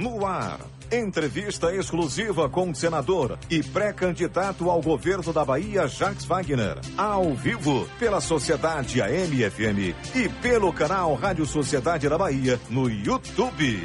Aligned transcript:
no 0.00 0.24
ar. 0.26 0.58
Entrevista 0.90 1.72
exclusiva 1.72 2.48
com 2.48 2.70
o 2.70 2.74
senador 2.74 3.38
e 3.48 3.62
pré-candidato 3.62 4.68
ao 4.68 4.80
governo 4.80 5.32
da 5.32 5.44
Bahia, 5.44 5.86
Jacques 5.86 6.24
Wagner. 6.24 6.78
Ao 6.96 7.32
vivo, 7.34 7.86
pela 7.98 8.20
Sociedade 8.20 9.00
AM-FM 9.00 9.94
e 10.16 10.28
pelo 10.40 10.72
canal 10.72 11.14
Rádio 11.14 11.46
Sociedade 11.46 12.08
da 12.08 12.18
Bahia 12.18 12.58
no 12.70 12.90
YouTube. 12.90 13.80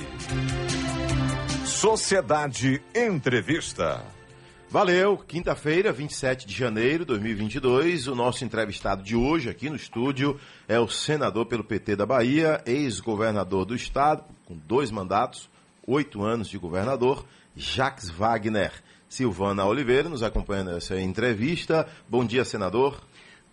Sociedade 1.66 2.82
Entrevista. 2.96 4.02
Valeu, 4.70 5.18
quinta-feira, 5.18 5.92
27 5.92 6.48
de 6.48 6.56
janeiro 6.56 7.00
de 7.00 7.10
2022. 7.10 8.08
O 8.08 8.16
nosso 8.16 8.44
entrevistado 8.44 9.04
de 9.04 9.16
hoje 9.16 9.50
aqui 9.50 9.70
no 9.70 9.76
estúdio 9.76 10.40
é 10.68 10.80
o 10.80 10.88
senador 10.88 11.46
pelo 11.46 11.64
PT 11.64 11.98
da 11.98 12.06
Bahia, 12.06 12.64
ex-governador 12.66 13.66
do 13.66 13.76
estado, 13.76 14.24
com 14.46 14.58
dois 14.58 14.90
mandatos, 14.90 15.50
oito 15.88 16.24
anos 16.24 16.48
de 16.48 16.58
governador, 16.58 17.26
Jacques 17.56 18.10
Wagner. 18.10 18.72
Silvana 19.08 19.66
Oliveira 19.66 20.10
nos 20.10 20.24
acompanha 20.24 20.64
nessa 20.64 21.00
entrevista. 21.00 21.88
Bom 22.10 22.26
dia, 22.26 22.44
senador. 22.44 23.02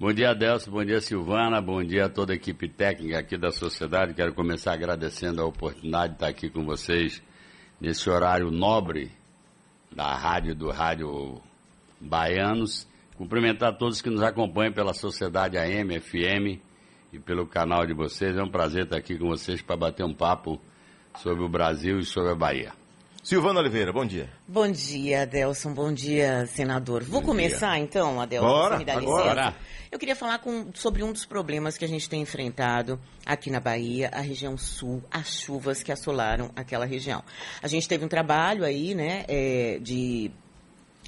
Bom 0.00 0.12
dia, 0.12 0.30
Adelso. 0.30 0.70
Bom 0.70 0.84
dia, 0.84 1.00
Silvana. 1.00 1.60
Bom 1.60 1.82
dia 1.84 2.06
a 2.06 2.08
toda 2.08 2.32
a 2.32 2.36
equipe 2.36 2.68
técnica 2.68 3.18
aqui 3.18 3.36
da 3.36 3.52
sociedade. 3.52 4.14
Quero 4.14 4.34
começar 4.34 4.72
agradecendo 4.72 5.40
a 5.42 5.46
oportunidade 5.46 6.08
de 6.08 6.16
estar 6.16 6.28
aqui 6.28 6.50
com 6.50 6.64
vocês 6.64 7.22
nesse 7.80 8.08
horário 8.10 8.50
nobre 8.50 9.12
da 9.94 10.16
rádio 10.16 10.54
do 10.54 10.70
Rádio 10.70 11.40
Baianos. 12.00 12.88
Cumprimentar 13.16 13.76
todos 13.76 14.00
que 14.00 14.10
nos 14.10 14.22
acompanham 14.22 14.72
pela 14.72 14.94
Sociedade 14.94 15.56
AM, 15.58 16.00
FM 16.00 16.60
e 17.12 17.18
pelo 17.18 17.46
canal 17.46 17.86
de 17.86 17.92
vocês. 17.92 18.36
É 18.36 18.42
um 18.42 18.50
prazer 18.50 18.84
estar 18.84 18.96
aqui 18.96 19.16
com 19.16 19.28
vocês 19.28 19.62
para 19.62 19.76
bater 19.76 20.04
um 20.04 20.14
papo 20.14 20.60
sobre 21.18 21.42
o 21.44 21.48
Brasil 21.48 21.98
e 21.98 22.04
sobre 22.04 22.32
a 22.32 22.34
Bahia. 22.34 22.72
Silvana 23.22 23.60
Oliveira, 23.60 23.92
bom 23.92 24.04
dia. 24.04 24.28
Bom 24.48 24.68
dia, 24.68 25.22
Adelson. 25.22 25.72
Bom 25.72 25.92
dia, 25.92 26.44
senador. 26.46 27.04
Vou 27.04 27.20
Bom 27.20 27.26
começar 27.28 27.74
dia. 27.76 27.84
então, 27.84 28.20
Adelson. 28.20 28.48
Bora, 28.48 28.78
me 28.78 28.84
dá 28.84 28.94
agora. 28.94 29.34
licença? 29.44 29.56
Eu 29.92 29.98
queria 29.98 30.16
falar 30.16 30.38
com- 30.40 30.70
sobre 30.74 31.04
um 31.04 31.12
dos 31.12 31.24
problemas 31.24 31.76
que 31.78 31.84
a 31.84 31.88
gente 31.88 32.08
tem 32.08 32.20
enfrentado 32.22 32.98
aqui 33.24 33.48
na 33.48 33.60
Bahia, 33.60 34.10
a 34.12 34.20
região 34.20 34.56
sul, 34.58 35.04
as 35.08 35.28
chuvas 35.40 35.82
que 35.84 35.92
assolaram 35.92 36.50
aquela 36.56 36.84
região. 36.84 37.22
A 37.62 37.68
gente 37.68 37.86
teve 37.86 38.04
um 38.04 38.08
trabalho 38.08 38.64
aí, 38.64 38.92
né, 38.94 39.24
é, 39.28 39.78
de 39.80 40.32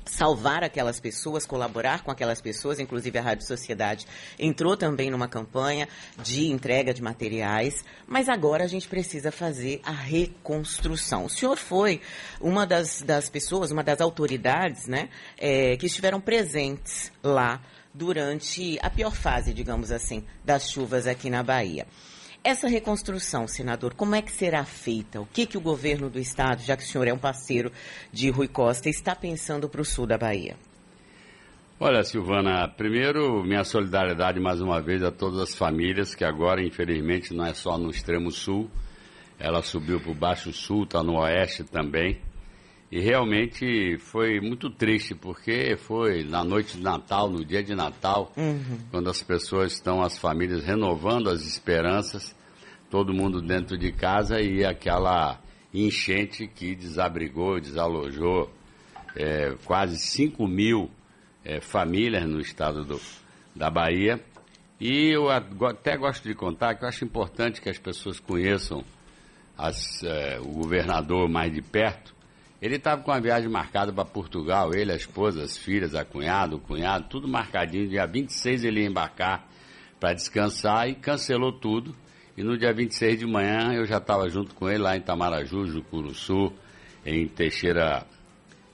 salvar 0.04 0.62
aquelas 0.62 1.00
pessoas, 1.00 1.46
colaborar 1.46 2.02
com 2.02 2.10
aquelas 2.10 2.40
pessoas, 2.40 2.78
inclusive 2.78 3.18
a 3.18 3.22
Rádio 3.22 3.46
Sociedade 3.46 4.06
entrou 4.38 4.76
também 4.76 5.10
numa 5.10 5.28
campanha 5.28 5.88
de 6.22 6.46
entrega 6.50 6.92
de 6.92 7.02
materiais, 7.02 7.84
mas 8.06 8.28
agora 8.28 8.64
a 8.64 8.68
gente 8.68 8.88
precisa 8.88 9.30
fazer 9.30 9.80
a 9.84 9.92
reconstrução. 9.92 11.24
O 11.24 11.30
senhor 11.30 11.56
foi 11.56 12.00
uma 12.40 12.66
das, 12.66 13.02
das 13.02 13.28
pessoas, 13.28 13.70
uma 13.70 13.82
das 13.82 14.00
autoridades, 14.00 14.86
né, 14.86 15.08
eh, 15.38 15.76
que 15.76 15.86
estiveram 15.86 16.20
presentes 16.20 17.10
lá 17.22 17.60
durante 17.92 18.78
a 18.82 18.90
pior 18.90 19.14
fase, 19.14 19.54
digamos 19.54 19.92
assim, 19.92 20.24
das 20.44 20.68
chuvas 20.68 21.06
aqui 21.06 21.30
na 21.30 21.42
Bahia. 21.42 21.86
Essa 22.44 22.68
reconstrução, 22.68 23.48
senador, 23.48 23.94
como 23.94 24.14
é 24.14 24.20
que 24.20 24.30
será 24.30 24.66
feita? 24.66 25.18
O 25.18 25.24
que, 25.24 25.46
que 25.46 25.56
o 25.56 25.62
governo 25.62 26.10
do 26.10 26.18
estado, 26.18 26.60
já 26.60 26.76
que 26.76 26.82
o 26.82 26.86
senhor 26.86 27.08
é 27.08 27.12
um 27.12 27.18
parceiro 27.18 27.72
de 28.12 28.28
Rui 28.28 28.48
Costa, 28.48 28.90
está 28.90 29.16
pensando 29.16 29.66
para 29.66 29.80
o 29.80 29.84
sul 29.84 30.06
da 30.06 30.18
Bahia? 30.18 30.54
Olha, 31.80 32.04
Silvana, 32.04 32.68
primeiro, 32.68 33.42
minha 33.42 33.64
solidariedade 33.64 34.38
mais 34.38 34.60
uma 34.60 34.78
vez 34.78 35.02
a 35.02 35.10
todas 35.10 35.40
as 35.40 35.54
famílias, 35.54 36.14
que 36.14 36.22
agora, 36.22 36.62
infelizmente, 36.62 37.32
não 37.32 37.46
é 37.46 37.54
só 37.54 37.78
no 37.78 37.88
extremo 37.88 38.30
sul, 38.30 38.70
ela 39.38 39.62
subiu 39.62 39.98
para 39.98 40.12
o 40.12 40.14
Baixo 40.14 40.52
Sul, 40.52 40.84
está 40.84 41.02
no 41.02 41.18
Oeste 41.20 41.64
também. 41.64 42.20
E 42.94 43.00
realmente 43.00 43.98
foi 43.98 44.40
muito 44.40 44.70
triste, 44.70 45.16
porque 45.16 45.76
foi 45.76 46.22
na 46.22 46.44
noite 46.44 46.76
de 46.76 46.82
Natal, 46.84 47.28
no 47.28 47.44
dia 47.44 47.60
de 47.60 47.74
Natal, 47.74 48.32
quando 48.88 49.10
as 49.10 49.20
pessoas 49.20 49.72
estão, 49.72 50.00
as 50.00 50.16
famílias, 50.16 50.62
renovando 50.62 51.28
as 51.28 51.44
esperanças, 51.44 52.32
todo 52.88 53.12
mundo 53.12 53.42
dentro 53.42 53.76
de 53.76 53.90
casa 53.90 54.40
e 54.40 54.64
aquela 54.64 55.40
enchente 55.74 56.46
que 56.46 56.76
desabrigou, 56.76 57.58
desalojou 57.60 58.48
é, 59.16 59.56
quase 59.64 59.98
5 59.98 60.46
mil 60.46 60.88
é, 61.44 61.60
famílias 61.60 62.24
no 62.28 62.38
estado 62.38 62.84
do, 62.84 63.00
da 63.56 63.68
Bahia. 63.72 64.20
E 64.80 65.12
eu 65.12 65.30
até 65.30 65.96
gosto 65.96 66.28
de 66.28 66.34
contar 66.36 66.76
que 66.76 66.84
eu 66.84 66.88
acho 66.88 67.04
importante 67.04 67.60
que 67.60 67.68
as 67.68 67.78
pessoas 67.78 68.20
conheçam 68.20 68.84
as, 69.58 70.00
eh, 70.04 70.38
o 70.40 70.52
governador 70.52 71.28
mais 71.28 71.52
de 71.52 71.60
perto. 71.60 72.13
Ele 72.64 72.76
estava 72.76 73.02
com 73.02 73.10
uma 73.10 73.20
viagem 73.20 73.50
marcada 73.50 73.92
para 73.92 74.06
Portugal, 74.06 74.74
ele, 74.74 74.90
a 74.90 74.96
esposa, 74.96 75.42
as 75.42 75.54
filhas, 75.54 75.94
a 75.94 76.02
cunhada, 76.02 76.56
o 76.56 76.58
cunhado, 76.58 77.04
tudo 77.10 77.28
marcadinho. 77.28 77.86
Dia 77.86 78.06
26 78.06 78.64
ele 78.64 78.80
ia 78.80 78.86
embarcar 78.86 79.46
para 80.00 80.14
descansar 80.14 80.88
e 80.88 80.94
cancelou 80.94 81.52
tudo. 81.52 81.94
E 82.38 82.42
no 82.42 82.56
dia 82.56 82.72
26 82.72 83.18
de 83.18 83.26
manhã 83.26 83.74
eu 83.74 83.84
já 83.84 83.98
estava 83.98 84.30
junto 84.30 84.54
com 84.54 84.66
ele 84.66 84.78
lá 84.78 84.96
em 84.96 85.02
Tamaraju, 85.02 85.66
Jucuruçu, 85.66 86.54
em 87.04 87.28
Teixeira 87.28 88.06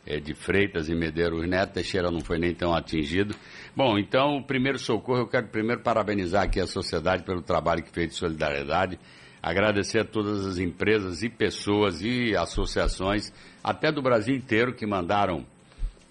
eh, 0.07 0.21
de 0.21 0.34
Freitas 0.34 0.89
e 0.89 0.95
Medeiros 0.95 1.45
Neto. 1.49 1.72
Teixeira 1.72 2.12
não 2.12 2.21
foi 2.21 2.39
nem 2.39 2.55
tão 2.55 2.72
atingido. 2.72 3.34
Bom, 3.75 3.99
então, 3.99 4.37
o 4.37 4.45
primeiro 4.45 4.78
socorro, 4.78 5.22
eu 5.22 5.27
quero 5.27 5.49
primeiro 5.49 5.83
parabenizar 5.83 6.45
aqui 6.45 6.61
a 6.61 6.67
sociedade 6.69 7.25
pelo 7.25 7.43
trabalho 7.43 7.83
que 7.83 7.91
fez 7.91 8.11
de 8.11 8.15
solidariedade, 8.15 9.01
agradecer 9.43 9.99
a 9.99 10.05
todas 10.05 10.47
as 10.47 10.59
empresas 10.59 11.25
e 11.25 11.28
pessoas 11.28 12.01
e 12.03 12.37
associações, 12.37 13.33
até 13.62 13.93
do 13.93 14.03
Brasil 14.03 14.34
inteiro, 14.34 14.75
que 14.75 14.87
mandaram 14.87 15.44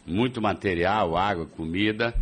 muito 0.05 0.41
material, 0.41 1.15
água, 1.15 1.45
comida. 1.45 2.13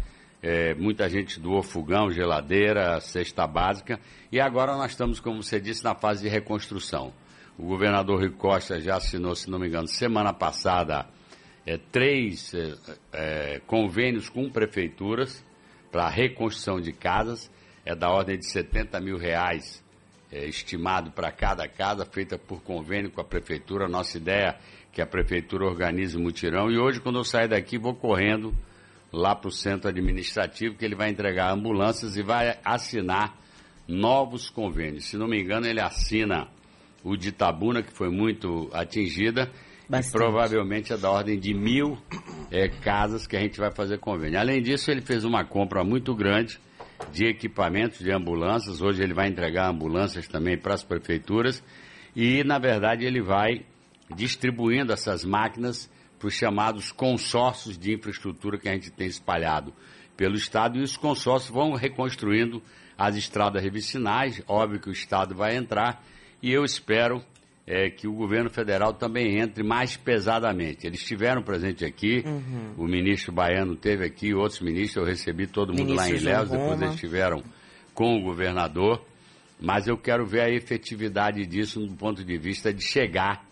É, 0.41 0.73
muita 0.75 1.09
gente 1.09 1.39
doou 1.39 1.63
fogão, 1.63 2.11
geladeira, 2.11 2.99
cesta 2.99 3.47
básica. 3.47 3.99
E 4.31 4.39
agora 4.39 4.75
nós 4.75 4.91
estamos, 4.91 5.19
como 5.19 5.41
você 5.41 5.59
disse, 5.59 5.83
na 5.83 5.95
fase 5.95 6.23
de 6.23 6.29
reconstrução. 6.29 7.11
O 7.57 7.65
governador 7.65 8.19
Rui 8.19 8.29
Costa 8.29 8.79
já 8.79 8.97
assinou, 8.97 9.35
se 9.35 9.49
não 9.49 9.57
me 9.57 9.67
engano, 9.67 9.87
semana 9.87 10.31
passada, 10.31 11.07
é, 11.65 11.77
três 11.77 12.53
é, 12.53 12.75
é, 13.11 13.61
convênios 13.65 14.29
com 14.29 14.49
prefeituras 14.49 15.43
para 15.91 16.07
reconstrução 16.07 16.79
de 16.79 16.91
casas. 16.93 17.49
É 17.83 17.95
da 17.95 18.09
ordem 18.09 18.37
de 18.37 18.45
70 18.45 18.99
mil 18.99 19.17
reais 19.17 19.83
é, 20.31 20.45
estimado 20.45 21.11
para 21.11 21.31
cada 21.31 21.67
casa, 21.67 22.05
feita 22.05 22.37
por 22.37 22.61
convênio 22.61 23.09
com 23.09 23.21
a 23.21 23.23
prefeitura. 23.23 23.87
Nossa 23.87 24.17
ideia 24.17 24.49
é 24.49 24.57
que 24.97 25.01
a 25.03 25.05
prefeitura 25.05 25.63
organize 25.63 26.17
o 26.17 26.19
mutirão. 26.19 26.71
E 26.71 26.79
hoje, 26.79 26.99
quando 26.99 27.19
eu 27.19 27.23
sair 27.23 27.47
daqui, 27.47 27.77
vou 27.77 27.93
correndo 27.93 28.51
lá 29.13 29.35
para 29.35 29.47
o 29.47 29.51
centro 29.51 29.87
administrativo, 29.87 30.73
que 30.73 30.83
ele 30.83 30.95
vai 30.95 31.11
entregar 31.11 31.53
ambulâncias 31.53 32.17
e 32.17 32.23
vai 32.23 32.57
assinar 32.65 33.37
novos 33.87 34.49
convênios. 34.49 35.05
Se 35.05 35.15
não 35.15 35.27
me 35.27 35.39
engano, 35.39 35.67
ele 35.67 35.79
assina 35.79 36.47
o 37.03 37.15
de 37.15 37.29
Itabuna, 37.29 37.83
que 37.83 37.93
foi 37.93 38.09
muito 38.09 38.71
atingida, 38.73 39.51
Bastante. 39.87 40.07
e 40.07 40.11
provavelmente 40.17 40.91
é 40.91 40.97
da 40.97 41.11
ordem 41.11 41.37
de 41.37 41.53
mil 41.53 41.95
eh, 42.49 42.67
casas 42.81 43.27
que 43.27 43.37
a 43.37 43.39
gente 43.39 43.59
vai 43.59 43.69
fazer 43.69 43.99
convênio. 43.99 44.39
Além 44.39 44.63
disso, 44.63 44.89
ele 44.89 45.01
fez 45.01 45.23
uma 45.23 45.45
compra 45.45 45.83
muito 45.83 46.15
grande 46.15 46.59
de 47.11 47.27
equipamentos 47.27 47.99
de 47.99 48.11
ambulâncias. 48.11 48.81
Hoje 48.81 49.03
ele 49.03 49.13
vai 49.13 49.27
entregar 49.27 49.69
ambulâncias 49.69 50.27
também 50.27 50.57
para 50.57 50.73
as 50.73 50.83
prefeituras 50.83 51.63
e, 52.15 52.43
na 52.43 52.57
verdade, 52.57 53.05
ele 53.05 53.21
vai 53.21 53.63
distribuindo 54.15 54.93
essas 54.93 55.23
máquinas 55.23 55.89
para 56.17 56.27
os 56.27 56.33
chamados 56.33 56.91
consórcios 56.91 57.77
de 57.77 57.93
infraestrutura 57.93 58.57
que 58.57 58.67
a 58.67 58.73
gente 58.73 58.91
tem 58.91 59.07
espalhado 59.07 59.73
pelo 60.15 60.35
Estado. 60.35 60.77
E 60.77 60.81
os 60.81 60.97
consórcios 60.97 61.53
vão 61.53 61.73
reconstruindo 61.73 62.61
as 62.97 63.15
estradas 63.15 63.61
revicinais. 63.61 64.41
Óbvio 64.47 64.79
que 64.79 64.89
o 64.89 64.91
Estado 64.91 65.35
vai 65.35 65.55
entrar. 65.55 66.03
E 66.41 66.51
eu 66.51 66.63
espero 66.63 67.23
eh, 67.67 67.89
que 67.89 68.07
o 68.07 68.13
governo 68.13 68.49
federal 68.49 68.93
também 68.93 69.39
entre 69.39 69.63
mais 69.63 69.95
pesadamente. 69.95 70.87
Eles 70.87 71.01
estiveram 71.01 71.43
presentes 71.43 71.87
aqui, 71.87 72.23
o 72.77 72.87
ministro 72.87 73.31
Baiano 73.33 73.75
teve 73.75 74.05
aqui, 74.05 74.33
outros 74.33 74.61
ministros, 74.61 74.95
eu 74.95 75.03
recebi 75.03 75.45
todo 75.45 75.73
mundo 75.73 75.93
lá 75.93 76.05
em 76.05 76.13
Ministro 76.13 76.29
Ilhéus, 76.29 76.49
depois 76.49 76.81
eles 76.81 76.93
estiveram 76.95 77.43
com 77.93 78.17
o 78.17 78.21
governador, 78.21 79.03
mas 79.59 79.87
eu 79.87 79.97
quero 79.97 80.25
ver 80.25 80.41
a 80.41 80.49
efetividade 80.49 81.45
disso 81.45 81.79
do 81.79 81.95
ponto 81.95 82.23
de 82.23 82.37
vista 82.37 82.71
de 82.71 82.83
chegar 82.83 83.46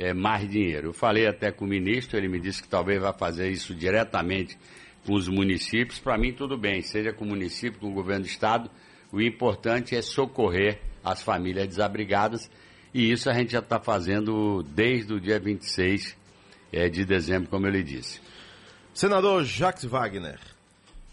é, 0.00 0.14
mais 0.14 0.48
dinheiro. 0.48 0.88
Eu 0.88 0.92
falei 0.94 1.26
até 1.26 1.52
com 1.52 1.66
o 1.66 1.68
ministro, 1.68 2.16
ele 2.16 2.26
me 2.26 2.40
disse 2.40 2.62
que 2.62 2.68
talvez 2.68 2.98
vá 3.02 3.12
fazer 3.12 3.50
isso 3.50 3.74
diretamente 3.74 4.56
com 5.04 5.12
os 5.12 5.28
municípios. 5.28 5.98
Para 5.98 6.16
mim, 6.16 6.32
tudo 6.32 6.56
bem, 6.56 6.80
seja 6.80 7.12
com 7.12 7.26
o 7.26 7.28
município, 7.28 7.78
com 7.78 7.90
o 7.90 7.94
governo 7.94 8.24
do 8.24 8.28
estado, 8.28 8.70
o 9.12 9.20
importante 9.20 9.94
é 9.94 10.00
socorrer 10.00 10.80
as 11.04 11.22
famílias 11.22 11.68
desabrigadas 11.68 12.50
e 12.94 13.12
isso 13.12 13.28
a 13.28 13.34
gente 13.34 13.52
já 13.52 13.58
está 13.58 13.78
fazendo 13.78 14.62
desde 14.62 15.12
o 15.12 15.20
dia 15.20 15.38
26 15.38 16.16
é, 16.72 16.88
de 16.88 17.04
dezembro, 17.04 17.50
como 17.50 17.66
eu 17.66 17.70
lhe 17.70 17.82
disse. 17.82 18.22
Senador 18.94 19.44
Jacques 19.44 19.84
Wagner, 19.84 20.38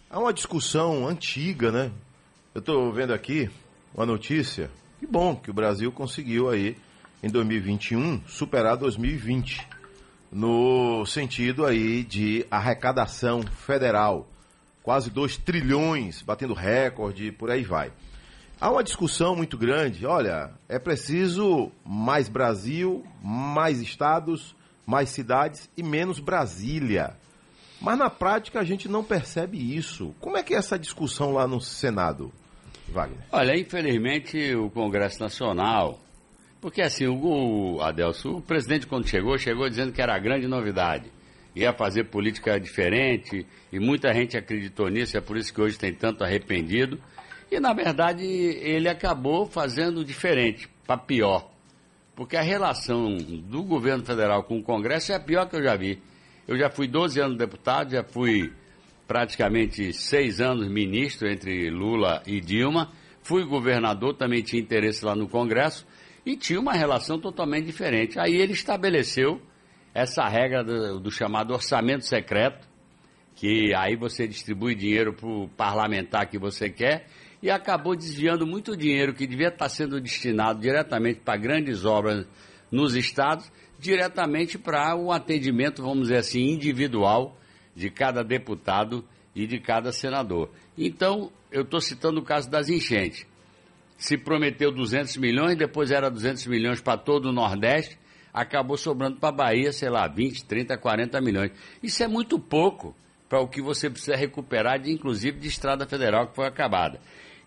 há 0.10 0.18
uma 0.18 0.32
discussão 0.32 1.06
antiga, 1.06 1.72
né? 1.74 1.92
Eu 2.56 2.60
estou 2.60 2.92
vendo 2.94 3.14
aqui 3.14 3.50
uma 3.94 4.06
notícia. 4.06 4.72
Que 4.98 5.06
bom 5.06 5.36
que 5.36 5.52
o 5.52 5.54
Brasil 5.54 5.92
conseguiu 5.92 6.50
aí 6.50 6.78
em 7.22 7.30
2021 7.30 8.22
superar 8.28 8.78
2020, 8.78 9.68
no 10.32 11.06
sentido 11.06 11.66
aí 11.66 12.04
de 12.04 12.46
arrecadação 12.52 13.42
federal, 13.42 14.28
quase 14.84 15.10
2 15.10 15.38
trilhões, 15.38 16.22
batendo 16.22 16.54
recorde, 16.54 17.32
por 17.32 17.50
aí 17.50 17.64
vai. 17.64 17.92
Há 18.60 18.72
uma 18.72 18.84
discussão 18.84 19.36
muito 19.36 19.58
grande, 19.58 20.06
olha, 20.06 20.52
é 20.68 20.80
preciso 20.80 21.72
mais 21.86 22.28
Brasil, 22.28 23.06
mais 23.22 23.82
estados, 23.82 24.56
mais 24.86 25.10
cidades 25.10 25.70
e 25.78 25.84
menos 25.84 26.20
Brasília. 26.20 27.16
Mas 27.80 28.00
na 28.00 28.10
prática 28.10 28.60
a 28.60 28.64
gente 28.64 28.88
não 28.88 29.04
percebe 29.04 29.58
isso. 29.76 30.16
Como 30.20 30.38
é 30.38 30.44
que 30.44 30.56
é 30.56 30.58
essa 30.58 30.80
discussão 30.80 31.34
lá 31.34 31.48
no 31.48 31.62
Senado, 31.62 32.32
Wagner? 32.90 33.20
Olha, 33.32 33.56
infelizmente 33.56 34.56
o 34.56 34.72
Congresso 34.72 35.20
Nacional, 35.20 36.00
porque 36.68 36.82
assim, 36.82 37.08
o 37.08 37.80
Adelso, 37.82 38.40
o 38.40 38.42
presidente 38.42 38.86
quando 38.86 39.08
chegou, 39.08 39.38
chegou 39.38 39.70
dizendo 39.70 39.94
que 39.94 40.02
era 40.02 40.14
a 40.14 40.20
grande 40.20 40.50
novidade. 40.50 41.10
Ia 41.56 41.72
fazer 41.72 42.10
política 42.10 42.60
diferente 42.60 43.48
e 43.72 43.80
muita 43.80 44.14
gente 44.14 44.36
acreditou 44.36 44.90
nisso, 44.90 45.16
é 45.16 45.22
por 45.22 45.38
isso 45.38 45.54
que 45.54 45.62
hoje 45.62 45.80
tem 45.80 45.94
tanto 45.94 46.26
arrependido. 46.26 47.00
E 47.50 47.58
na 47.58 47.74
verdade 47.74 48.26
ele 48.26 48.90
acabou 48.90 49.46
fazendo 49.46 50.04
diferente, 50.04 50.68
para 50.86 50.98
pior. 50.98 51.50
Porque 52.14 52.36
a 52.36 52.42
relação 52.42 53.16
do 53.16 53.64
governo 53.64 54.04
federal 54.04 54.44
com 54.44 54.60
o 54.60 54.62
Congresso 54.62 55.14
é 55.14 55.16
a 55.16 55.22
pior 55.22 55.48
que 55.48 55.56
eu 55.56 55.64
já 55.64 55.78
vi. 55.78 56.02
Eu 56.46 56.58
já 56.58 56.70
fui 56.70 56.86
12 56.86 57.18
anos 57.22 57.38
deputado, 57.38 57.92
já 57.92 58.04
fui 58.04 58.52
praticamente 59.08 59.94
seis 59.94 60.42
anos 60.42 60.68
ministro 60.68 61.30
entre 61.30 61.70
Lula 61.70 62.22
e 62.28 62.42
Dilma. 62.42 62.92
Fui 63.24 63.46
governador, 63.46 64.18
também 64.18 64.42
tinha 64.42 64.62
interesse 64.62 65.06
lá 65.06 65.16
no 65.16 65.30
Congresso 65.30 65.88
e 66.28 66.36
tinha 66.36 66.60
uma 66.60 66.74
relação 66.74 67.18
totalmente 67.18 67.66
diferente. 67.66 68.20
Aí 68.20 68.36
ele 68.36 68.52
estabeleceu 68.52 69.42
essa 69.94 70.28
regra 70.28 70.62
do, 70.62 71.00
do 71.00 71.10
chamado 71.10 71.54
orçamento 71.54 72.06
secreto, 72.06 72.68
que 73.34 73.74
aí 73.74 73.96
você 73.96 74.28
distribui 74.28 74.76
dinheiro 74.76 75.14
para 75.14 75.26
o 75.26 75.48
parlamentar 75.56 76.28
que 76.30 76.38
você 76.38 76.70
quer 76.70 77.08
e 77.42 77.50
acabou 77.50 77.96
desviando 77.96 78.46
muito 78.46 78.76
dinheiro 78.76 79.14
que 79.14 79.26
devia 79.26 79.48
estar 79.48 79.70
sendo 79.70 80.02
destinado 80.02 80.60
diretamente 80.60 81.22
para 81.22 81.38
grandes 81.38 81.86
obras 81.86 82.28
nos 82.70 82.94
estados 82.94 83.50
diretamente 83.80 84.58
para 84.58 84.98
o 84.98 85.14
atendimento, 85.14 85.82
vamos 85.82 86.10
dizer 86.10 86.18
assim, 86.18 86.42
individual 86.42 87.38
de 87.74 87.90
cada 87.90 88.22
deputado 88.22 89.06
e 89.34 89.48
de 89.48 89.60
cada 89.62 89.94
senador. 89.94 90.50
Então, 90.78 91.32
eu 91.50 91.62
estou 91.62 91.80
citando 91.80 92.20
o 92.20 92.24
caso 92.24 92.50
das 92.50 92.68
enchentes. 92.68 93.26
Se 93.98 94.18
prometeu 94.18 94.72
200 94.72 95.18
milhões, 95.18 95.58
depois 95.58 95.92
era 95.92 96.10
200 96.10 96.46
milhões 96.48 96.80
para 96.80 96.98
todo 96.98 97.30
o 97.30 97.34
Nordeste, 97.34 97.98
acabou 98.32 98.78
sobrando 98.78 99.18
para 99.18 99.30
a 99.30 99.32
Bahia, 99.32 99.72
sei 99.72 99.90
lá, 99.90 100.08
20, 100.08 100.46
30, 100.46 100.78
40 100.78 101.20
milhões. 101.20 101.52
Isso 101.82 102.04
é 102.04 102.08
muito 102.08 102.40
pouco 102.40 102.96
para 103.28 103.42
o 103.42 103.48
que 103.48 103.62
você 103.62 103.90
precisa 103.90 104.16
recuperar, 104.16 104.80
de, 104.80 104.92
inclusive 104.92 105.40
de 105.40 105.48
estrada 105.48 105.88
federal 105.88 106.28
que 106.28 106.36
foi 106.36 106.46
acabada. 106.46 107.00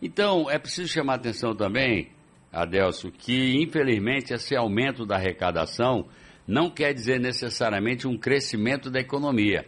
Então, 0.03 0.51
é 0.51 0.59
preciso 0.59 0.89
chamar 0.89 1.15
atenção 1.15 1.55
também, 1.55 2.11
Adelso, 2.53 3.13
que 3.13 3.63
infelizmente 3.63 4.33
esse 4.33 4.57
aumento 4.57 5.07
da 5.07 5.15
arrecadação 5.15 6.09
não 6.47 6.69
quer 6.69 6.93
dizer 6.93 7.21
necessariamente 7.21 8.09
um 8.09 8.19
crescimento 8.19 8.91
da 8.91 8.99
economia, 8.99 9.67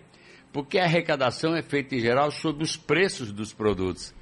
porque 0.52 0.78
a 0.78 0.84
arrecadação 0.84 1.54
é 1.54 1.62
feita 1.62 1.94
em 1.94 2.00
geral 2.00 2.30
sobre 2.32 2.64
os 2.64 2.76
preços 2.76 3.30
dos 3.30 3.52
produtos. 3.52 4.12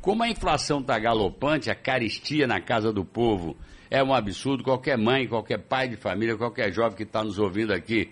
Como 0.00 0.22
a 0.22 0.28
inflação 0.28 0.80
está 0.80 0.98
galopante, 0.98 1.70
a 1.70 1.74
caristia 1.74 2.46
na 2.46 2.58
casa 2.60 2.90
do 2.90 3.04
povo 3.04 3.54
é 3.90 4.02
um 4.02 4.14
absurdo. 4.14 4.64
Qualquer 4.64 4.96
mãe, 4.96 5.28
qualquer 5.28 5.58
pai 5.58 5.88
de 5.88 5.96
família, 5.96 6.38
qualquer 6.38 6.72
jovem 6.72 6.96
que 6.96 7.02
está 7.02 7.22
nos 7.22 7.38
ouvindo 7.38 7.72
aqui 7.72 8.10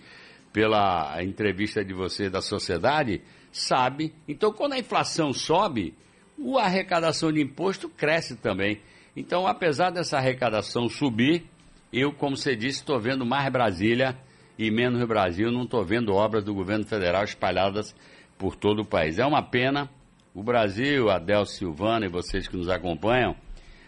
pela 0.52 1.22
entrevista 1.22 1.82
de 1.82 1.94
você 1.94 2.28
da 2.28 2.42
sociedade, 2.42 3.22
sabe. 3.50 4.12
Então, 4.26 4.52
quando 4.52 4.74
a 4.74 4.78
inflação 4.78 5.32
sobe, 5.32 5.94
a 6.58 6.64
arrecadação 6.64 7.32
de 7.32 7.40
imposto 7.40 7.88
cresce 7.88 8.36
também. 8.36 8.82
Então, 9.16 9.46
apesar 9.46 9.90
dessa 9.90 10.18
arrecadação 10.18 10.90
subir, 10.90 11.44
eu, 11.90 12.12
como 12.12 12.36
você 12.36 12.54
disse, 12.54 12.80
estou 12.80 13.00
vendo 13.00 13.24
mais 13.24 13.50
Brasília 13.50 14.14
e 14.58 14.70
menos 14.70 15.02
Brasil, 15.08 15.50
não 15.50 15.62
estou 15.62 15.82
vendo 15.84 16.12
obras 16.12 16.44
do 16.44 16.52
governo 16.52 16.84
federal 16.84 17.24
espalhadas 17.24 17.94
por 18.36 18.54
todo 18.56 18.82
o 18.82 18.84
país. 18.84 19.18
É 19.18 19.24
uma 19.24 19.42
pena. 19.42 19.88
O 20.38 20.42
Brasil, 20.44 21.10
Adel 21.10 21.44
Silvana 21.44 22.06
e 22.06 22.08
vocês 22.08 22.46
que 22.46 22.56
nos 22.56 22.68
acompanham, 22.68 23.34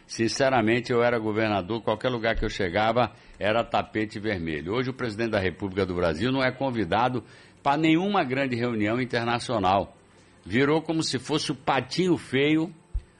sinceramente, 0.04 0.90
eu 0.90 1.00
era 1.00 1.16
governador, 1.16 1.80
qualquer 1.80 2.08
lugar 2.08 2.34
que 2.34 2.44
eu 2.44 2.48
chegava 2.48 3.12
era 3.38 3.62
tapete 3.62 4.18
vermelho. 4.18 4.74
Hoje, 4.74 4.90
o 4.90 4.92
presidente 4.92 5.30
da 5.30 5.38
República 5.38 5.86
do 5.86 5.94
Brasil 5.94 6.32
não 6.32 6.42
é 6.42 6.50
convidado 6.50 7.22
para 7.62 7.76
nenhuma 7.76 8.24
grande 8.24 8.56
reunião 8.56 9.00
internacional. 9.00 9.96
Virou 10.44 10.82
como 10.82 11.04
se 11.04 11.20
fosse 11.20 11.52
o 11.52 11.54
patinho 11.54 12.16
feio 12.16 12.74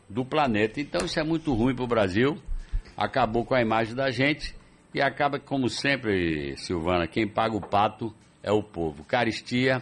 do 0.09 0.25
planeta. 0.25 0.81
Então, 0.81 1.07
isso 1.07 1.21
é 1.21 1.23
muito 1.23 1.55
ruim 1.55 1.73
para 1.73 1.85
o 1.85 1.87
Brasil. 1.87 2.37
Acabou 2.97 3.45
com 3.45 3.55
a 3.55 3.63
imagem 3.63 3.95
da 3.95 4.11
gente. 4.11 4.57
E 4.93 5.01
acaba, 5.01 5.39
como 5.39 5.69
sempre, 5.69 6.57
Silvana, 6.57 7.07
quem 7.07 7.29
paga 7.29 7.55
o 7.55 7.61
pato 7.61 8.13
é 8.43 8.51
o 8.51 8.61
povo. 8.61 9.05
Caristia, 9.05 9.81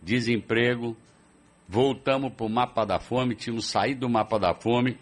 desemprego, 0.00 0.96
voltamos 1.74 2.32
para 2.32 2.46
o 2.46 2.48
mapa 2.48 2.86
da 2.86 3.00
fome, 3.00 3.34
tínhamos 3.34 3.66
saído 3.66 4.02
do 4.02 4.08
mapa 4.08 4.38
da 4.38 4.54
fome. 4.54 4.96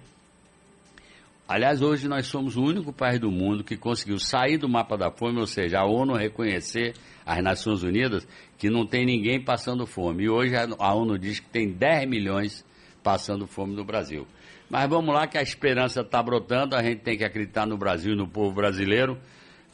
Aliás, 1.46 1.82
hoje 1.82 2.08
nós 2.08 2.26
somos 2.26 2.56
o 2.56 2.62
único 2.62 2.94
país 2.94 3.20
do 3.20 3.30
mundo 3.30 3.62
que 3.62 3.76
conseguiu 3.76 4.18
sair 4.18 4.56
do 4.56 4.70
mapa 4.70 4.96
da 4.96 5.10
fome, 5.10 5.38
ou 5.38 5.46
seja, 5.46 5.80
a 5.80 5.84
ONU 5.84 6.14
reconhecer 6.14 6.94
as 7.26 7.42
Nações 7.42 7.82
Unidas 7.82 8.26
que 8.56 8.70
não 8.70 8.86
tem 8.86 9.04
ninguém 9.04 9.38
passando 9.38 9.86
fome. 9.86 10.24
E 10.24 10.30
hoje 10.30 10.54
a 10.56 10.94
ONU 10.94 11.18
diz 11.18 11.40
que 11.40 11.50
tem 11.50 11.70
10 11.70 12.08
milhões 12.08 12.64
passando 13.02 13.46
fome 13.46 13.74
no 13.74 13.84
Brasil. 13.84 14.26
Mas 14.70 14.88
vamos 14.88 15.14
lá 15.14 15.26
que 15.26 15.36
a 15.36 15.42
esperança 15.42 16.00
está 16.00 16.22
brotando, 16.22 16.74
a 16.74 16.82
gente 16.82 17.02
tem 17.02 17.18
que 17.18 17.24
acreditar 17.24 17.66
no 17.66 17.76
Brasil 17.76 18.14
e 18.14 18.16
no 18.16 18.26
povo 18.26 18.54
brasileiro. 18.54 19.18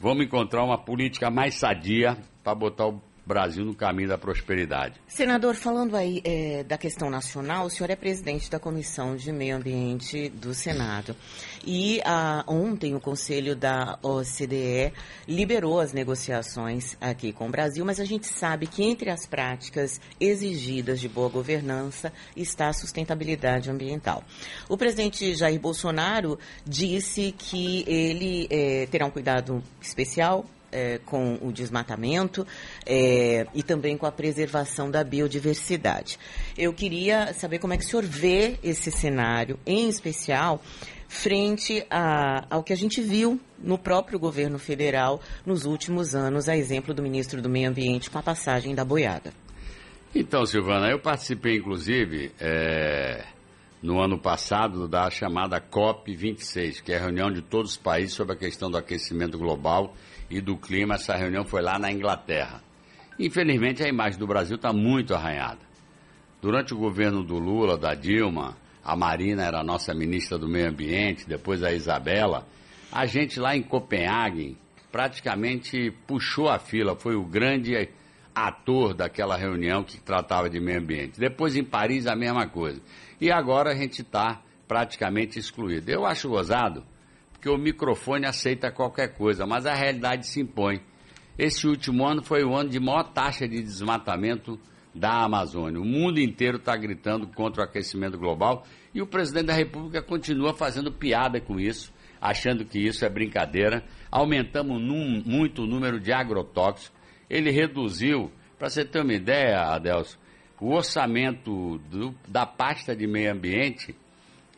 Vamos 0.01 0.25
encontrar 0.25 0.65
uma 0.65 0.77
política 0.77 1.31
mais 1.31 1.55
sadia 1.55 2.17
para 2.43 2.53
botar 2.53 2.87
o 2.87 3.01
Brasil 3.29 3.63
no 3.63 3.75
caminho 3.75 4.09
da 4.09 4.17
prosperidade. 4.17 4.95
Senador, 5.07 5.53
falando 5.53 5.95
aí 5.95 6.19
é, 6.23 6.63
da 6.63 6.79
questão 6.79 7.11
nacional, 7.11 7.67
o 7.67 7.69
senhor 7.69 7.91
é 7.91 7.95
presidente 7.95 8.49
da 8.49 8.59
Comissão 8.59 9.15
de 9.15 9.31
Meio 9.31 9.55
Ambiente 9.55 10.29
do 10.29 10.51
Senado. 10.51 11.15
E 11.63 12.01
a, 12.03 12.43
ontem 12.47 12.95
o 12.95 12.99
Conselho 12.99 13.55
da 13.55 13.99
OCDE 14.01 14.91
liberou 15.27 15.79
as 15.79 15.93
negociações 15.93 16.97
aqui 16.99 17.31
com 17.31 17.47
o 17.47 17.51
Brasil, 17.51 17.85
mas 17.85 17.99
a 17.99 18.05
gente 18.05 18.25
sabe 18.25 18.65
que 18.65 18.83
entre 18.83 19.11
as 19.11 19.27
práticas 19.27 20.01
exigidas 20.19 20.99
de 20.99 21.07
boa 21.07 21.29
governança 21.29 22.11
está 22.35 22.69
a 22.69 22.73
sustentabilidade 22.73 23.69
ambiental. 23.69 24.23
O 24.67 24.75
presidente 24.75 25.35
Jair 25.35 25.59
Bolsonaro 25.59 26.39
disse 26.65 27.31
que 27.37 27.83
ele 27.87 28.47
é, 28.49 28.87
terá 28.87 29.05
um 29.05 29.11
cuidado 29.11 29.63
especial 29.79 30.45
é, 30.71 30.99
com 31.05 31.37
o 31.41 31.51
desmatamento 31.51 32.45
é, 32.85 33.45
e 33.53 33.63
também 33.63 33.97
com 33.97 34.05
a 34.05 34.11
preservação 34.11 34.89
da 34.89 35.03
biodiversidade. 35.03 36.19
Eu 36.57 36.73
queria 36.73 37.33
saber 37.33 37.59
como 37.59 37.73
é 37.73 37.77
que 37.77 37.83
o 37.83 37.87
senhor 37.87 38.05
vê 38.05 38.57
esse 38.63 38.91
cenário, 38.91 39.59
em 39.65 39.89
especial 39.89 40.61
frente 41.09 41.83
a, 41.89 42.45
ao 42.49 42.63
que 42.63 42.71
a 42.71 42.77
gente 42.77 43.01
viu 43.01 43.39
no 43.57 43.77
próprio 43.77 44.19
governo 44.19 44.59
federal 44.59 45.19
nos 45.43 45.65
últimos 45.65 46.13
anos, 46.13 46.47
a 46.47 46.55
exemplo 46.55 46.93
do 46.93 47.01
ministro 47.01 47.41
do 47.41 47.49
Meio 47.49 47.69
Ambiente 47.69 48.09
com 48.09 48.19
a 48.19 48.23
passagem 48.23 48.75
da 48.75 48.85
boiada. 48.85 49.33
Então, 50.13 50.45
Silvana, 50.45 50.89
eu 50.89 50.99
participei, 50.99 51.57
inclusive, 51.57 52.31
é, 52.39 53.25
no 53.81 53.99
ano 53.99 54.19
passado 54.19 54.87
da 54.87 55.09
chamada 55.09 55.59
COP26, 55.59 56.81
que 56.81 56.91
é 56.91 56.97
a 56.97 57.01
reunião 57.01 57.31
de 57.31 57.41
todos 57.41 57.71
os 57.71 57.77
países 57.77 58.13
sobre 58.13 58.33
a 58.33 58.37
questão 58.37 58.69
do 58.69 58.77
aquecimento 58.77 59.37
global 59.37 59.93
e 60.29 60.41
do 60.41 60.57
clima. 60.57 60.95
Essa 60.95 61.15
reunião 61.15 61.43
foi 61.43 61.61
lá 61.61 61.77
na 61.79 61.91
Inglaterra. 61.91 62.61
Infelizmente, 63.17 63.83
a 63.83 63.87
imagem 63.87 64.19
do 64.19 64.27
Brasil 64.27 64.55
está 64.55 64.71
muito 64.71 65.13
arranhada. 65.13 65.59
Durante 66.41 66.73
o 66.73 66.77
governo 66.77 67.23
do 67.23 67.37
Lula, 67.37 67.77
da 67.77 67.93
Dilma, 67.93 68.55
a 68.83 68.95
Marina 68.95 69.43
era 69.43 69.59
a 69.59 69.63
nossa 69.63 69.93
ministra 69.93 70.37
do 70.37 70.47
Meio 70.47 70.69
Ambiente, 70.69 71.27
depois 71.27 71.63
a 71.63 71.71
Isabela, 71.71 72.47
a 72.91 73.05
gente 73.05 73.39
lá 73.39 73.55
em 73.55 73.61
Copenhague 73.61 74.57
praticamente 74.91 75.91
puxou 76.07 76.49
a 76.49 76.57
fila, 76.57 76.95
foi 76.95 77.15
o 77.15 77.23
grande 77.23 77.89
ator 78.33 78.93
daquela 78.93 79.35
reunião 79.37 79.83
que 79.83 79.99
tratava 79.99 80.49
de 80.49 80.59
meio 80.59 80.79
ambiente. 80.79 81.19
Depois 81.19 81.55
em 81.55 81.63
Paris 81.63 82.07
a 82.07 82.15
mesma 82.15 82.47
coisa. 82.47 82.81
E 83.19 83.31
agora 83.31 83.71
a 83.71 83.75
gente 83.75 84.01
está 84.01 84.41
praticamente 84.67 85.37
excluído. 85.37 85.89
Eu 85.91 86.05
acho 86.05 86.29
gozado, 86.29 86.83
porque 87.39 87.49
o 87.49 87.57
microfone 87.57 88.25
aceita 88.25 88.69
qualquer 88.69 89.15
coisa, 89.15 89.45
mas 89.47 89.65
a 89.65 89.73
realidade 89.73 90.27
se 90.27 90.41
impõe. 90.41 90.81
Esse 91.37 91.65
último 91.65 92.05
ano 92.05 92.21
foi 92.21 92.43
o 92.43 92.53
ano 92.53 92.69
de 92.69 92.81
maior 92.81 93.03
taxa 93.13 93.47
de 93.47 93.63
desmatamento 93.63 94.59
da 94.93 95.23
Amazônia. 95.23 95.79
O 95.79 95.85
mundo 95.85 96.19
inteiro 96.19 96.57
está 96.57 96.75
gritando 96.75 97.27
contra 97.27 97.61
o 97.61 97.65
aquecimento 97.65 98.17
global 98.17 98.65
e 98.93 99.01
o 99.01 99.07
presidente 99.07 99.45
da 99.45 99.53
República 99.53 100.01
continua 100.01 100.53
fazendo 100.53 100.91
piada 100.91 101.39
com 101.39 101.57
isso, 101.57 101.93
achando 102.19 102.65
que 102.65 102.77
isso 102.77 103.05
é 103.05 103.09
brincadeira. 103.09 103.85
Aumentamos 104.11 104.81
num, 104.81 105.23
muito 105.25 105.63
o 105.63 105.65
número 105.65 105.97
de 105.97 106.11
agrotóxicos. 106.11 106.91
Ele 107.29 107.51
reduziu, 107.51 108.29
para 108.57 108.69
você 108.69 108.83
ter 108.83 108.99
uma 109.01 109.13
ideia, 109.13 109.61
Adelso, 109.61 110.19
o 110.59 110.73
orçamento 110.73 111.77
do, 111.89 112.13
da 112.27 112.45
pasta 112.45 112.93
de 112.93 113.07
meio 113.07 113.31
ambiente, 113.31 113.95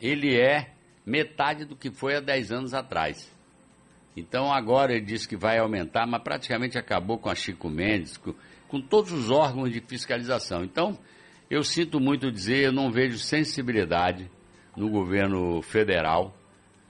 ele 0.00 0.36
é 0.36 0.72
metade 1.04 1.64
do 1.64 1.76
que 1.76 1.90
foi 1.90 2.16
há 2.16 2.20
10 2.20 2.52
anos 2.52 2.74
atrás. 2.74 3.30
Então 4.16 4.52
agora 4.52 4.92
ele 4.92 5.04
disse 5.04 5.26
que 5.26 5.36
vai 5.36 5.58
aumentar, 5.58 6.06
mas 6.06 6.22
praticamente 6.22 6.78
acabou 6.78 7.18
com 7.18 7.30
a 7.30 7.34
Chico 7.34 7.68
Mendes, 7.68 8.16
com, 8.16 8.34
com 8.68 8.80
todos 8.80 9.12
os 9.12 9.30
órgãos 9.30 9.72
de 9.72 9.80
fiscalização. 9.80 10.62
Então, 10.62 10.98
eu 11.50 11.62
sinto 11.62 12.00
muito 12.00 12.30
dizer, 12.30 12.64
eu 12.64 12.72
não 12.72 12.90
vejo 12.90 13.18
sensibilidade 13.18 14.30
no 14.76 14.88
governo 14.88 15.60
federal. 15.62 16.34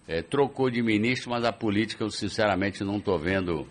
É, 0.06 0.20
trocou 0.20 0.68
de 0.68 0.82
ministro, 0.82 1.30
mas 1.30 1.44
a 1.44 1.52
política 1.52 2.04
eu 2.04 2.10
sinceramente 2.10 2.82
não 2.82 2.98
estou 2.98 3.18
vendo. 3.18 3.66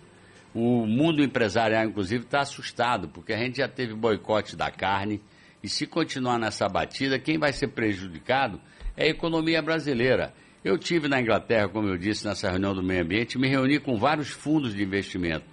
O 0.54 0.86
mundo 0.86 1.22
empresarial, 1.22 1.84
inclusive, 1.84 2.24
está 2.24 2.40
assustado, 2.40 3.08
porque 3.08 3.32
a 3.32 3.38
gente 3.38 3.58
já 3.58 3.68
teve 3.68 3.94
boicote 3.94 4.56
da 4.56 4.70
carne, 4.70 5.20
e 5.62 5.68
se 5.68 5.86
continuar 5.86 6.38
nessa 6.38 6.68
batida, 6.68 7.18
quem 7.18 7.38
vai 7.38 7.52
ser 7.52 7.68
prejudicado 7.68 8.60
é 8.96 9.04
a 9.04 9.10
economia 9.10 9.62
brasileira. 9.62 10.34
Eu 10.64 10.78
tive 10.78 11.08
na 11.08 11.20
Inglaterra, 11.20 11.68
como 11.68 11.88
eu 11.88 11.96
disse, 11.96 12.24
nessa 12.24 12.50
reunião 12.50 12.74
do 12.74 12.82
meio 12.82 13.02
ambiente, 13.02 13.38
me 13.38 13.48
reuni 13.48 13.78
com 13.78 13.96
vários 13.96 14.30
fundos 14.30 14.74
de 14.74 14.82
investimento. 14.82 15.44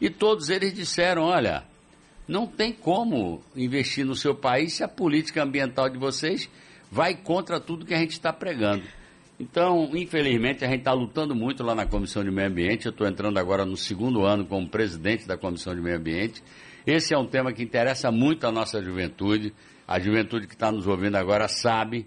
E 0.00 0.10
todos 0.10 0.48
eles 0.48 0.72
disseram: 0.72 1.22
olha, 1.22 1.64
não 2.26 2.46
tem 2.46 2.72
como 2.72 3.42
investir 3.54 4.04
no 4.04 4.14
seu 4.14 4.34
país 4.34 4.74
se 4.74 4.84
a 4.84 4.88
política 4.88 5.42
ambiental 5.42 5.88
de 5.88 5.98
vocês 5.98 6.48
vai 6.90 7.14
contra 7.14 7.60
tudo 7.60 7.84
que 7.84 7.94
a 7.94 7.98
gente 7.98 8.12
está 8.12 8.32
pregando. 8.32 8.84
Então, 9.38 9.90
infelizmente, 9.94 10.64
a 10.64 10.68
gente 10.68 10.80
está 10.80 10.92
lutando 10.92 11.34
muito 11.34 11.62
lá 11.64 11.74
na 11.74 11.84
Comissão 11.84 12.22
de 12.22 12.30
Meio 12.30 12.48
Ambiente. 12.48 12.86
Eu 12.86 12.90
estou 12.90 13.06
entrando 13.06 13.36
agora 13.38 13.64
no 13.64 13.76
segundo 13.76 14.24
ano 14.24 14.46
como 14.46 14.68
presidente 14.68 15.26
da 15.26 15.36
Comissão 15.36 15.74
de 15.74 15.80
Meio 15.80 15.96
Ambiente. 15.96 16.42
Esse 16.86 17.14
é 17.14 17.18
um 17.18 17.26
tema 17.26 17.52
que 17.52 17.62
interessa 17.62 18.10
muito 18.12 18.46
a 18.46 18.52
nossa 18.52 18.82
juventude. 18.82 19.54
A 19.88 19.98
juventude 19.98 20.46
que 20.46 20.54
está 20.54 20.70
nos 20.70 20.86
ouvindo 20.86 21.16
agora 21.16 21.48
sabe 21.48 22.06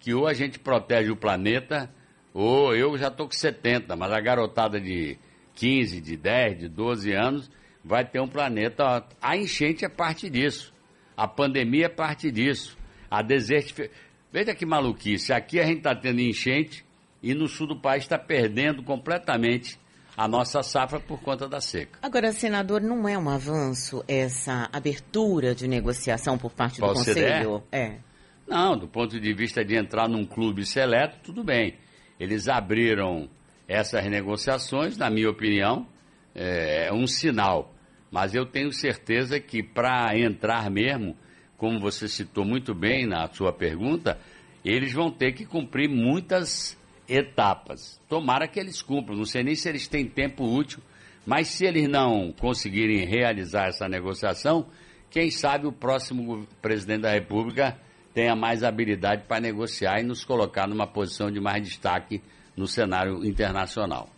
que 0.00 0.14
ou 0.14 0.26
a 0.26 0.32
gente 0.32 0.58
protege 0.58 1.10
o 1.10 1.16
planeta, 1.16 1.90
ou 2.32 2.74
eu 2.74 2.96
já 2.96 3.08
estou 3.08 3.26
com 3.26 3.32
70, 3.32 3.94
mas 3.96 4.12
a 4.12 4.20
garotada 4.20 4.80
de 4.80 5.18
15, 5.54 6.00
de 6.00 6.16
10, 6.16 6.58
de 6.58 6.68
12 6.68 7.12
anos 7.12 7.50
vai 7.84 8.04
ter 8.04 8.20
um 8.20 8.28
planeta. 8.28 9.06
A 9.20 9.36
enchente 9.36 9.84
é 9.84 9.88
parte 9.88 10.30
disso. 10.30 10.72
A 11.16 11.28
pandemia 11.28 11.86
é 11.86 11.88
parte 11.88 12.30
disso. 12.30 12.76
A 13.10 13.22
desertificação. 13.22 13.94
Veja 14.32 14.54
que 14.54 14.66
maluquice. 14.66 15.32
Aqui 15.32 15.60
a 15.60 15.66
gente 15.66 15.78
está 15.78 15.94
tendo 15.94 16.20
enchente 16.20 16.84
e 17.22 17.34
no 17.34 17.46
sul 17.46 17.66
do 17.66 17.78
país 17.78 18.04
está 18.04 18.18
perdendo 18.18 18.82
completamente 18.82 19.78
a 20.16 20.28
nossa 20.28 20.62
safra 20.62 21.00
por 21.00 21.20
conta 21.20 21.48
da 21.48 21.60
seca. 21.60 21.98
Agora, 22.02 22.32
senador, 22.32 22.80
não 22.80 23.08
é 23.08 23.18
um 23.18 23.28
avanço 23.28 24.04
essa 24.06 24.68
abertura 24.72 25.54
de 25.54 25.66
negociação 25.66 26.38
por 26.38 26.52
parte 26.52 26.80
do 26.80 26.86
Conselho? 26.86 27.62
É. 27.72 27.98
Não, 28.46 28.76
do 28.76 28.86
ponto 28.86 29.18
de 29.18 29.32
vista 29.32 29.64
de 29.64 29.76
entrar 29.76 30.08
num 30.08 30.24
clube 30.24 30.64
seleto, 30.64 31.18
tudo 31.22 31.42
bem. 31.42 31.74
Eles 32.20 32.48
abriram 32.48 33.28
essas 33.66 34.04
negociações, 34.06 34.96
na 34.96 35.10
minha 35.10 35.30
opinião, 35.30 35.86
é 36.34 36.92
um 36.92 37.06
sinal 37.06 37.74
mas 38.14 38.32
eu 38.32 38.46
tenho 38.46 38.70
certeza 38.70 39.40
que 39.40 39.60
para 39.60 40.16
entrar 40.16 40.70
mesmo, 40.70 41.16
como 41.56 41.80
você 41.80 42.06
citou 42.06 42.44
muito 42.44 42.72
bem 42.72 43.08
na 43.08 43.26
sua 43.26 43.52
pergunta, 43.52 44.16
eles 44.64 44.92
vão 44.92 45.10
ter 45.10 45.32
que 45.32 45.44
cumprir 45.44 45.90
muitas 45.90 46.78
etapas. 47.08 48.00
Tomara 48.08 48.48
que 48.48 48.58
eles 48.58 48.80
cumpram, 48.82 49.16
não 49.16 49.24
sei 49.24 49.42
nem 49.42 49.54
se 49.54 49.68
eles 49.68 49.86
têm 49.86 50.06
tempo 50.06 50.44
útil, 50.44 50.80
mas 51.26 51.48
se 51.48 51.64
eles 51.64 51.88
não 51.88 52.32
conseguirem 52.32 53.06
realizar 53.06 53.68
essa 53.68 53.88
negociação, 53.88 54.66
quem 55.10 55.30
sabe 55.30 55.66
o 55.66 55.72
próximo 55.72 56.46
presidente 56.60 57.02
da 57.02 57.12
República 57.12 57.78
tenha 58.12 58.36
mais 58.36 58.62
habilidade 58.62 59.24
para 59.26 59.40
negociar 59.40 60.00
e 60.00 60.04
nos 60.04 60.24
colocar 60.24 60.68
numa 60.68 60.86
posição 60.86 61.30
de 61.30 61.40
mais 61.40 61.62
destaque 61.62 62.22
no 62.56 62.66
cenário 62.66 63.24
internacional. 63.24 64.08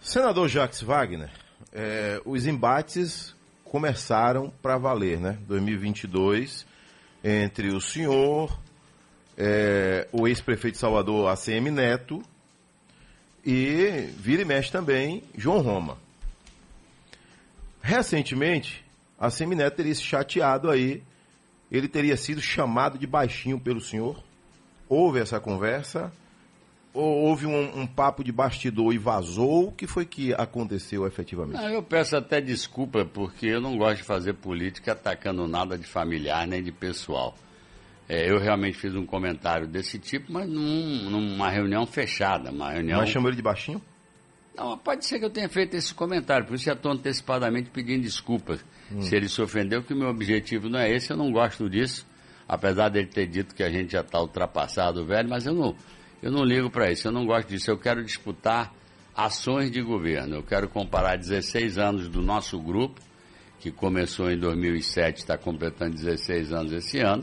Senador 0.00 0.48
Jacques 0.48 0.82
Wagner, 0.82 1.30
é, 1.72 2.20
os 2.24 2.46
embates 2.46 3.34
começaram 3.64 4.52
para 4.62 4.78
valer, 4.78 5.18
né? 5.18 5.38
2022, 5.48 6.66
entre 7.24 7.74
o 7.74 7.80
senhor, 7.80 8.56
é, 9.36 10.06
o 10.12 10.26
ex-prefeito 10.28 10.74
de 10.74 10.80
Salvador, 10.80 11.28
ACM 11.28 11.70
Neto, 11.70 12.22
e 13.44 14.08
vira 14.16 14.42
e 14.42 14.44
mexe 14.44 14.70
também 14.70 15.22
João 15.36 15.60
Roma. 15.60 15.98
Recentemente, 17.82 18.84
ACM 19.18 19.54
Neto 19.54 19.76
teria 19.76 19.94
se 19.94 20.02
chateado 20.02 20.70
aí, 20.70 21.02
ele 21.70 21.88
teria 21.88 22.16
sido 22.16 22.40
chamado 22.40 22.98
de 22.98 23.06
baixinho 23.06 23.60
pelo 23.60 23.80
senhor. 23.80 24.22
Houve 24.88 25.20
essa 25.20 25.40
conversa, 25.40 26.12
ou 26.94 27.24
houve 27.24 27.46
um, 27.46 27.80
um, 27.80 27.86
papo 27.86 28.22
de 28.22 28.30
bastidor 28.30 28.94
e 28.94 28.98
vazou? 28.98 29.68
O 29.68 29.72
que 29.72 29.86
foi 29.86 30.06
que 30.06 30.32
aconteceu 30.34 31.06
efetivamente? 31.06 31.60
Não, 31.60 31.68
eu 31.68 31.82
peço 31.82 32.16
até 32.16 32.40
desculpa, 32.40 33.04
porque 33.04 33.46
eu 33.46 33.60
não 33.60 33.76
gosto 33.76 33.96
de 33.98 34.02
fazer 34.04 34.34
política 34.34 34.92
atacando 34.92 35.48
nada 35.48 35.76
de 35.76 35.86
familiar 35.86 36.46
nem 36.46 36.62
de 36.62 36.70
pessoal. 36.70 37.36
É, 38.08 38.30
eu 38.30 38.38
realmente 38.38 38.76
fiz 38.76 38.94
um 38.94 39.06
comentário 39.06 39.66
desse 39.66 39.98
tipo, 39.98 40.32
mas 40.32 40.48
num, 40.48 41.10
numa 41.10 41.48
reunião 41.48 41.86
fechada. 41.86 42.50
Uma 42.50 42.72
reunião... 42.72 43.00
Mas 43.00 43.10
chamou 43.10 43.28
ele 43.28 43.36
de 43.36 43.42
baixinho? 43.42 43.80
Não, 44.56 44.78
pode 44.78 45.04
ser 45.04 45.18
que 45.18 45.24
eu 45.24 45.30
tenha 45.30 45.48
feito 45.48 45.74
esse 45.74 45.92
comentário, 45.92 46.46
por 46.46 46.54
isso 46.54 46.64
já 46.64 46.74
estou 46.74 46.92
antecipadamente 46.92 47.70
pedindo 47.70 48.02
desculpas. 48.02 48.64
Hum. 48.92 49.00
Se 49.00 49.16
ele 49.16 49.28
se 49.28 49.42
ofendeu, 49.42 49.82
que 49.82 49.92
o 49.92 49.96
meu 49.96 50.08
objetivo 50.08 50.68
não 50.68 50.78
é 50.78 50.90
esse, 50.90 51.10
eu 51.10 51.16
não 51.16 51.32
gosto 51.32 51.68
disso. 51.68 52.06
Apesar 52.46 52.90
dele 52.90 53.08
ter 53.08 53.26
dito 53.26 53.54
que 53.54 53.62
a 53.62 53.70
gente 53.70 53.92
já 53.92 54.02
está 54.02 54.20
ultrapassado, 54.20 55.04
velho, 55.04 55.28
mas 55.28 55.46
eu 55.46 55.54
não 55.54 55.74
eu 56.24 56.30
não 56.32 56.42
ligo 56.42 56.70
para 56.70 56.90
isso, 56.90 57.06
eu 57.06 57.12
não 57.12 57.26
gosto 57.26 57.48
disso. 57.48 57.70
Eu 57.70 57.76
quero 57.76 58.02
disputar 58.02 58.72
ações 59.14 59.70
de 59.70 59.82
governo. 59.82 60.36
Eu 60.36 60.42
quero 60.42 60.70
comparar 60.70 61.16
16 61.16 61.76
anos 61.76 62.08
do 62.08 62.22
nosso 62.22 62.58
grupo, 62.58 62.98
que 63.60 63.70
começou 63.70 64.30
em 64.30 64.38
2007, 64.38 65.18
está 65.18 65.36
completando 65.36 65.94
16 65.96 66.50
anos 66.50 66.72
esse 66.72 66.98
ano, 66.98 67.22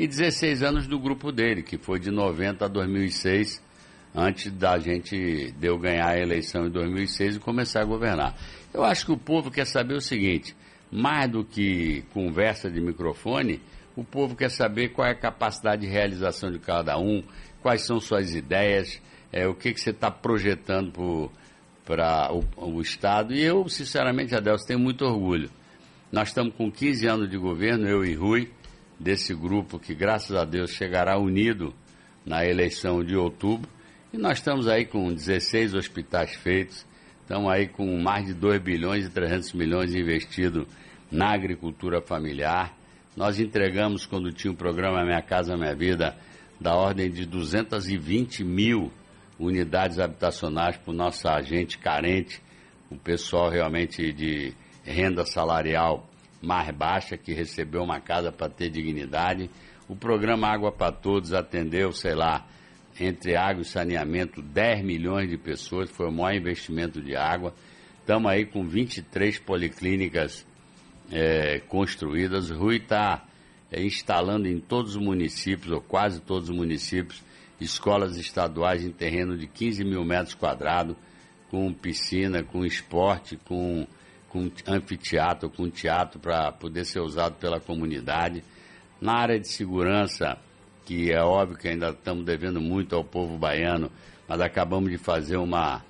e 0.00 0.08
16 0.08 0.62
anos 0.62 0.86
do 0.86 0.98
grupo 0.98 1.30
dele, 1.30 1.62
que 1.62 1.76
foi 1.76 2.00
de 2.00 2.10
90 2.10 2.64
a 2.64 2.68
2006, 2.68 3.62
antes 4.14 4.50
da 4.50 4.78
gente 4.78 5.52
de 5.52 5.66
eu 5.66 5.78
ganhar 5.78 6.08
a 6.08 6.18
eleição 6.18 6.66
em 6.66 6.70
2006 6.70 7.36
e 7.36 7.38
começar 7.38 7.82
a 7.82 7.84
governar. 7.84 8.34
Eu 8.72 8.82
acho 8.82 9.04
que 9.04 9.12
o 9.12 9.18
povo 9.18 9.50
quer 9.50 9.66
saber 9.66 9.92
o 9.92 10.00
seguinte: 10.00 10.56
mais 10.90 11.30
do 11.30 11.44
que 11.44 12.02
conversa 12.14 12.70
de 12.70 12.80
microfone, 12.80 13.60
o 13.94 14.02
povo 14.02 14.34
quer 14.34 14.50
saber 14.50 14.88
qual 14.88 15.06
é 15.06 15.10
a 15.10 15.14
capacidade 15.14 15.82
de 15.82 15.88
realização 15.88 16.50
de 16.50 16.58
cada 16.58 16.98
um, 16.98 17.22
quais 17.60 17.82
são 17.82 18.00
suas 18.00 18.34
ideias, 18.34 19.02
é, 19.30 19.46
o 19.46 19.54
que, 19.54 19.70
que 19.70 19.80
você 19.82 19.90
está 19.90 20.10
projetando 20.10 21.30
para 21.84 22.32
o, 22.32 22.42
o, 22.56 22.80
Estado. 22.80 23.34
E 23.34 23.42
eu, 23.42 23.68
sinceramente, 23.68 24.34
Adelson, 24.34 24.66
tenho 24.66 24.80
muito 24.80 25.04
orgulho. 25.04 25.50
Nós 26.10 26.28
estamos 26.28 26.54
com 26.54 26.72
15 26.72 27.06
anos 27.06 27.30
de 27.30 27.36
governo, 27.36 27.86
eu 27.86 28.02
e 28.02 28.14
Rui, 28.14 28.50
desse 29.00 29.34
grupo 29.34 29.78
que, 29.78 29.94
graças 29.94 30.36
a 30.36 30.44
Deus, 30.44 30.72
chegará 30.72 31.18
unido 31.18 31.74
na 32.24 32.44
eleição 32.44 33.02
de 33.02 33.16
outubro. 33.16 33.68
E 34.12 34.18
nós 34.18 34.38
estamos 34.38 34.68
aí 34.68 34.84
com 34.84 35.12
16 35.12 35.74
hospitais 35.74 36.34
feitos, 36.36 36.86
estamos 37.22 37.50
aí 37.50 37.66
com 37.66 37.98
mais 37.98 38.26
de 38.26 38.34
2 38.34 38.60
bilhões 38.60 39.06
e 39.06 39.10
300 39.10 39.54
milhões 39.54 39.94
investidos 39.94 40.66
na 41.10 41.32
agricultura 41.32 42.02
familiar. 42.02 42.76
Nós 43.16 43.40
entregamos, 43.40 44.04
quando 44.04 44.32
tinha 44.32 44.52
o 44.52 44.56
programa 44.56 45.02
Minha 45.04 45.22
Casa 45.22 45.56
Minha 45.56 45.74
Vida, 45.74 46.16
da 46.60 46.74
ordem 46.74 47.10
de 47.10 47.24
220 47.24 48.44
mil 48.44 48.92
unidades 49.38 49.98
habitacionais 49.98 50.76
para 50.76 50.90
o 50.90 50.94
nosso 50.94 51.26
agente 51.26 51.78
carente, 51.78 52.42
o 52.90 52.96
pessoal 52.96 53.48
realmente 53.48 54.12
de 54.12 54.52
renda 54.84 55.24
salarial 55.24 56.09
mais 56.40 56.74
baixa, 56.74 57.16
que 57.16 57.32
recebeu 57.32 57.82
uma 57.82 58.00
casa 58.00 58.32
para 58.32 58.48
ter 58.48 58.70
dignidade. 58.70 59.50
O 59.88 59.96
programa 59.96 60.48
Água 60.48 60.72
para 60.72 60.92
Todos 60.92 61.32
atendeu, 61.32 61.92
sei 61.92 62.14
lá, 62.14 62.46
entre 62.98 63.36
água 63.36 63.62
e 63.62 63.64
saneamento, 63.64 64.42
10 64.42 64.84
milhões 64.84 65.28
de 65.28 65.36
pessoas, 65.36 65.90
foi 65.90 66.08
o 66.08 66.12
maior 66.12 66.36
investimento 66.36 67.00
de 67.00 67.16
água. 67.16 67.54
Estamos 68.00 68.30
aí 68.30 68.44
com 68.44 68.66
23 68.66 69.38
policlínicas 69.38 70.46
é, 71.10 71.60
construídas. 71.60 72.50
Rui 72.50 72.76
está 72.76 73.24
é, 73.70 73.82
instalando 73.82 74.48
em 74.48 74.58
todos 74.58 74.96
os 74.96 75.02
municípios, 75.02 75.70
ou 75.72 75.80
quase 75.80 76.20
todos 76.20 76.50
os 76.50 76.56
municípios, 76.56 77.22
escolas 77.60 78.16
estaduais 78.16 78.84
em 78.84 78.90
terreno 78.90 79.36
de 79.36 79.46
15 79.46 79.84
mil 79.84 80.04
metros 80.04 80.34
quadrados, 80.34 80.96
com 81.50 81.72
piscina, 81.72 82.42
com 82.42 82.64
esporte, 82.64 83.36
com, 83.36 83.86
com 84.30 84.50
anfiteatro, 84.66 85.50
com 85.50 85.68
teatro 85.68 86.18
para 86.18 86.50
poder 86.52 86.84
ser 86.86 87.00
usado 87.00 87.34
pela 87.34 87.60
comunidade. 87.60 88.42
Na 89.00 89.14
área 89.14 89.38
de 89.38 89.48
segurança, 89.48 90.38
que 90.86 91.12
é 91.12 91.20
óbvio 91.20 91.58
que 91.58 91.68
ainda 91.68 91.90
estamos 91.90 92.24
devendo 92.24 92.60
muito 92.60 92.96
ao 92.96 93.04
povo 93.04 93.36
baiano, 93.36 93.90
Mas 94.26 94.40
acabamos 94.40 94.90
de 94.90 94.98
fazer 94.98 95.36
uma, 95.36 95.84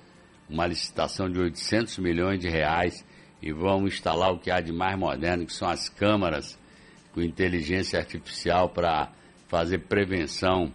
uma 0.49 0.65
licitação 0.65 1.29
de 1.29 1.39
800 1.39 1.99
milhões 1.99 2.39
de 2.39 2.49
reais 2.49 3.05
e 3.41 3.51
vamos 3.51 3.93
instalar 3.93 4.31
o 4.31 4.39
que 4.39 4.49
há 4.49 4.59
de 4.59 4.71
mais 4.71 4.97
moderno, 4.97 5.45
que 5.45 5.53
são 5.53 5.69
as 5.69 5.87
câmaras 5.89 6.57
com 7.13 7.21
inteligência 7.21 7.99
artificial 7.99 8.69
para 8.69 9.11
fazer 9.47 9.79
prevenção 9.79 10.71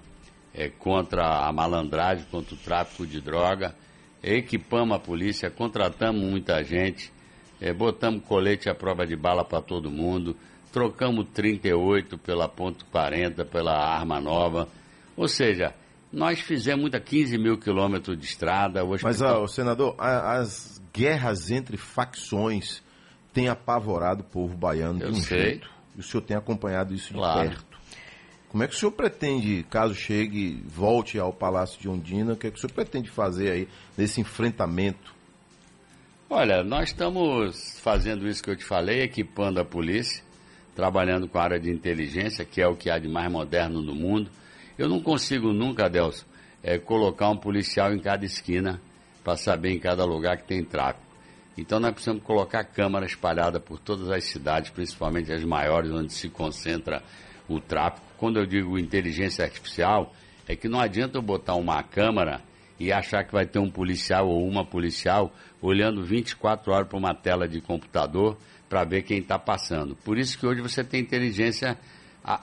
é, 0.54 0.68
contra 0.68 1.46
a 1.46 1.52
malandragem, 1.52 2.26
contra 2.30 2.54
o 2.54 2.58
tráfico 2.58 3.06
de 3.06 3.20
droga. 3.20 3.75
Equipamos 4.23 4.96
a 4.96 5.00
polícia, 5.00 5.50
contratamos 5.50 6.23
muita 6.23 6.62
gente, 6.62 7.12
é, 7.61 7.73
botamos 7.73 8.23
colete 8.25 8.69
à 8.69 8.75
prova 8.75 9.07
de 9.07 9.17
bala 9.17 9.45
para 9.45 9.61
todo 9.63 9.91
mundo, 9.91 10.37
trocamos 10.73 11.27
38 11.33 12.19
pela 12.19 12.49
ponto 12.49 12.85
.40, 12.93 13.45
pela 13.47 13.73
arma 13.77 14.21
nova. 14.21 14.69
Ou 15.17 15.27
seja, 15.29 15.75
nós 16.13 16.41
fizemos 16.41 16.83
muita 16.83 17.01
15 17.01 17.39
mil 17.39 17.59
quilômetros 17.59 18.19
de 18.19 18.25
estrada. 18.27 18.83
Mas, 19.03 19.21
ó, 19.23 19.47
senador, 19.47 19.95
a, 19.99 20.39
as 20.39 20.81
guerras 20.93 21.51
entre 21.51 21.77
facções 21.77 22.83
têm 23.33 23.49
apavorado 23.49 24.23
o 24.23 24.25
povo 24.25 24.57
baiano 24.57 25.03
Eu 25.03 25.13
de 25.13 25.19
um 25.19 25.23
sei. 25.23 25.41
jeito. 25.43 25.71
E 25.97 26.01
o 26.01 26.03
senhor 26.03 26.23
tem 26.23 26.37
acompanhado 26.37 26.95
isso 26.95 27.13
Claro. 27.15 27.41
de 27.43 27.55
perto. 27.55 27.77
Como 28.49 28.63
é 28.63 28.69
que 28.69 28.75
o 28.75 28.79
senhor 28.79 28.93
pretende, 28.93 29.67
caso 29.69 29.95
chegue, 29.95 30.63
volte 30.67 31.19
ao 31.19 31.33
Palácio 31.33 31.81
de 31.81 31.89
Ondina, 31.89 32.33
o 32.35 32.37
que, 32.37 32.47
é 32.47 32.51
que 32.51 32.57
o 32.57 32.61
senhor 32.61 32.73
pretende 32.73 33.11
fazer 33.11 33.51
aí 33.51 33.69
nesse 33.99 34.21
enfrentamento? 34.21 35.15
Olha, 36.28 36.64
nós 36.64 36.88
estamos 36.88 37.78
fazendo 37.78 38.26
isso 38.26 38.42
que 38.42 38.50
eu 38.50 38.56
te 38.56 38.64
falei, 38.64 39.00
equipando 39.00 39.61
a 39.61 39.64
polícia, 39.64 40.25
trabalhando 40.75 41.28
com 41.28 41.38
a 41.38 41.42
área 41.45 41.61
de 41.61 41.71
inteligência, 41.71 42.45
que 42.45 42.61
é 42.61 42.66
o 42.66 42.75
que 42.75 42.90
há 42.90 42.99
de 42.99 43.06
mais 43.06 43.30
moderno 43.30 43.80
no 43.80 43.95
mundo. 43.95 44.28
Eu 44.76 44.88
não 44.88 45.00
consigo 45.00 45.52
nunca, 45.52 45.87
Adelson, 45.87 46.26
eh, 46.64 46.78
colocar 46.78 47.30
um 47.30 47.37
policial 47.37 47.92
em 47.92 48.00
cada 48.00 48.25
esquina 48.25 48.80
para 49.23 49.37
saber 49.37 49.71
em 49.71 49.78
cada 49.78 50.04
lugar 50.04 50.38
que 50.38 50.49
tem 50.49 50.64
tráfico. 50.64 51.06
Então 51.56 51.78
nós 51.78 51.92
precisamos 51.92 52.25
colocar 52.25 52.64
câmara 52.64 53.06
espalhada 53.06 53.61
por 53.61 53.78
todas 53.78 54.11
as 54.11 54.25
cidades, 54.25 54.71
principalmente 54.71 55.33
as 55.33 55.45
maiores, 55.45 55.92
onde 55.92 56.12
se 56.12 56.28
concentra 56.28 57.04
o 57.49 57.61
tráfico. 57.61 58.04
Quando 58.18 58.40
eu 58.40 58.47
digo 58.47 58.76
inteligência 58.76 59.45
artificial, 59.45 60.12
é 60.49 60.56
que 60.56 60.68
não 60.68 60.80
adianta 60.80 61.18
eu 61.18 61.23
botar 61.23 61.54
uma 61.54 61.80
câmera 61.85 62.42
e 62.78 62.92
achar 62.92 63.25
que 63.25 63.33
vai 63.33 63.47
ter 63.47 63.59
um 63.59 63.71
policial 63.71 64.28
ou 64.28 64.47
uma 64.47 64.64
policial 64.64 65.33
olhando 65.61 66.04
24 66.04 66.73
horas 66.73 66.88
para 66.88 66.99
uma 66.99 67.14
tela 67.14 67.49
de 67.49 67.61
computador 67.61 68.37
para 68.68 68.85
ver 68.85 69.02
quem 69.02 69.18
está 69.18 69.38
passando. 69.38 69.97
Por 69.97 70.18
isso 70.18 70.38
que 70.38 70.47
hoje 70.47 70.61
você 70.61 70.85
tem 70.85 71.00
inteligência 71.00 71.78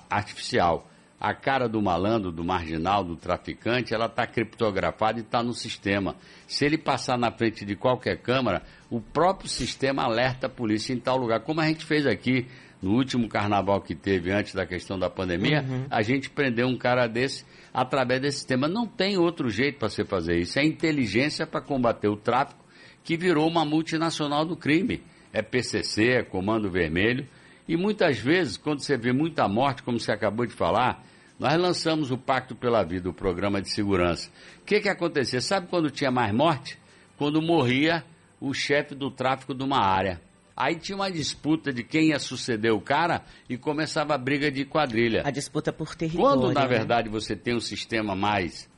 artificial. 0.10 0.90
A 1.20 1.34
cara 1.34 1.70
do 1.70 1.82
malandro, 1.82 2.32
do 2.32 2.44
marginal, 2.44 3.04
do 3.04 3.16
traficante, 3.16 3.94
ela 3.94 4.08
está 4.08 4.28
criptografada 4.28 5.20
e 5.20 5.22
está 5.22 5.42
no 5.42 5.54
sistema. 5.54 6.16
Se 6.48 6.66
ele 6.66 6.78
passar 6.78 7.18
na 7.18 7.32
frente 7.32 7.64
de 7.64 7.76
qualquer 7.76 8.18
câmera, 8.18 8.62
o 8.90 9.00
próprio 9.00 9.50
sistema 9.50 10.04
alerta 10.04 10.48
a 10.48 10.50
polícia 10.50 10.94
em 10.94 11.00
tal 11.00 11.16
lugar. 11.16 11.40
Como 11.42 11.62
a 11.62 11.68
gente 11.68 11.86
fez 11.86 12.06
aqui 12.06 12.48
no 12.82 12.92
último 12.92 13.30
carnaval 13.30 13.80
que 13.82 13.96
teve 13.96 14.32
antes 14.32 14.54
da 14.54 14.66
questão 14.66 15.00
da 15.00 15.10
pandemia, 15.10 15.64
a 15.90 16.02
gente 16.02 16.30
prendeu 16.30 16.68
um 16.68 16.78
cara 16.78 17.08
desse 17.08 17.46
através 17.74 18.22
desse 18.22 18.38
sistema. 18.38 18.68
Não 18.68 18.86
tem 18.86 19.18
outro 19.18 19.50
jeito 19.50 19.80
para 19.80 19.90
você 19.90 20.06
fazer 20.06 20.38
isso. 20.38 20.60
É 20.60 20.64
inteligência 20.64 21.48
para 21.48 21.62
combater 21.62 22.08
o 22.08 22.16
tráfico, 22.16 22.64
que 23.04 23.18
virou 23.18 23.48
uma 23.48 23.66
multinacional 23.66 24.46
do 24.46 24.56
crime. 24.56 25.02
É 25.32 25.42
PCC, 25.42 26.10
é 26.10 26.24
Comando 26.24 26.70
Vermelho. 26.70 27.28
E 27.68 27.76
muitas 27.76 28.20
vezes, 28.20 28.58
quando 28.58 28.82
você 28.82 28.96
vê 28.98 29.12
muita 29.12 29.48
morte, 29.48 29.82
como 29.82 30.00
você 30.00 30.12
acabou 30.12 30.46
de 30.46 30.54
falar, 30.54 31.04
nós 31.40 31.58
lançamos 31.58 32.12
o 32.12 32.18
Pacto 32.18 32.56
pela 32.56 32.84
Vida, 32.84 33.10
o 33.10 33.14
programa 33.14 33.62
de 33.62 33.70
segurança. 33.70 34.30
O 34.62 34.66
que, 34.66 34.80
que 34.82 34.90
acontecia? 34.90 35.42
Sabe 35.42 35.68
quando 35.68 35.90
tinha 35.90 36.12
mais 36.12 36.34
morte? 36.34 36.78
Quando 37.18 37.42
morria 37.42 38.04
o 38.40 38.54
chefe 38.54 38.94
do 38.94 39.10
tráfico 39.10 39.54
de 39.54 39.64
uma 39.64 39.80
área. 39.80 40.22
Aí 40.56 40.76
tinha 40.76 40.96
uma 40.96 41.10
disputa 41.10 41.74
de 41.74 41.84
quem 41.84 42.10
ia 42.10 42.20
suceder 42.20 42.72
o 42.72 42.80
cara 42.80 43.24
e 43.50 43.58
começava 43.58 44.14
a 44.14 44.18
briga 44.18 44.52
de 44.52 44.66
quadrilha. 44.66 45.24
A 45.26 45.32
disputa 45.32 45.74
por 45.74 45.96
território. 45.96 46.42
Quando, 46.42 46.54
na 46.54 46.62
né? 46.62 46.68
verdade, 46.68 47.10
você 47.10 47.36
tem 47.36 47.56
um 47.56 47.60
sistema 47.60 48.16
mais 48.16 48.70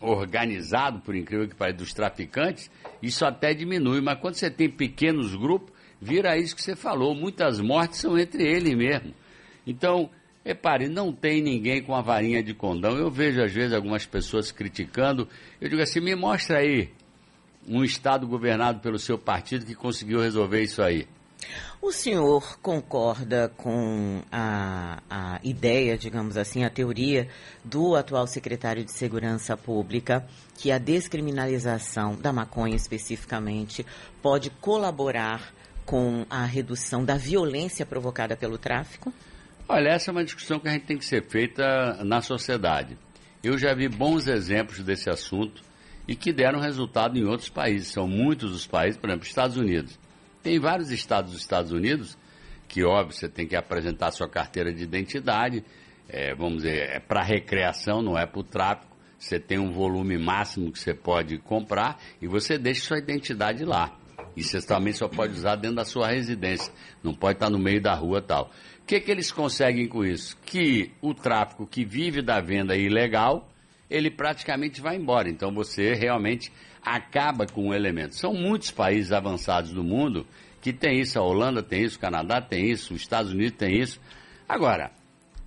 organizado, 0.00 1.00
por 1.00 1.14
incrível 1.14 1.48
que 1.48 1.54
pareça, 1.54 1.78
dos 1.78 1.92
traficantes, 1.92 2.70
isso 3.00 3.24
até 3.24 3.54
diminui. 3.54 4.00
Mas 4.00 4.18
quando 4.18 4.34
você 4.34 4.50
tem 4.50 4.68
pequenos 4.68 5.36
grupos, 5.36 5.72
vira 6.00 6.36
isso 6.36 6.56
que 6.56 6.62
você 6.62 6.74
falou. 6.74 7.14
Muitas 7.14 7.60
mortes 7.60 8.00
são 8.00 8.18
entre 8.18 8.42
eles 8.42 8.74
mesmo. 8.74 9.14
Então, 9.64 10.10
repare, 10.44 10.88
não 10.88 11.12
tem 11.12 11.40
ninguém 11.40 11.80
com 11.80 11.94
a 11.94 12.00
varinha 12.00 12.42
de 12.42 12.54
condão. 12.54 12.96
Eu 12.96 13.10
vejo, 13.10 13.40
às 13.40 13.52
vezes, 13.52 13.72
algumas 13.72 14.04
pessoas 14.04 14.50
criticando. 14.50 15.28
Eu 15.60 15.68
digo 15.68 15.80
assim, 15.80 16.00
me 16.00 16.16
mostra 16.16 16.58
aí 16.58 16.90
um 17.68 17.84
estado 17.84 18.26
governado 18.26 18.80
pelo 18.80 18.98
seu 18.98 19.16
partido 19.16 19.64
que 19.64 19.74
conseguiu 19.76 20.20
resolver 20.20 20.62
isso 20.62 20.82
aí. 20.82 21.06
O 21.82 21.92
senhor 21.92 22.58
concorda 22.60 23.50
com 23.56 24.20
a, 24.30 25.02
a 25.08 25.40
ideia, 25.42 25.96
digamos 25.96 26.36
assim, 26.36 26.62
a 26.62 26.70
teoria 26.70 27.28
do 27.64 27.94
atual 27.94 28.26
secretário 28.26 28.84
de 28.84 28.92
Segurança 28.92 29.56
Pública, 29.56 30.26
que 30.58 30.70
a 30.70 30.78
descriminalização 30.78 32.14
da 32.16 32.32
maconha 32.32 32.76
especificamente 32.76 33.86
pode 34.20 34.50
colaborar 34.50 35.54
com 35.86 36.26
a 36.28 36.44
redução 36.44 37.04
da 37.04 37.16
violência 37.16 37.86
provocada 37.86 38.36
pelo 38.36 38.58
tráfico? 38.58 39.12
Olha, 39.66 39.88
essa 39.88 40.10
é 40.10 40.12
uma 40.12 40.24
discussão 40.24 40.60
que 40.60 40.68
a 40.68 40.72
gente 40.72 40.84
tem 40.84 40.98
que 40.98 41.04
ser 41.04 41.26
feita 41.28 42.04
na 42.04 42.20
sociedade. 42.20 42.98
Eu 43.42 43.56
já 43.56 43.72
vi 43.72 43.88
bons 43.88 44.26
exemplos 44.26 44.82
desse 44.82 45.08
assunto 45.08 45.62
e 46.06 46.14
que 46.14 46.32
deram 46.32 46.60
resultado 46.60 47.18
em 47.18 47.24
outros 47.24 47.48
países. 47.48 47.88
São 47.88 48.06
muitos 48.06 48.52
os 48.52 48.66
países, 48.66 49.00
por 49.00 49.08
exemplo, 49.08 49.26
Estados 49.26 49.56
Unidos. 49.56 49.98
Tem 50.42 50.58
vários 50.58 50.90
estados 50.90 51.32
dos 51.32 51.40
Estados 51.40 51.72
Unidos 51.72 52.16
que, 52.68 52.84
óbvio, 52.84 53.14
você 53.16 53.28
tem 53.28 53.46
que 53.46 53.56
apresentar 53.56 54.12
sua 54.12 54.28
carteira 54.28 54.72
de 54.72 54.84
identidade, 54.84 55.64
é, 56.08 56.34
vamos 56.34 56.62
dizer, 56.62 56.90
é 56.90 57.00
para 57.00 57.22
recreação, 57.22 58.00
não 58.00 58.18
é 58.18 58.26
para 58.26 58.40
o 58.40 58.44
tráfico. 58.44 58.96
Você 59.18 59.38
tem 59.38 59.58
um 59.58 59.70
volume 59.70 60.16
máximo 60.16 60.72
que 60.72 60.78
você 60.78 60.94
pode 60.94 61.36
comprar 61.38 61.98
e 62.22 62.26
você 62.26 62.56
deixa 62.56 62.86
sua 62.86 62.98
identidade 62.98 63.64
lá. 63.64 63.98
E 64.36 64.42
você 64.42 64.60
também 64.60 64.92
só 64.92 65.08
pode 65.08 65.34
usar 65.34 65.56
dentro 65.56 65.76
da 65.76 65.84
sua 65.84 66.08
residência. 66.08 66.72
Não 67.02 67.12
pode 67.12 67.36
estar 67.36 67.50
no 67.50 67.58
meio 67.58 67.82
da 67.82 67.94
rua 67.94 68.22
tal. 68.22 68.50
O 68.82 68.86
que, 68.86 69.00
que 69.00 69.10
eles 69.10 69.30
conseguem 69.30 69.86
com 69.86 70.04
isso? 70.04 70.38
Que 70.46 70.92
o 71.02 71.12
tráfico 71.12 71.66
que 71.66 71.84
vive 71.84 72.22
da 72.22 72.40
venda 72.40 72.76
ilegal, 72.76 73.48
ele 73.90 74.10
praticamente 74.10 74.80
vai 74.80 74.96
embora. 74.96 75.28
Então 75.28 75.52
você 75.52 75.92
realmente 75.92 76.50
acaba 76.84 77.46
com 77.46 77.68
o 77.68 77.74
elemento. 77.74 78.16
São 78.16 78.32
muitos 78.34 78.70
países 78.70 79.12
avançados 79.12 79.72
do 79.72 79.84
mundo 79.84 80.26
que 80.60 80.72
tem 80.72 81.00
isso. 81.00 81.18
A 81.18 81.22
Holanda 81.22 81.62
tem 81.62 81.82
isso, 81.82 81.96
o 81.96 82.00
Canadá 82.00 82.40
tem 82.40 82.70
isso, 82.70 82.94
os 82.94 83.00
Estados 83.00 83.32
Unidos 83.32 83.58
tem 83.58 83.80
isso. 83.80 84.00
Agora, 84.48 84.90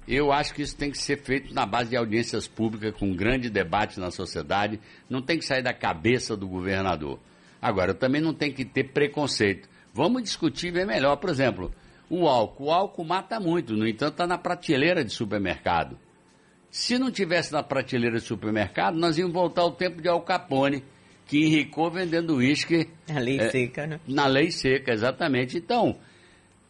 eu 0.08 0.32
acho 0.32 0.54
que 0.54 0.62
isso 0.62 0.76
tem 0.76 0.92
que 0.92 0.98
ser 0.98 1.22
feito 1.22 1.54
na 1.54 1.66
base 1.66 1.90
de 1.90 1.98
audiências 1.98 2.48
públicas, 2.48 2.94
com 2.98 3.16
grande 3.16 3.50
debate 3.50 4.00
na 4.00 4.12
sociedade. 4.12 4.80
Não 5.10 5.22
tem 5.22 5.38
que 5.38 5.46
sair 5.46 5.64
da 5.64 5.74
cabeça 5.74 6.36
do 6.36 6.48
governador. 6.48 7.20
Agora, 7.62 7.94
também 7.94 8.22
não 8.22 8.34
tem 8.34 8.52
que 8.52 8.66
ter 8.66 8.86
preconceito. 8.92 9.70
Vamos 9.94 10.24
discutir 10.24 10.72
bem 10.72 10.86
melhor. 10.86 11.16
Por 11.18 11.30
exemplo, 11.30 11.74
o 12.10 12.28
álcool. 12.28 12.66
O 12.66 12.72
álcool 12.72 13.06
mata 13.06 13.40
muito, 13.40 13.76
no 13.76 13.88
entanto, 13.88 14.14
está 14.14 14.28
na 14.28 14.38
prateleira 14.38 15.04
de 15.04 15.12
supermercado. 15.12 15.98
Se 16.70 16.98
não 16.98 17.12
tivesse 17.12 17.54
na 17.54 17.64
prateleira 17.64 18.18
de 18.18 18.26
supermercado, 18.26 18.98
nós 18.98 19.18
íamos 19.18 19.34
voltar 19.34 19.62
ao 19.62 19.72
tempo 19.72 20.02
de 20.02 20.10
Al 20.10 20.22
Capone, 20.22 20.84
que 21.26 21.46
enricou 21.46 21.90
vendendo 21.90 22.36
uísque 22.36 22.88
A 23.10 23.20
lei 23.20 23.40
É, 23.40 23.50
seca, 23.50 23.88
né? 23.88 24.00
na 24.08 24.28
lei 24.28 24.52
seca, 24.52 24.92
exatamente. 24.92 25.58
Então, 25.58 25.96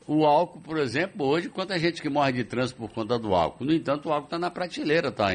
o 0.08 0.26
álcool, 0.26 0.60
por 0.62 0.78
exemplo, 0.78 1.26
hoje, 1.26 1.50
quanta 1.50 1.78
gente 1.80 2.02
que 2.02 2.10
morre 2.10 2.34
de 2.34 2.44
trânsito 2.44 2.80
por 2.80 2.92
conta 2.92 3.18
do 3.18 3.34
álcool. 3.34 3.64
No 3.66 3.74
entanto, 3.74 4.10
o 4.10 4.14
álcool 4.14 4.26
está 4.26 4.38
na 4.40 4.52
prateleira, 4.52 5.10
está 5.10 5.30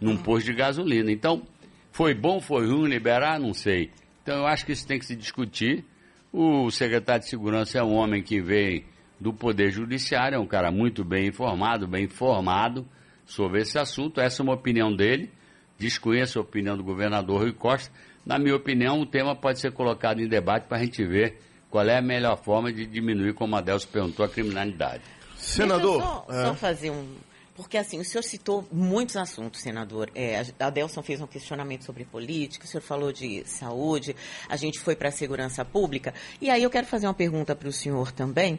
num 0.00 0.16
posto 0.16 0.46
de 0.46 0.54
gasolina. 0.54 1.10
Então, 1.10 1.42
foi 1.92 2.14
bom, 2.14 2.40
foi 2.40 2.66
ruim 2.66 2.88
liberar? 2.88 3.38
Não 3.40 3.52
sei. 3.52 3.90
Então, 4.22 4.38
eu 4.38 4.46
acho 4.46 4.64
que 4.64 4.72
isso 4.72 4.86
tem 4.86 4.98
que 4.98 5.06
se 5.06 5.14
discutir. 5.16 5.84
O 6.32 6.70
secretário 6.70 7.22
de 7.22 7.28
Segurança 7.28 7.78
é 7.78 7.82
um 7.82 7.94
homem 7.94 8.22
que 8.22 8.40
vem 8.40 8.84
do 9.20 9.32
Poder 9.32 9.70
Judiciário, 9.70 10.36
é 10.36 10.38
um 10.38 10.46
cara 10.46 10.70
muito 10.70 11.04
bem 11.04 11.28
informado, 11.28 11.86
bem 11.86 12.04
informado 12.04 12.86
sobre 13.24 13.60
esse 13.60 13.78
assunto. 13.78 14.20
Essa 14.20 14.42
é 14.42 14.44
uma 14.44 14.54
opinião 14.54 14.94
dele. 14.94 15.30
Desconheço 15.78 16.38
a 16.38 16.42
opinião 16.42 16.76
do 16.76 16.82
governador 16.82 17.42
Rui 17.42 17.52
Costa. 17.52 17.92
Na 18.24 18.38
minha 18.38 18.56
opinião, 18.56 19.00
o 19.00 19.06
tema 19.06 19.36
pode 19.36 19.60
ser 19.60 19.72
colocado 19.72 20.20
em 20.20 20.28
debate 20.28 20.66
para 20.66 20.78
a 20.78 20.80
gente 20.80 21.04
ver 21.04 21.38
qual 21.70 21.86
é 21.86 21.98
a 21.98 22.02
melhor 22.02 22.36
forma 22.36 22.72
de 22.72 22.86
diminuir, 22.86 23.34
como 23.34 23.56
a 23.56 23.60
Delcio 23.60 23.88
perguntou, 23.88 24.24
a 24.24 24.28
criminalidade. 24.28 25.02
Senador, 25.36 26.00
só, 26.00 26.26
é, 26.30 26.42
só 26.44 26.54
fazer 26.54 26.90
um. 26.90 27.16
Porque 27.54 27.76
assim, 27.76 28.00
o 28.00 28.04
senhor 28.04 28.22
citou 28.22 28.66
muitos 28.72 29.16
assuntos, 29.16 29.60
senador. 29.60 30.10
É, 30.14 30.44
a 30.58 30.66
Adelson 30.66 31.02
fez 31.02 31.20
um 31.20 31.26
questionamento 31.26 31.84
sobre 31.84 32.04
política, 32.04 32.64
o 32.64 32.68
senhor 32.68 32.82
falou 32.82 33.12
de 33.12 33.44
saúde, 33.44 34.16
a 34.48 34.56
gente 34.56 34.80
foi 34.80 34.96
para 34.96 35.08
a 35.08 35.12
segurança 35.12 35.64
pública. 35.64 36.12
E 36.40 36.50
aí 36.50 36.62
eu 36.62 36.70
quero 36.70 36.86
fazer 36.86 37.06
uma 37.06 37.14
pergunta 37.14 37.54
para 37.54 37.68
o 37.68 37.72
senhor 37.72 38.10
também 38.10 38.58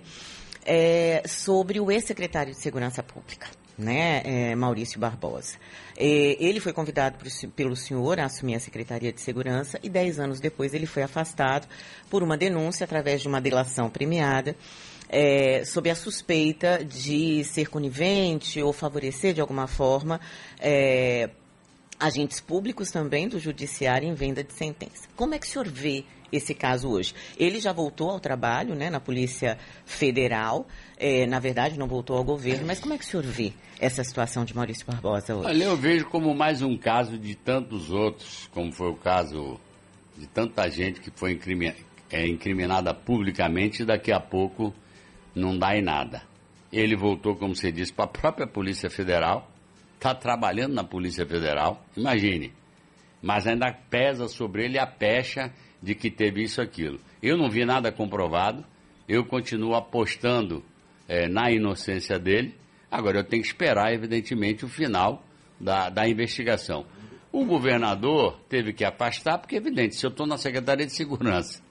é, 0.65 1.23
sobre 1.27 1.79
o 1.79 1.91
ex-secretário 1.91 2.53
de 2.53 2.61
Segurança 2.61 3.03
Pública. 3.03 3.47
Né, 3.77 4.21
é, 4.23 4.55
Maurício 4.55 4.99
Barbosa. 4.99 5.57
Ele 5.97 6.59
foi 6.59 6.73
convidado 6.73 7.17
por, 7.17 7.27
pelo 7.51 7.75
senhor 7.75 8.19
a 8.19 8.25
assumir 8.25 8.55
a 8.55 8.59
Secretaria 8.59 9.13
de 9.13 9.21
Segurança 9.21 9.79
e 9.81 9.89
dez 9.89 10.19
anos 10.19 10.39
depois 10.39 10.73
ele 10.73 10.85
foi 10.85 11.03
afastado 11.03 11.67
por 12.09 12.21
uma 12.21 12.37
denúncia 12.37 12.83
através 12.83 13.21
de 13.21 13.27
uma 13.27 13.39
delação 13.39 13.89
premiada 13.89 14.55
é, 15.09 15.63
sob 15.65 15.89
a 15.89 15.95
suspeita 15.95 16.83
de 16.83 17.43
ser 17.43 17.69
conivente 17.69 18.61
ou 18.61 18.73
favorecer 18.73 19.33
de 19.33 19.41
alguma 19.41 19.67
forma 19.67 20.19
é, 20.59 21.29
agentes 21.99 22.39
públicos 22.39 22.91
também 22.91 23.27
do 23.27 23.39
judiciário 23.39 24.07
em 24.07 24.13
venda 24.13 24.43
de 24.43 24.53
sentença. 24.53 25.07
Como 25.15 25.33
é 25.33 25.39
que 25.39 25.45
o 25.45 25.49
senhor 25.49 25.67
vê 25.67 26.03
esse 26.31 26.53
caso 26.53 26.89
hoje? 26.89 27.13
Ele 27.37 27.59
já 27.59 27.71
voltou 27.73 28.09
ao 28.09 28.19
trabalho 28.19 28.75
né, 28.75 28.89
na 28.89 28.99
Polícia 28.99 29.57
Federal, 29.85 30.67
é, 30.97 31.25
na 31.25 31.39
verdade 31.39 31.77
não 31.77 31.87
voltou 31.87 32.17
ao 32.17 32.23
governo, 32.23 32.65
mas 32.65 32.79
como 32.79 32.93
é 32.93 32.97
que 32.97 33.03
o 33.03 33.07
senhor 33.07 33.25
vê 33.25 33.53
essa 33.79 34.03
situação 34.03 34.45
de 34.45 34.55
Maurício 34.55 34.85
Barbosa 34.85 35.35
hoje? 35.35 35.47
Olha, 35.47 35.63
eu 35.63 35.75
vejo 35.75 36.05
como 36.07 36.33
mais 36.33 36.61
um 36.61 36.77
caso 36.77 37.17
de 37.17 37.35
tantos 37.35 37.91
outros, 37.91 38.49
como 38.53 38.71
foi 38.71 38.89
o 38.89 38.95
caso 38.95 39.59
de 40.17 40.27
tanta 40.27 40.69
gente 40.69 41.01
que 41.01 41.11
foi 41.11 41.39
é, 42.11 42.27
incriminada 42.27 42.93
publicamente 42.93 43.83
e 43.83 43.85
daqui 43.85 44.11
a 44.11 44.19
pouco 44.19 44.73
não 45.33 45.57
dá 45.57 45.75
em 45.75 45.81
nada. 45.81 46.23
Ele 46.71 46.95
voltou, 46.95 47.35
como 47.35 47.55
você 47.55 47.71
disse, 47.71 47.93
para 47.93 48.05
a 48.05 48.09
própria 48.09 48.47
Polícia 48.47 48.89
Federal, 48.89 49.49
está 49.95 50.13
trabalhando 50.13 50.73
na 50.73 50.83
Polícia 50.83 51.25
Federal, 51.25 51.83
imagine. 51.95 52.53
Mas 53.21 53.47
ainda 53.47 53.71
pesa 53.89 54.27
sobre 54.27 54.65
ele 54.65 54.77
a 54.77 54.85
pecha 54.85 55.51
de 55.85 55.93
que 55.93 56.09
teve 56.09 56.43
isso 56.43 56.59
aquilo. 56.59 56.99
Eu 57.21 57.37
não 57.37 57.49
vi 57.49 57.63
nada 57.63 57.91
comprovado, 57.91 58.65
eu 59.07 59.23
continuo 59.23 59.75
apostando 59.75 60.63
é, 61.07 61.27
na 61.27 61.51
inocência 61.51 62.17
dele. 62.17 62.55
Agora 62.89 63.19
eu 63.19 63.23
tenho 63.23 63.43
que 63.43 63.47
esperar, 63.47 63.93
evidentemente, 63.93 64.65
o 64.65 64.67
final 64.67 65.23
da, 65.61 65.89
da 65.89 66.09
investigação. 66.09 66.85
O 67.31 67.45
governador 67.45 68.39
teve 68.49 68.73
que 68.73 68.83
afastar, 68.83 69.37
porque, 69.37 69.55
evidente, 69.55 69.95
se 69.95 70.05
eu 70.05 70.09
estou 70.09 70.25
na 70.25 70.37
Secretaria 70.37 70.85
de 70.85 70.93
Segurança 70.93 71.61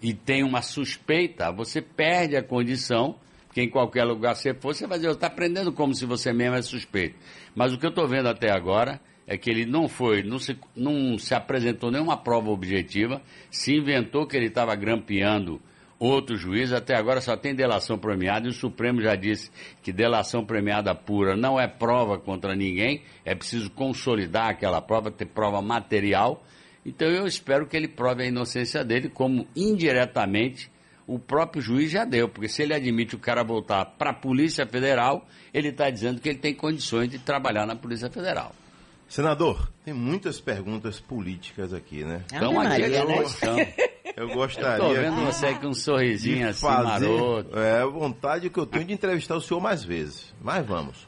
e 0.00 0.14
tem 0.14 0.44
uma 0.44 0.62
suspeita, 0.62 1.50
você 1.50 1.82
perde 1.82 2.36
a 2.36 2.42
condição, 2.42 3.16
porque 3.46 3.62
em 3.62 3.70
qualquer 3.70 4.04
lugar 4.04 4.36
você 4.36 4.54
for, 4.54 4.74
você 4.74 4.86
vai 4.86 4.98
dizer, 4.98 5.10
está 5.10 5.26
aprendendo 5.26 5.72
como 5.72 5.92
se 5.94 6.06
você 6.06 6.32
mesmo 6.32 6.54
é 6.54 6.62
suspeito. 6.62 7.16
Mas 7.54 7.72
o 7.72 7.78
que 7.78 7.86
eu 7.86 7.90
estou 7.90 8.06
vendo 8.06 8.28
até 8.28 8.52
agora 8.52 9.00
é 9.26 9.36
que 9.36 9.50
ele 9.50 9.66
não 9.66 9.88
foi, 9.88 10.22
não 10.22 10.38
se, 10.38 10.56
não 10.74 11.18
se 11.18 11.34
apresentou 11.34 11.90
nenhuma 11.90 12.16
prova 12.16 12.50
objetiva, 12.50 13.20
se 13.50 13.74
inventou 13.74 14.26
que 14.26 14.36
ele 14.36 14.46
estava 14.46 14.74
grampeando 14.74 15.60
outro 15.98 16.36
juiz, 16.36 16.72
até 16.72 16.94
agora 16.94 17.20
só 17.20 17.36
tem 17.36 17.54
delação 17.54 17.98
premiada 17.98 18.46
e 18.46 18.50
o 18.50 18.52
Supremo 18.52 19.00
já 19.00 19.16
disse 19.16 19.50
que 19.82 19.92
delação 19.92 20.44
premiada 20.44 20.94
pura 20.94 21.34
não 21.34 21.58
é 21.58 21.66
prova 21.66 22.18
contra 22.18 22.54
ninguém, 22.54 23.02
é 23.24 23.34
preciso 23.34 23.70
consolidar 23.70 24.50
aquela 24.50 24.80
prova, 24.80 25.10
ter 25.10 25.26
prova 25.26 25.62
material 25.62 26.44
então 26.86 27.08
eu 27.08 27.26
espero 27.26 27.66
que 27.66 27.76
ele 27.76 27.88
prove 27.88 28.22
a 28.22 28.26
inocência 28.26 28.84
dele, 28.84 29.08
como 29.08 29.44
indiretamente 29.56 30.70
o 31.04 31.18
próprio 31.18 31.60
juiz 31.60 31.90
já 31.90 32.04
deu, 32.04 32.28
porque 32.28 32.48
se 32.48 32.62
ele 32.62 32.72
admite 32.72 33.16
o 33.16 33.18
cara 33.18 33.42
voltar 33.42 33.84
para 33.84 34.10
a 34.10 34.14
Polícia 34.14 34.64
Federal, 34.64 35.26
ele 35.52 35.70
está 35.70 35.90
dizendo 35.90 36.20
que 36.20 36.28
ele 36.28 36.38
tem 36.38 36.54
condições 36.54 37.10
de 37.10 37.18
trabalhar 37.18 37.66
na 37.66 37.74
Polícia 37.74 38.08
Federal. 38.08 38.54
Senador, 39.08 39.70
tem 39.84 39.94
muitas 39.94 40.40
perguntas 40.40 40.98
políticas 40.98 41.72
aqui, 41.72 42.04
né? 42.04 42.24
Então, 42.32 42.58
aqui 42.60 42.82
eu, 42.82 43.08
né? 43.08 43.74
eu 44.16 44.28
gostaria. 44.30 44.84
Estou 44.84 44.94
vendo 44.94 45.24
você 45.24 45.54
com 45.54 45.68
um 45.68 45.74
sorrisinho 45.74 46.48
assim, 46.48 46.60
fazer, 46.60 47.08
maroto. 47.08 47.58
É 47.58 47.82
a 47.82 47.86
vontade 47.86 48.50
que 48.50 48.58
eu 48.58 48.66
tenho 48.66 48.84
de 48.84 48.92
entrevistar 48.92 49.36
o 49.36 49.40
senhor 49.40 49.60
mais 49.60 49.84
vezes. 49.84 50.34
Mas 50.40 50.66
vamos. 50.66 51.06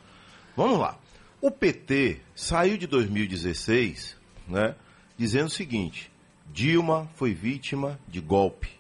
Vamos 0.56 0.78
lá. 0.78 0.96
O 1.40 1.50
PT 1.50 2.20
saiu 2.34 2.76
de 2.76 2.86
2016, 2.86 4.16
né? 4.46 4.74
dizendo 5.16 5.46
o 5.46 5.50
seguinte: 5.50 6.10
Dilma 6.46 7.10
foi 7.16 7.34
vítima 7.34 7.98
de 8.06 8.20
golpe. 8.20 8.70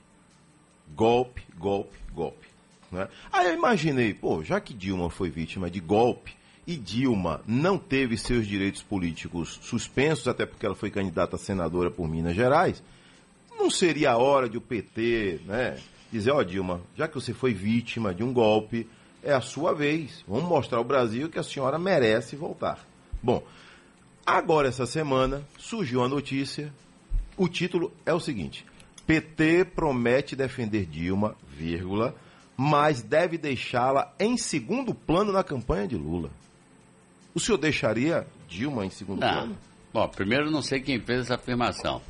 Golpe, 0.94 1.42
golpe, 1.56 1.96
golpe. 2.12 2.48
Né? 2.90 3.08
Aí 3.30 3.48
eu 3.48 3.54
imaginei, 3.54 4.14
pô, 4.14 4.42
já 4.42 4.60
que 4.60 4.72
Dilma 4.72 5.10
foi 5.10 5.28
vítima 5.28 5.70
de 5.70 5.80
golpe 5.80 6.37
e 6.68 6.76
Dilma 6.76 7.40
não 7.46 7.78
teve 7.78 8.16
seus 8.16 8.46
direitos 8.46 8.82
políticos 8.82 9.58
suspensos, 9.62 10.28
até 10.28 10.46
porque 10.46 10.64
ela 10.64 10.74
foi 10.74 10.90
candidata 10.90 11.34
a 11.34 11.38
senadora 11.38 11.90
por 11.90 12.06
Minas 12.06 12.36
Gerais, 12.36 12.82
não 13.58 13.70
seria 13.70 14.12
a 14.12 14.18
hora 14.18 14.48
de 14.48 14.56
o 14.56 14.60
PT 14.60 15.40
né, 15.46 15.78
dizer, 16.12 16.30
ó 16.30 16.36
oh, 16.36 16.44
Dilma, 16.44 16.80
já 16.96 17.08
que 17.08 17.14
você 17.14 17.34
foi 17.34 17.52
vítima 17.52 18.14
de 18.14 18.22
um 18.22 18.32
golpe, 18.32 18.86
é 19.22 19.32
a 19.32 19.40
sua 19.40 19.74
vez. 19.74 20.22
Vamos 20.28 20.44
mostrar 20.44 20.78
ao 20.78 20.84
Brasil 20.84 21.28
que 21.28 21.38
a 21.38 21.42
senhora 21.42 21.78
merece 21.78 22.36
voltar. 22.36 22.86
Bom, 23.20 23.42
Agora, 24.28 24.68
essa 24.68 24.84
semana, 24.84 25.42
surgiu 25.56 26.04
a 26.04 26.08
notícia. 26.08 26.70
O 27.34 27.48
título 27.48 27.90
é 28.04 28.12
o 28.12 28.20
seguinte: 28.20 28.62
PT 29.06 29.64
promete 29.74 30.36
defender 30.36 30.84
Dilma, 30.84 31.34
vírgula, 31.48 32.14
mas 32.54 33.00
deve 33.00 33.38
deixá-la 33.38 34.14
em 34.20 34.36
segundo 34.36 34.94
plano 34.94 35.32
na 35.32 35.42
campanha 35.42 35.88
de 35.88 35.96
Lula. 35.96 36.30
O 37.38 37.40
senhor 37.40 37.56
deixaria 37.56 38.26
Dilma 38.48 38.84
em 38.84 38.90
segundo 38.90 39.20
não. 39.20 39.32
plano? 39.32 39.58
Bom, 39.92 40.08
primeiro 40.08 40.50
não 40.50 40.60
sei 40.60 40.80
quem 40.80 40.98
fez 40.98 41.20
essa 41.20 41.36
afirmação. 41.36 42.02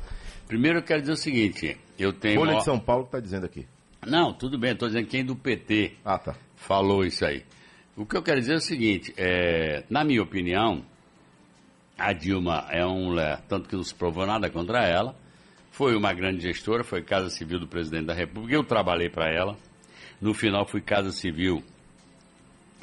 Primeiro 0.47 0.79
eu 0.79 0.83
quero 0.83 1.01
dizer 1.01 1.13
o 1.13 1.17
seguinte, 1.17 1.77
eu 1.99 2.11
tenho... 2.11 2.39
Folha 2.39 2.55
de 2.55 2.63
São 2.63 2.79
Paulo 2.79 3.03
está 3.03 3.19
dizendo 3.19 3.45
aqui. 3.45 3.67
Não, 4.07 4.33
tudo 4.33 4.57
bem, 4.57 4.71
estou 4.71 4.87
dizendo 4.87 5.05
quem 5.05 5.23
do 5.23 5.35
PT 5.35 5.97
ah, 6.03 6.17
tá. 6.17 6.35
falou 6.55 7.05
isso 7.05 7.23
aí. 7.23 7.45
O 7.95 8.07
que 8.07 8.17
eu 8.17 8.23
quero 8.23 8.39
dizer 8.39 8.53
é 8.53 8.55
o 8.55 8.59
seguinte, 8.59 9.13
é, 9.15 9.83
na 9.87 10.03
minha 10.03 10.23
opinião, 10.23 10.83
a 11.95 12.11
Dilma 12.11 12.65
é 12.71 12.83
um 12.83 13.15
tanto 13.47 13.69
que 13.69 13.75
não 13.75 13.83
se 13.83 13.93
provou 13.93 14.25
nada 14.25 14.49
contra 14.49 14.83
ela. 14.83 15.15
Foi 15.69 15.95
uma 15.95 16.11
grande 16.11 16.41
gestora, 16.41 16.83
foi 16.83 17.03
Casa 17.03 17.29
Civil 17.29 17.59
do 17.59 17.67
Presidente 17.67 18.07
da 18.07 18.15
República. 18.15 18.55
Eu 18.55 18.63
trabalhei 18.63 19.11
para 19.11 19.31
ela. 19.31 19.55
No 20.19 20.33
final, 20.33 20.65
fui 20.65 20.81
Casa 20.81 21.11
Civil 21.11 21.63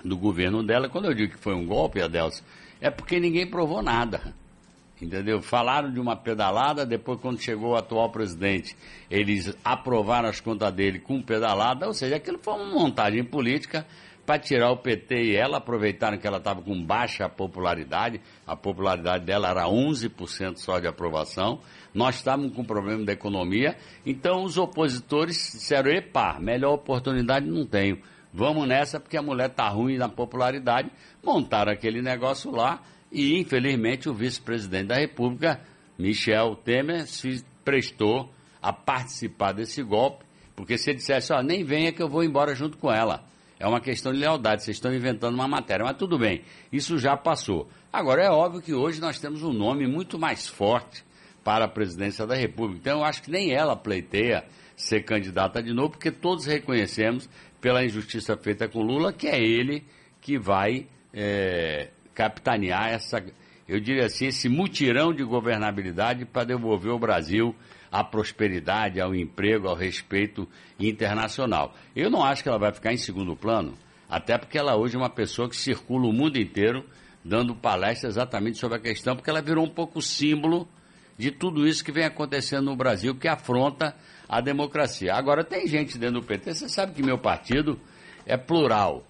do 0.09 0.16
governo 0.16 0.62
dela. 0.62 0.88
Quando 0.88 1.07
eu 1.07 1.14
digo 1.14 1.35
que 1.35 1.38
foi 1.38 1.55
um 1.55 1.66
golpe, 1.66 2.01
Adelson, 2.01 2.45
é 2.81 2.90
porque 2.90 3.19
ninguém 3.19 3.47
provou 3.47 3.83
nada. 3.83 4.35
Entendeu? 5.01 5.42
Falaram 5.42 5.92
de 5.92 6.01
uma 6.01 6.16
pedalada, 6.16 6.87
depois, 6.87 7.21
quando 7.21 7.38
chegou 7.38 7.73
o 7.73 7.77
atual 7.77 8.11
presidente, 8.11 8.75
eles 9.11 9.55
aprovaram 9.62 10.29
as 10.29 10.40
contas 10.40 10.73
dele 10.73 10.99
com 10.99 11.21
pedalada, 11.21 11.87
ou 11.87 11.92
seja, 11.92 12.16
aquilo 12.16 12.38
foi 12.38 12.55
uma 12.55 12.64
montagem 12.64 13.23
política 13.23 13.87
para 14.25 14.40
tirar 14.40 14.73
o 14.73 14.79
PT 14.79 15.14
e 15.14 15.37
ela, 15.37 15.59
aproveitaram 15.59 16.19
que 16.19 16.27
ela 16.27 16.38
estava 16.38 16.61
com 16.61 16.83
baixa 16.83 17.29
popularidade, 17.29 18.21
a 18.47 18.57
popularidade 18.57 19.25
dela 19.25 19.51
era 19.51 19.66
11% 19.66 20.57
só 20.57 20.81
de 20.81 20.88
aprovação, 20.88 21.61
nós 21.95 22.16
estávamos 22.16 22.53
com 22.55 22.64
problema 22.64 23.05
da 23.05 23.12
economia, 23.12 23.77
então 24.05 24.42
os 24.42 24.59
opositores 24.59 25.53
disseram, 25.53 25.92
epa, 25.92 26.38
melhor 26.40 26.73
oportunidade 26.75 27.47
não 27.47 27.64
tenho, 27.64 28.01
vamos 28.37 28.68
nessa 28.68 29.01
porque 29.01 29.16
a 29.16 29.22
mulher 29.22 29.49
está 29.49 29.66
ruim 29.68 29.96
na 29.96 30.09
popularidade, 30.11 30.90
montaram 31.25 31.72
aquele 31.72 32.03
negócio 32.03 32.51
lá 32.51 32.83
e 33.11 33.38
infelizmente 33.40 34.11
o 34.11 34.14
vice-presidente 34.14 34.88
da 34.88 34.96
República, 34.96 35.61
Michel 35.99 36.55
Temer, 36.57 37.07
se 37.07 37.42
prestou 37.64 38.31
a 38.61 38.72
participar 38.72 39.53
desse 39.53 39.83
golpe, 39.83 40.25
porque 40.55 40.77
se 40.77 40.90
ele 40.90 40.99
dissesse, 40.99 41.33
ó, 41.33 41.42
nem 41.42 41.64
venha 41.64 41.92
que 41.92 42.03
eu 42.03 42.09
vou 42.09 42.22
embora 42.22 42.55
junto 42.55 42.77
com 42.77 42.92
ela. 42.92 43.25
É 43.59 43.66
uma 43.66 43.81
questão 43.81 44.12
de 44.12 44.18
lealdade, 44.18 44.62
vocês 44.62 44.77
estão 44.77 44.92
inventando 44.92 45.35
uma 45.35 45.49
matéria, 45.49 45.87
mas 45.87 45.96
tudo 45.96 46.18
bem, 46.18 46.42
isso 46.70 46.99
já 46.99 47.16
passou. 47.16 47.70
Agora, 47.90 48.22
é 48.22 48.31
óbvio 48.31 48.61
que 48.61 48.75
hoje 48.75 49.01
nós 49.01 49.18
temos 49.18 49.42
um 49.42 49.53
nome 49.53 49.87
muito 49.87 50.18
mais 50.18 50.46
forte 50.46 51.03
para 51.42 51.64
a 51.64 51.68
presidência 51.68 52.27
da 52.27 52.35
República. 52.35 52.81
Então, 52.81 52.99
eu 52.99 53.05
acho 53.05 53.22
que 53.22 53.31
nem 53.31 53.53
ela 53.53 53.75
pleiteia 53.75 54.44
ser 54.77 55.05
candidata 55.05 55.62
de 55.62 55.72
novo, 55.72 55.90
porque 55.90 56.11
todos 56.11 56.44
reconhecemos, 56.44 57.31
pela 57.66 57.85
injustiça 57.85 58.37
feita 58.37 58.68
com 58.68 58.81
Lula, 58.81 59.12
que 59.12 59.26
é 59.26 59.42
ele 59.42 59.83
que 60.20 60.38
vai 60.38 60.87
é, 61.12 61.88
capitanear 62.14 62.90
essa, 62.90 63.20
eu 63.66 63.81
diria 63.81 64.07
assim, 64.07 64.26
esse 64.26 64.48
mutirão 64.48 65.12
de 65.12 65.24
governabilidade 65.24 66.24
para 66.24 66.44
devolver 66.44 66.92
o 66.92 66.98
Brasil 67.00 67.57
à 67.90 68.05
prosperidade, 68.05 69.00
ao 69.00 69.12
emprego, 69.12 69.66
ao 69.66 69.74
respeito 69.74 70.48
internacional. 70.79 71.74
Eu 71.96 72.09
não 72.09 72.22
acho 72.22 72.40
que 72.44 72.48
ela 72.48 72.57
vai 72.57 72.72
ficar 72.72 72.92
em 72.92 72.98
segundo 72.98 73.35
plano, 73.35 73.76
até 74.09 74.38
porque 74.38 74.57
ela 74.57 74.76
hoje 74.76 74.94
é 74.94 74.98
uma 74.98 75.11
pessoa 75.11 75.48
que 75.48 75.57
circula 75.57 76.07
o 76.07 76.12
mundo 76.12 76.38
inteiro 76.38 76.85
dando 77.24 77.52
palestra 77.52 78.09
exatamente 78.09 78.59
sobre 78.59 78.79
a 78.79 78.81
questão, 78.81 79.16
porque 79.16 79.29
ela 79.29 79.42
virou 79.42 79.64
um 79.64 79.70
pouco 79.70 80.00
símbolo 80.00 80.68
de 81.18 81.33
tudo 81.33 81.66
isso 81.66 81.85
que 81.85 81.90
vem 81.90 82.05
acontecendo 82.05 82.66
no 82.66 82.76
Brasil, 82.76 83.16
que 83.16 83.26
afronta 83.26 83.92
a 84.29 84.41
democracia. 84.41 85.15
Agora, 85.15 85.45
tem 85.45 85.67
gente 85.67 85.99
dentro 85.99 86.21
do 86.21 86.27
PT, 86.27 86.55
você 86.55 86.69
sabe 86.69 86.93
que 86.93 87.03
meu 87.03 87.19
partido 87.19 87.79
é 88.25 88.37
plural, 88.37 89.05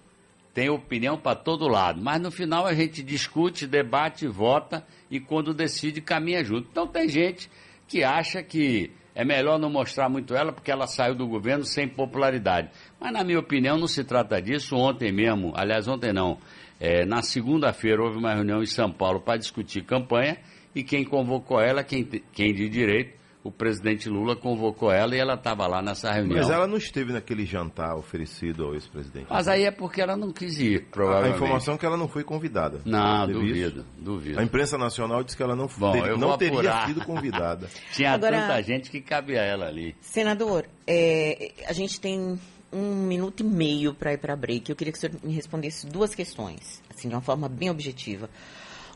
tem 0.53 0.69
opinião 0.69 1.17
para 1.17 1.35
todo 1.35 1.67
lado, 1.67 2.01
mas 2.01 2.19
no 2.21 2.31
final 2.31 2.65
a 2.65 2.73
gente 2.73 3.03
discute, 3.03 3.67
debate, 3.67 4.27
vota 4.27 4.85
e 5.09 5.19
quando 5.19 5.53
decide 5.53 6.01
caminha 6.01 6.43
junto. 6.43 6.67
Então 6.71 6.87
tem 6.87 7.07
gente 7.07 7.49
que 7.87 8.03
acha 8.03 8.41
que 8.41 8.91
é 9.17 9.25
melhor 9.25 9.57
não 9.57 9.69
mostrar 9.69 10.09
muito 10.09 10.35
ela 10.35 10.53
porque 10.53 10.71
ela 10.71 10.85
saiu 10.85 11.15
do 11.15 11.27
governo 11.27 11.63
sem 11.63 11.87
popularidade. 11.87 12.69
Mas, 12.99 13.11
na 13.11 13.23
minha 13.23 13.39
opinião, 13.39 13.75
não 13.75 13.87
se 13.87 14.03
trata 14.03 14.39
disso. 14.39 14.75
Ontem 14.75 15.11
mesmo, 15.11 15.53
aliás, 15.55 15.87
ontem 15.87 16.13
não, 16.13 16.37
é, 16.79 17.03
na 17.03 17.23
segunda-feira 17.23 18.03
houve 18.03 18.19
uma 18.19 18.33
reunião 18.35 18.61
em 18.61 18.67
São 18.67 18.91
Paulo 18.91 19.19
para 19.19 19.37
discutir 19.37 19.83
campanha 19.83 20.37
e 20.75 20.83
quem 20.83 21.03
convocou 21.03 21.59
ela, 21.59 21.83
quem, 21.83 22.03
quem 22.31 22.53
de 22.53 22.69
direito, 22.69 23.16
o 23.47 23.51
presidente 23.51 24.09
Lula 24.09 24.35
convocou 24.35 24.91
ela 24.91 25.15
e 25.15 25.19
ela 25.19 25.35
estava 25.35 25.65
lá 25.67 25.81
nessa 25.81 26.11
reunião. 26.11 26.37
Mas 26.37 26.49
ela 26.49 26.67
não 26.67 26.75
esteve 26.75 27.13
naquele 27.13 27.45
jantar 27.45 27.95
oferecido 27.95 28.65
ao 28.65 28.73
ex-presidente. 28.73 29.27
Mas 29.29 29.47
aí 29.47 29.63
é 29.63 29.71
porque 29.71 30.01
ela 30.01 30.17
não 30.17 30.33
quis 30.33 30.59
ir, 30.59 30.83
provavelmente. 30.91 31.33
A 31.33 31.35
informação 31.37 31.75
é 31.75 31.77
que 31.77 31.85
ela 31.85 31.95
não 31.95 32.09
foi 32.09 32.25
convidada. 32.25 32.81
Não, 32.83 33.25
duvido, 33.25 33.85
duvido. 33.97 34.37
A 34.37 34.43
imprensa 34.43 34.77
nacional 34.77 35.23
disse 35.23 35.37
que 35.37 35.43
ela 35.43 35.55
não, 35.55 35.67
Bom, 35.77 35.93
ter, 35.93 36.17
não 36.17 36.37
teria 36.37 36.87
sido 36.87 37.05
convidada. 37.05 37.69
Tinha 37.95 38.11
Agora, 38.11 38.41
tanta 38.41 38.61
gente 38.63 38.91
que 38.91 38.99
cabia 38.99 39.39
ela 39.39 39.65
ali. 39.65 39.95
Senador, 40.01 40.65
é, 40.85 41.53
a 41.67 41.71
gente 41.71 42.01
tem 42.01 42.37
um 42.73 42.95
minuto 42.95 43.43
e 43.43 43.45
meio 43.45 43.93
para 43.93 44.11
ir 44.11 44.17
para 44.17 44.35
break. 44.35 44.69
Eu 44.69 44.75
queria 44.75 44.91
que 44.91 44.97
o 44.97 45.01
senhor 45.01 45.15
me 45.23 45.31
respondesse 45.33 45.87
duas 45.87 46.13
questões, 46.13 46.83
assim, 46.89 47.07
de 47.07 47.15
uma 47.15 47.21
forma 47.21 47.47
bem 47.47 47.69
objetiva. 47.69 48.29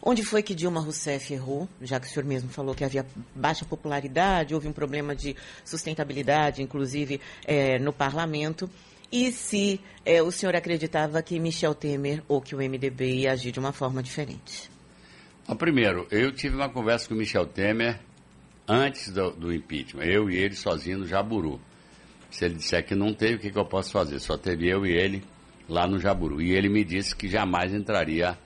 Onde 0.03 0.23
foi 0.23 0.41
que 0.41 0.55
Dilma 0.55 0.79
Rousseff 0.79 1.31
errou, 1.31 1.69
já 1.79 1.99
que 1.99 2.07
o 2.07 2.09
senhor 2.09 2.25
mesmo 2.25 2.49
falou 2.49 2.73
que 2.73 2.83
havia 2.83 3.05
baixa 3.35 3.63
popularidade, 3.65 4.55
houve 4.55 4.67
um 4.67 4.73
problema 4.73 5.15
de 5.15 5.35
sustentabilidade, 5.63 6.63
inclusive 6.63 7.21
é, 7.45 7.77
no 7.77 7.93
parlamento, 7.93 8.67
e 9.11 9.31
se 9.31 9.79
é, 10.03 10.23
o 10.23 10.31
senhor 10.31 10.55
acreditava 10.55 11.21
que 11.21 11.39
Michel 11.39 11.75
Temer 11.75 12.23
ou 12.27 12.41
que 12.41 12.55
o 12.55 12.57
MDB 12.57 13.13
ia 13.17 13.33
agir 13.33 13.51
de 13.51 13.59
uma 13.59 13.71
forma 13.71 14.01
diferente? 14.01 14.71
Bom, 15.47 15.55
primeiro, 15.55 16.07
eu 16.09 16.31
tive 16.31 16.55
uma 16.55 16.69
conversa 16.69 17.07
com 17.07 17.13
o 17.13 17.17
Michel 17.17 17.45
Temer 17.45 17.99
antes 18.67 19.11
do, 19.11 19.31
do 19.31 19.53
impeachment, 19.53 20.05
eu 20.05 20.29
e 20.31 20.37
ele 20.37 20.55
sozinho 20.55 20.99
no 20.99 21.05
Jaburu. 21.05 21.59
Se 22.31 22.45
ele 22.45 22.55
disser 22.55 22.85
que 22.85 22.95
não 22.95 23.13
teve, 23.13 23.35
o 23.35 23.39
que, 23.39 23.51
que 23.51 23.59
eu 23.59 23.65
posso 23.65 23.91
fazer? 23.91 24.17
Só 24.19 24.37
teve 24.37 24.67
eu 24.67 24.85
e 24.85 24.91
ele 24.93 25.21
lá 25.67 25.85
no 25.85 25.99
Jaburu. 25.99 26.41
E 26.41 26.53
ele 26.53 26.69
me 26.69 26.83
disse 26.83 27.13
que 27.13 27.27
jamais 27.27 27.73
entraria 27.73 28.37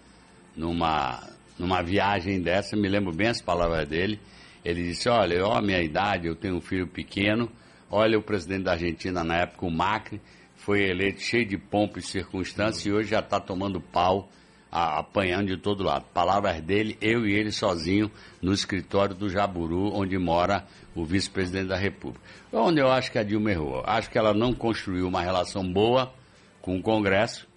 numa 0.55 1.34
numa 1.57 1.81
viagem 1.81 2.41
dessa, 2.41 2.75
me 2.75 2.87
lembro 2.87 3.13
bem 3.13 3.27
as 3.27 3.41
palavras 3.41 3.87
dele. 3.87 4.19
Ele 4.63 4.83
disse: 4.83 5.07
Olha, 5.09 5.45
ó, 5.45 5.57
a 5.57 5.61
minha 5.61 5.81
idade, 5.81 6.27
eu 6.27 6.35
tenho 6.35 6.55
um 6.55 6.61
filho 6.61 6.87
pequeno. 6.87 7.49
Olha, 7.89 8.17
o 8.17 8.21
presidente 8.21 8.63
da 8.63 8.71
Argentina 8.71 9.23
na 9.23 9.37
época, 9.37 9.65
o 9.65 9.71
Macri, 9.71 10.19
foi 10.55 10.89
eleito 10.89 11.21
cheio 11.21 11.45
de 11.45 11.57
pompa 11.57 11.99
e 11.99 12.01
circunstâncias 12.01 12.85
e 12.85 12.91
hoje 12.91 13.09
já 13.09 13.19
está 13.19 13.39
tomando 13.39 13.79
pau, 13.79 14.27
a, 14.71 14.99
apanhando 14.99 15.47
de 15.47 15.57
todo 15.57 15.83
lado. 15.83 16.05
Palavras 16.13 16.59
dele, 16.61 16.97
eu 16.99 17.27
e 17.27 17.33
ele 17.33 17.51
sozinho 17.51 18.09
no 18.41 18.51
escritório 18.51 19.13
do 19.15 19.29
Jaburu, 19.29 19.93
onde 19.93 20.17
mora 20.17 20.65
o 20.95 21.05
vice-presidente 21.05 21.67
da 21.67 21.77
República. 21.77 22.19
Onde 22.51 22.81
eu 22.81 22.89
acho 22.89 23.11
que 23.11 23.19
a 23.19 23.23
Dilma 23.23 23.51
errou. 23.51 23.83
Acho 23.85 24.09
que 24.09 24.17
ela 24.17 24.33
não 24.33 24.53
construiu 24.53 25.07
uma 25.07 25.21
relação 25.21 25.63
boa 25.71 26.11
com 26.61 26.77
o 26.77 26.81
Congresso 26.81 27.47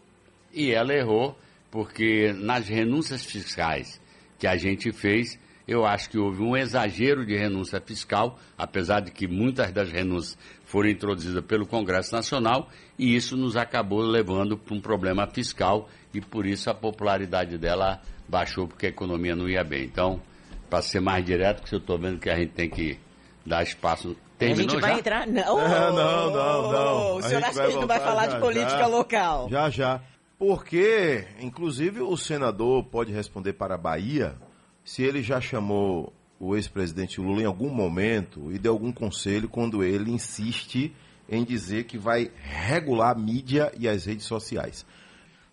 e 0.53 0.71
ela 0.71 0.93
errou 0.93 1.39
porque 1.71 2.33
nas 2.33 2.69
renúncias 2.69 3.25
fiscais 3.25 4.01
que 4.39 4.47
a 4.47 4.57
gente 4.57 4.93
fez, 4.93 5.39
eu 5.67 5.85
acho 5.85 6.09
que 6.09 6.19
houve 6.19 6.43
um 6.43 6.57
exagero 6.57 7.27
de 7.27 7.37
renúncia 7.37 7.79
fiscal, 7.81 8.39
apesar 8.57 9.01
de 9.01 9.11
que 9.11 9.29
muitas 9.29 9.71
das 9.71 9.91
renúncias 9.91 10.39
foram 10.65 10.89
introduzidas 10.89 11.45
pelo 11.45 11.67
Congresso 11.67 12.15
Nacional, 12.15 12.69
e 12.99 13.15
isso 13.15 13.37
nos 13.37 13.57
acabou 13.57 14.01
levando 14.01 14.57
para 14.57 14.75
um 14.75 14.81
problema 14.81 15.27
fiscal, 15.27 15.89
e 16.15 16.21
por 16.21 16.47
isso 16.47 16.71
a 16.71 16.75
popularidade 16.75 17.59
dela 17.59 18.01
baixou, 18.27 18.67
porque 18.67 18.87
a 18.87 18.89
economia 18.89 19.37
não 19.37 19.49
ia 19.49 19.63
bem. 19.63 19.85
Então, 19.85 20.23
para 20.71 20.81
ser 20.81 21.01
mais 21.01 21.25
direto, 21.25 21.63
que 21.63 21.75
eu 21.75 21.79
estou 21.79 21.99
vendo 21.99 22.19
que 22.19 22.31
a 22.31 22.37
gente 22.37 22.53
tem 22.53 22.71
que 22.71 22.99
dar 23.45 23.63
espaço. 23.63 24.17
Terminou 24.39 24.67
a 24.67 24.71
gente 24.71 24.81
vai 24.81 24.93
já? 24.93 24.99
entrar. 24.99 25.27
Não, 25.27 25.59
não, 25.59 25.93
não, 25.93 26.31
não. 26.31 26.73
não. 26.73 27.17
O 27.17 27.23
senhor 27.23 27.43
acha 27.43 27.55
que 27.55 27.61
a 27.61 27.71
gente 27.71 27.81
não 27.81 27.87
vai 27.87 28.01
falar 28.01 28.27
já, 28.27 28.35
de 28.35 28.41
política 28.41 28.79
já, 28.79 28.87
local? 28.87 29.49
Já, 29.51 29.71
já. 29.71 30.01
Porque, 30.39 31.27
inclusive, 31.41 32.01
o 32.01 32.17
senador 32.17 32.85
pode 32.85 33.13
responder 33.13 33.55
para 33.55 33.75
a 33.75 33.79
Bahia 33.79 34.37
se 34.85 35.03
ele 35.03 35.23
já 35.23 35.41
chamou 35.41 36.13
o 36.39 36.55
ex-presidente 36.55 37.21
Lula 37.21 37.43
em 37.43 37.45
algum 37.45 37.71
momento 37.71 38.53
e 38.53 38.59
deu 38.59 38.73
algum 38.73 38.93
conselho 38.93 39.49
quando 39.49 39.83
ele 39.83 40.11
insiste 40.11 40.95
em 41.29 41.45
dizer 41.45 41.85
que 41.85 41.99
vai 41.99 42.31
regular 42.41 43.11
a 43.11 43.19
mídia 43.19 43.73
e 43.77 43.89
as 43.89 44.05
redes 44.05 44.27
sociais. 44.27 44.87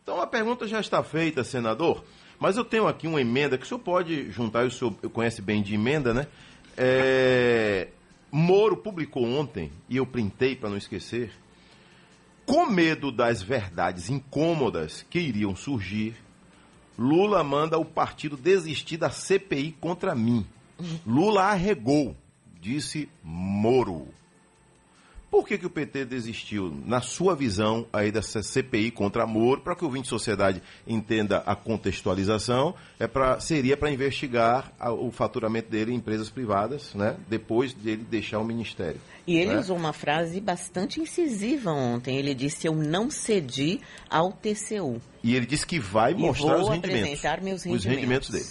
Então 0.04 0.22
a 0.22 0.28
pergunta 0.28 0.68
já 0.68 0.80
está 0.80 1.04
feita, 1.04 1.44
senador, 1.44 2.06
mas 2.40 2.56
eu 2.56 2.64
tenho 2.64 2.88
aqui 2.88 3.08
uma 3.08 3.20
emenda 3.20 3.58
que 3.58 3.66
o 3.66 3.68
senhor 3.68 3.80
pode 3.80 4.32
juntar, 4.32 4.66
o 4.66 4.72
senhor 4.72 4.94
conhece 5.12 5.42
bem 5.42 5.64
de 5.64 5.74
emenda, 5.74 6.14
né? 6.14 6.28
É... 6.78 7.88
Moro 8.32 8.78
publicou 8.78 9.24
ontem, 9.24 9.72
e 9.90 9.98
eu 9.98 10.06
printei 10.06 10.56
para 10.56 10.70
não 10.70 10.78
esquecer, 10.78 11.32
com 12.46 12.66
medo 12.66 13.12
das 13.12 13.42
verdades 13.42 14.10
incômodas 14.10 15.06
que 15.10 15.20
iriam 15.20 15.56
surgir, 15.56 16.16
Lula 16.98 17.44
manda 17.44 17.78
o 17.78 17.84
partido 17.84 18.38
desistir 18.38 18.98
da 18.98 19.10
CPI 19.10 19.74
contra 19.80 20.16
mim. 20.16 20.46
Lula 21.06 21.44
arregou, 21.44 22.16
disse 22.62 23.10
Moro. 23.24 24.08
Por 25.30 25.46
que, 25.46 25.58
que 25.58 25.66
o 25.66 25.70
PT 25.70 26.06
desistiu, 26.06 26.74
na 26.86 27.02
sua 27.02 27.36
visão, 27.36 27.86
aí 27.92 28.10
dessa 28.12 28.42
CPI 28.42 28.90
contra 28.92 29.28
Moro, 29.28 29.60
para 29.62 29.76
que 29.76 29.84
o 29.84 29.90
Vinte 29.90 30.08
Sociedade 30.08 30.62
entenda 30.88 31.40
a 31.46 31.56
contextualização, 31.56 32.74
é 33.00 33.06
pra, 33.08 33.40
seria 33.40 33.76
para 33.76 33.92
investigar 33.92 34.72
a, 34.80 34.94
o 34.94 35.12
faturamento 35.12 35.70
dele 35.70 35.92
em 35.92 35.96
empresas 35.96 36.30
privadas, 36.30 36.94
né, 36.94 37.18
depois 37.28 37.74
dele 37.74 38.06
deixar 38.10 38.40
o 38.40 38.46
Ministério. 38.46 39.02
E 39.28 39.36
ele 39.38 39.54
né? 39.56 39.60
usou 39.60 39.76
uma 39.76 39.92
frase 39.92 40.40
bastante 40.40 41.02
incisiva 41.02 41.72
ontem. 41.72 42.16
Ele 42.18 42.36
disse: 42.36 42.68
Eu 42.68 42.76
não 42.76 43.10
cedi 43.10 43.82
ao 44.08 44.32
TCU. 44.32 45.02
E 45.24 45.36
ele 45.36 45.48
disse 45.48 45.66
que 45.66 45.80
vai 45.80 46.12
E 46.12 46.16
mostrar 46.16 46.58
vou 46.58 46.62
os 46.62 46.70
rendimentos. 46.70 47.02
apresentar 47.08 47.42
meus 47.42 47.66
Os 47.66 47.84
rendimentos 47.84 48.30
rendimentos. 48.30 48.30
dele. 48.30 48.46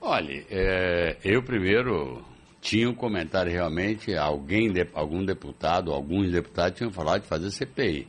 Olha, 0.00 0.44
é, 0.50 1.16
eu 1.24 1.42
primeiro 1.42 2.22
tinha 2.68 2.90
um 2.90 2.94
comentário 2.94 3.50
realmente, 3.50 4.14
alguém, 4.14 4.70
algum 4.92 5.24
deputado, 5.24 5.90
alguns 5.90 6.30
deputados 6.30 6.76
tinham 6.76 6.92
falado 6.92 7.22
de 7.22 7.26
fazer 7.26 7.50
CPI. 7.50 8.06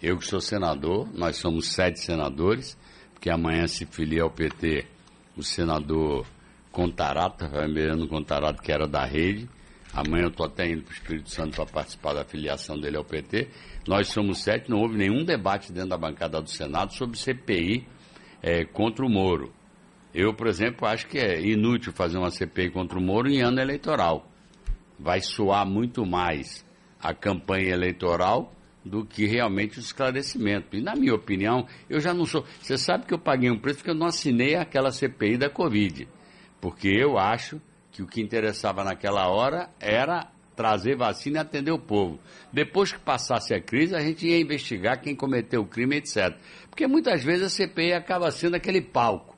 Eu 0.00 0.16
que 0.16 0.24
sou 0.24 0.40
senador, 0.40 1.08
nós 1.12 1.38
somos 1.38 1.72
sete 1.72 1.98
senadores, 1.98 2.78
porque 3.12 3.28
amanhã 3.28 3.66
se 3.66 3.84
filia 3.84 4.22
ao 4.22 4.30
PT 4.30 4.86
o 5.36 5.42
senador 5.42 6.24
Contarato, 6.70 7.50
Fabiano 7.50 8.06
Contarato, 8.06 8.62
que 8.62 8.70
era 8.70 8.86
da 8.86 9.04
rede. 9.04 9.50
Amanhã 9.92 10.26
eu 10.26 10.30
estou 10.30 10.46
até 10.46 10.70
indo 10.70 10.82
para 10.82 10.92
o 10.92 10.94
Espírito 10.94 11.30
Santo 11.30 11.56
para 11.56 11.66
participar 11.66 12.14
da 12.14 12.24
filiação 12.24 12.78
dele 12.78 12.96
ao 12.96 13.04
PT. 13.04 13.48
Nós 13.88 14.06
somos 14.06 14.40
sete, 14.40 14.70
não 14.70 14.82
houve 14.82 14.96
nenhum 14.96 15.24
debate 15.24 15.72
dentro 15.72 15.88
da 15.88 15.98
bancada 15.98 16.40
do 16.40 16.48
Senado 16.48 16.94
sobre 16.94 17.18
CPI 17.18 17.84
eh, 18.40 18.64
contra 18.66 19.04
o 19.04 19.10
Moro. 19.10 19.52
Eu, 20.18 20.32
por 20.32 20.46
exemplo, 20.46 20.88
acho 20.88 21.06
que 21.08 21.18
é 21.18 21.38
inútil 21.42 21.92
fazer 21.92 22.16
uma 22.16 22.30
CPI 22.30 22.70
contra 22.70 22.98
o 22.98 23.02
Moro 23.02 23.28
em 23.28 23.42
ano 23.42 23.60
eleitoral. 23.60 24.26
Vai 24.98 25.20
soar 25.20 25.66
muito 25.66 26.06
mais 26.06 26.64
a 26.98 27.12
campanha 27.12 27.74
eleitoral 27.74 28.50
do 28.82 29.04
que 29.04 29.26
realmente 29.26 29.78
o 29.78 29.80
esclarecimento. 29.80 30.74
E, 30.74 30.80
na 30.80 30.96
minha 30.96 31.14
opinião, 31.14 31.66
eu 31.90 32.00
já 32.00 32.14
não 32.14 32.24
sou. 32.24 32.46
Você 32.62 32.78
sabe 32.78 33.04
que 33.04 33.12
eu 33.12 33.18
paguei 33.18 33.50
um 33.50 33.58
preço 33.58 33.80
porque 33.80 33.90
eu 33.90 33.94
não 33.94 34.06
assinei 34.06 34.54
aquela 34.54 34.90
CPI 34.90 35.36
da 35.36 35.50
Covid. 35.50 36.08
Porque 36.62 36.88
eu 36.88 37.18
acho 37.18 37.60
que 37.92 38.02
o 38.02 38.06
que 38.06 38.22
interessava 38.22 38.82
naquela 38.82 39.28
hora 39.28 39.68
era 39.78 40.32
trazer 40.56 40.96
vacina 40.96 41.40
e 41.40 41.42
atender 41.42 41.72
o 41.72 41.78
povo. 41.78 42.18
Depois 42.50 42.90
que 42.90 42.98
passasse 42.98 43.52
a 43.52 43.60
crise, 43.60 43.94
a 43.94 44.00
gente 44.00 44.26
ia 44.26 44.40
investigar 44.40 44.98
quem 45.02 45.14
cometeu 45.14 45.60
o 45.60 45.66
crime, 45.66 45.96
etc. 45.96 46.34
Porque 46.70 46.86
muitas 46.86 47.22
vezes 47.22 47.42
a 47.42 47.50
CPI 47.50 47.92
acaba 47.92 48.30
sendo 48.30 48.54
aquele 48.54 48.80
palco. 48.80 49.35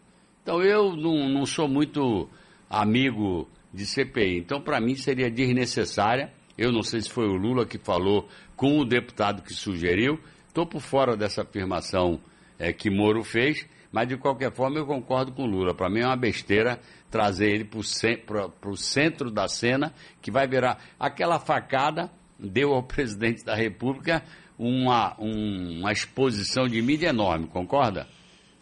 Então 0.48 0.62
eu 0.62 0.96
não, 0.96 1.28
não 1.28 1.44
sou 1.44 1.68
muito 1.68 2.26
amigo 2.70 3.46
de 3.70 3.84
CPI. 3.84 4.38
Então, 4.38 4.62
para 4.62 4.80
mim, 4.80 4.94
seria 4.94 5.30
desnecessária. 5.30 6.32
Eu 6.56 6.72
não 6.72 6.82
sei 6.82 7.02
se 7.02 7.10
foi 7.10 7.26
o 7.28 7.34
Lula 7.36 7.66
que 7.66 7.76
falou 7.76 8.26
com 8.56 8.78
o 8.78 8.84
deputado 8.86 9.42
que 9.42 9.52
sugeriu. 9.52 10.18
Estou 10.46 10.64
por 10.64 10.80
fora 10.80 11.18
dessa 11.18 11.42
afirmação 11.42 12.18
eh, 12.58 12.72
que 12.72 12.88
Moro 12.88 13.22
fez, 13.22 13.66
mas 13.92 14.08
de 14.08 14.16
qualquer 14.16 14.50
forma 14.54 14.78
eu 14.78 14.86
concordo 14.86 15.32
com 15.32 15.42
o 15.42 15.46
Lula. 15.46 15.74
Para 15.74 15.90
mim 15.90 16.00
é 16.00 16.06
uma 16.06 16.16
besteira 16.16 16.80
trazer 17.10 17.50
ele 17.50 17.64
para 17.66 18.70
o 18.70 18.74
centro 18.74 19.30
da 19.30 19.48
cena, 19.48 19.92
que 20.22 20.30
vai 20.30 20.48
virar 20.48 20.78
aquela 20.98 21.38
facada 21.38 22.10
deu 22.38 22.72
ao 22.72 22.82
presidente 22.88 23.44
da 23.44 23.54
República 23.54 24.22
uma, 24.58 25.14
um- 25.20 25.80
uma 25.80 25.92
exposição 25.92 26.66
de 26.66 26.80
mídia 26.80 27.08
enorme, 27.10 27.48
concorda? 27.48 28.08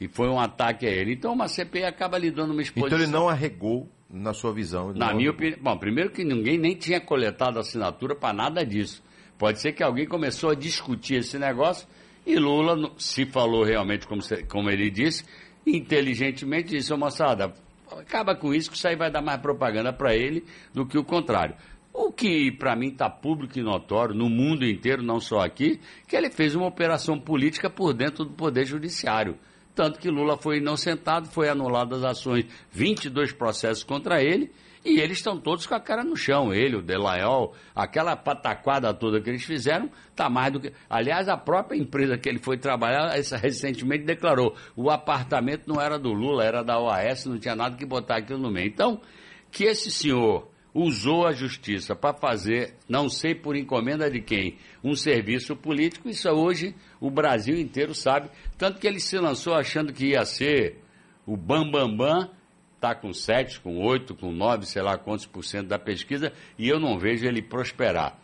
E 0.01 0.09
foi 0.09 0.29
um 0.29 0.39
ataque 0.39 0.87
a 0.87 0.91
ele. 0.91 1.15
Então 1.15 1.33
uma 1.33 1.49
CPI 1.49 1.85
acaba 1.85 2.19
lhe 2.19 2.31
dando 2.31 2.53
uma 2.53 2.63
exposição. 2.63 2.99
Então 2.99 2.99
ele 2.99 3.11
não 3.11 3.29
arregou, 3.29 3.89
na 4.09 4.33
sua 4.33 4.53
visão. 4.53 4.93
Na 4.93 5.13
minha 5.13 5.31
opinião, 5.31 5.59
bom, 5.61 5.77
primeiro 5.77 6.11
que 6.11 6.25
ninguém 6.25 6.59
nem 6.59 6.75
tinha 6.75 7.01
coletado 7.01 7.59
assinatura 7.59 8.15
para 8.15 8.33
nada 8.33 8.65
disso. 8.65 9.03
Pode 9.39 9.61
ser 9.61 9.73
que 9.73 9.83
alguém 9.83 10.07
começou 10.07 10.51
a 10.51 10.55
discutir 10.55 11.17
esse 11.17 11.39
negócio 11.39 11.87
e 12.27 12.37
Lula, 12.37 12.91
se 12.99 13.25
falou 13.27 13.63
realmente 13.63 14.07
como, 14.07 14.21
como 14.49 14.69
ele 14.71 14.91
disse, 14.91 15.25
inteligentemente 15.65 16.71
disse, 16.71 16.93
ô 16.93 16.97
moçada, 16.97 17.55
acaba 17.91 18.35
com 18.35 18.53
isso 18.53 18.71
que 18.71 18.77
isso 18.77 18.89
aí 18.89 18.97
vai 18.97 19.11
dar 19.11 19.23
mais 19.23 19.41
propaganda 19.41 19.93
para 19.93 20.15
ele 20.15 20.45
do 20.75 20.87
que 20.87 20.99
o 20.99 21.05
contrário. 21.05 21.55
O 21.93 22.13
que, 22.13 22.51
para 22.51 22.77
mim, 22.77 22.89
está 22.89 23.09
público 23.09 23.59
e 23.59 23.63
notório 23.63 24.15
no 24.15 24.29
mundo 24.29 24.67
inteiro, 24.67 25.03
não 25.03 25.21
só 25.21 25.39
aqui, 25.41 25.81
que 26.07 26.17
ele 26.17 26.31
fez 26.31 26.55
uma 26.55 26.67
operação 26.67 27.19
política 27.19 27.71
por 27.71 27.95
dentro 27.95 28.25
do 28.25 28.33
Poder 28.33 28.67
Judiciário. 28.67 29.39
Tanto 29.77 30.01
que 30.01 30.09
Lula 30.11 30.39
foi 30.39 30.57
inocentado, 30.57 31.29
foi 31.29 31.51
anulado 31.51 31.95
as 31.95 32.03
ações, 32.03 32.47
22 32.73 33.33
processos 33.33 33.85
contra 33.85 34.23
ele, 34.23 34.51
e 34.83 35.01
eles 35.01 35.19
estão 35.19 35.39
todos 35.39 35.67
com 35.67 35.75
a 35.75 35.81
cara 35.81 36.03
no 36.03 36.17
chão. 36.17 36.55
Ele, 36.55 36.77
o 36.77 36.83
Delayol, 36.83 37.55
aquela 37.75 38.17
pataquada 38.17 38.95
toda 38.95 39.21
que 39.21 39.29
eles 39.29 39.45
fizeram, 39.45 39.91
está 40.09 40.31
mais 40.31 40.51
do 40.51 40.61
que. 40.61 40.73
Aliás, 40.89 41.29
a 41.29 41.37
própria 41.37 41.77
empresa 41.77 42.17
que 42.17 42.27
ele 42.27 42.39
foi 42.39 42.57
trabalhar 42.57 43.11
recentemente 43.11 44.05
declarou: 44.05 44.57
o 44.75 44.91
apartamento 44.91 45.67
não 45.67 45.79
era 45.79 45.99
do 45.99 46.11
Lula, 46.11 46.43
era 46.43 46.65
da 46.65 46.81
OAS, 46.81 47.27
não 47.27 47.39
tinha 47.39 47.55
nada 47.55 47.77
que 47.77 47.85
botar 47.85 48.17
aquilo 48.17 48.39
no 48.39 48.51
meio. 48.51 48.69
Então, 48.69 49.03
que 49.51 49.65
esse 49.65 49.91
senhor 49.91 50.49
usou 50.77 51.27
a 51.27 51.33
justiça 51.33 51.97
para 51.97 52.15
fazer, 52.15 52.75
não 52.87 53.09
sei 53.09 53.35
por 53.35 53.57
encomenda 53.57 54.11
de 54.11 54.21
quem, 54.21 54.59
um 54.85 54.95
serviço 54.95 55.57
político, 55.57 56.09
isso 56.09 56.29
hoje 56.29 56.75
o 57.01 57.11
Brasil 57.11 57.59
inteiro 57.59 57.95
sabe. 57.95 58.29
Tanto 58.59 58.79
que 58.79 58.87
ele 58.87 59.01
se 59.01 59.17
lançou 59.19 59.55
achando 59.55 59.93
que 59.93 60.09
ia 60.09 60.25
ser 60.27 60.83
o 61.27 61.35
bambambam, 61.35 61.97
bam, 61.97 61.97
bam, 61.97 62.31
está 62.75 62.95
com 62.95 63.11
7, 63.11 63.61
com 63.61 63.83
8, 63.83 64.15
com 64.15 64.31
9, 64.31 64.67
sei 64.67 64.83
lá 64.83 64.99
quantos 64.99 65.25
por 65.25 65.43
cento 65.43 65.69
da 65.69 65.79
pesquisa, 65.79 66.31
e 66.59 66.69
eu 66.69 66.79
não 66.79 66.99
vejo 66.99 67.27
ele 67.27 67.41
prosperar. 67.41 68.19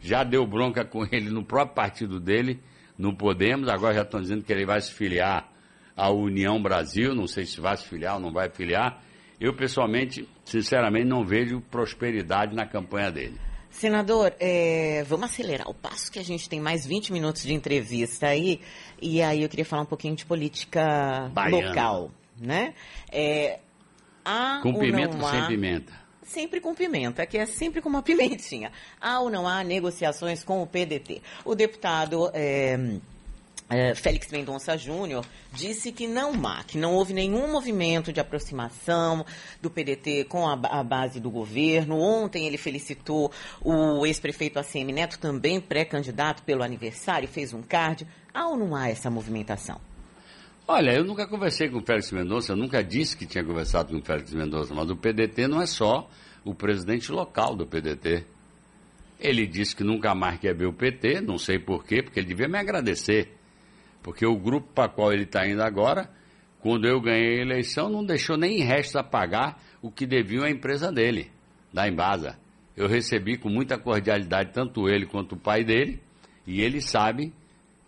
Já 0.00 0.22
deu 0.22 0.46
bronca 0.46 0.84
com 0.84 1.04
ele 1.10 1.28
no 1.28 1.44
próprio 1.44 1.74
partido 1.74 2.20
dele, 2.20 2.62
no 2.96 3.16
Podemos, 3.16 3.68
agora 3.68 3.94
já 3.94 4.02
estão 4.02 4.20
dizendo 4.20 4.44
que 4.44 4.52
ele 4.52 4.64
vai 4.64 4.80
se 4.80 4.92
filiar 4.92 5.52
à 5.96 6.10
União 6.10 6.62
Brasil, 6.62 7.16
não 7.16 7.26
sei 7.26 7.44
se 7.44 7.60
vai 7.60 7.76
se 7.76 7.88
filiar 7.88 8.14
ou 8.14 8.20
não 8.20 8.32
vai 8.32 8.48
filiar. 8.48 9.02
Eu, 9.40 9.54
pessoalmente, 9.54 10.28
sinceramente, 10.44 11.06
não 11.06 11.24
vejo 11.24 11.60
prosperidade 11.70 12.54
na 12.54 12.66
campanha 12.66 13.10
dele. 13.10 13.38
Senador, 13.76 14.34
é, 14.40 15.04
vamos 15.06 15.26
acelerar 15.26 15.68
o 15.68 15.74
passo 15.74 16.10
que 16.10 16.18
a 16.18 16.24
gente 16.24 16.48
tem 16.48 16.58
mais 16.58 16.86
20 16.86 17.12
minutos 17.12 17.42
de 17.42 17.52
entrevista 17.52 18.28
aí. 18.28 18.60
E 19.00 19.20
aí 19.20 19.42
eu 19.42 19.48
queria 19.50 19.66
falar 19.66 19.82
um 19.82 19.86
pouquinho 19.86 20.16
de 20.16 20.24
política 20.24 21.30
Baiana. 21.34 21.68
local. 21.68 22.10
Né? 22.40 22.72
É, 23.12 23.60
há 24.24 24.60
com 24.62 24.72
pimenta 24.78 25.16
ou 25.16 25.30
sem 25.30 25.46
pimenta? 25.46 25.92
Sempre 26.22 26.60
com 26.60 26.74
pimenta, 26.74 27.26
que 27.26 27.36
é 27.36 27.44
sempre 27.44 27.82
com 27.82 27.90
uma 27.90 28.00
pimentinha. 28.02 28.72
Há 28.98 29.20
ou 29.20 29.28
não 29.28 29.46
há 29.46 29.62
negociações 29.62 30.42
com 30.42 30.62
o 30.62 30.66
PDT? 30.66 31.20
O 31.44 31.54
deputado. 31.54 32.30
É, 32.32 32.78
é, 33.68 33.94
Félix 33.94 34.30
Mendonça 34.30 34.76
Júnior 34.76 35.24
disse 35.52 35.90
que 35.90 36.06
não 36.06 36.32
há, 36.46 36.62
que 36.62 36.78
não 36.78 36.94
houve 36.94 37.12
nenhum 37.12 37.50
movimento 37.50 38.12
de 38.12 38.20
aproximação 38.20 39.26
do 39.60 39.68
PDT 39.68 40.24
com 40.24 40.46
a, 40.46 40.52
a 40.52 40.84
base 40.84 41.18
do 41.18 41.30
governo. 41.30 41.98
Ontem 41.98 42.46
ele 42.46 42.56
felicitou 42.56 43.32
o 43.60 44.06
ex-prefeito 44.06 44.58
ACM 44.58 44.92
Neto, 44.92 45.18
também 45.18 45.60
pré-candidato 45.60 46.44
pelo 46.44 46.62
aniversário, 46.62 47.26
fez 47.26 47.52
um 47.52 47.62
card. 47.62 48.06
Há 48.32 48.48
ou 48.48 48.56
não 48.56 48.76
há 48.76 48.88
essa 48.88 49.10
movimentação? 49.10 49.80
Olha, 50.68 50.92
eu 50.92 51.04
nunca 51.04 51.26
conversei 51.26 51.68
com 51.68 51.78
o 51.78 51.82
Félix 51.82 52.10
Mendonça, 52.10 52.52
eu 52.52 52.56
nunca 52.56 52.82
disse 52.82 53.16
que 53.16 53.26
tinha 53.26 53.44
conversado 53.44 53.90
com 53.90 53.98
o 53.98 54.04
Félix 54.04 54.32
Mendonça, 54.32 54.74
mas 54.74 54.90
o 54.90 54.96
PDT 54.96 55.46
não 55.46 55.60
é 55.60 55.66
só 55.66 56.08
o 56.44 56.54
presidente 56.54 57.10
local 57.10 57.56
do 57.56 57.66
PDT. 57.66 58.24
Ele 59.18 59.46
disse 59.46 59.74
que 59.74 59.82
nunca 59.82 60.14
mais 60.14 60.38
quer 60.38 60.54
ver 60.54 60.66
o 60.66 60.72
PT, 60.72 61.20
não 61.20 61.38
sei 61.38 61.58
porquê, 61.58 62.02
porque 62.02 62.20
ele 62.20 62.28
devia 62.28 62.48
me 62.48 62.58
agradecer. 62.58 63.35
Porque 64.06 64.24
o 64.24 64.36
grupo 64.36 64.68
para 64.72 64.88
qual 64.88 65.12
ele 65.12 65.24
está 65.24 65.44
indo 65.48 65.60
agora, 65.60 66.08
quando 66.60 66.86
eu 66.86 67.00
ganhei 67.00 67.40
a 67.40 67.42
eleição, 67.42 67.88
não 67.88 68.04
deixou 68.04 68.36
nem 68.36 68.62
resto 68.62 68.96
a 69.00 69.02
pagar 69.02 69.60
o 69.82 69.90
que 69.90 70.06
deviam 70.06 70.44
à 70.44 70.48
empresa 70.48 70.92
dele, 70.92 71.28
da 71.72 71.88
Embasa. 71.88 72.38
Eu 72.76 72.86
recebi 72.86 73.36
com 73.36 73.48
muita 73.48 73.76
cordialidade 73.76 74.52
tanto 74.52 74.88
ele 74.88 75.06
quanto 75.06 75.32
o 75.32 75.36
pai 75.36 75.64
dele, 75.64 76.00
e 76.46 76.60
ele 76.62 76.80
sabe 76.80 77.34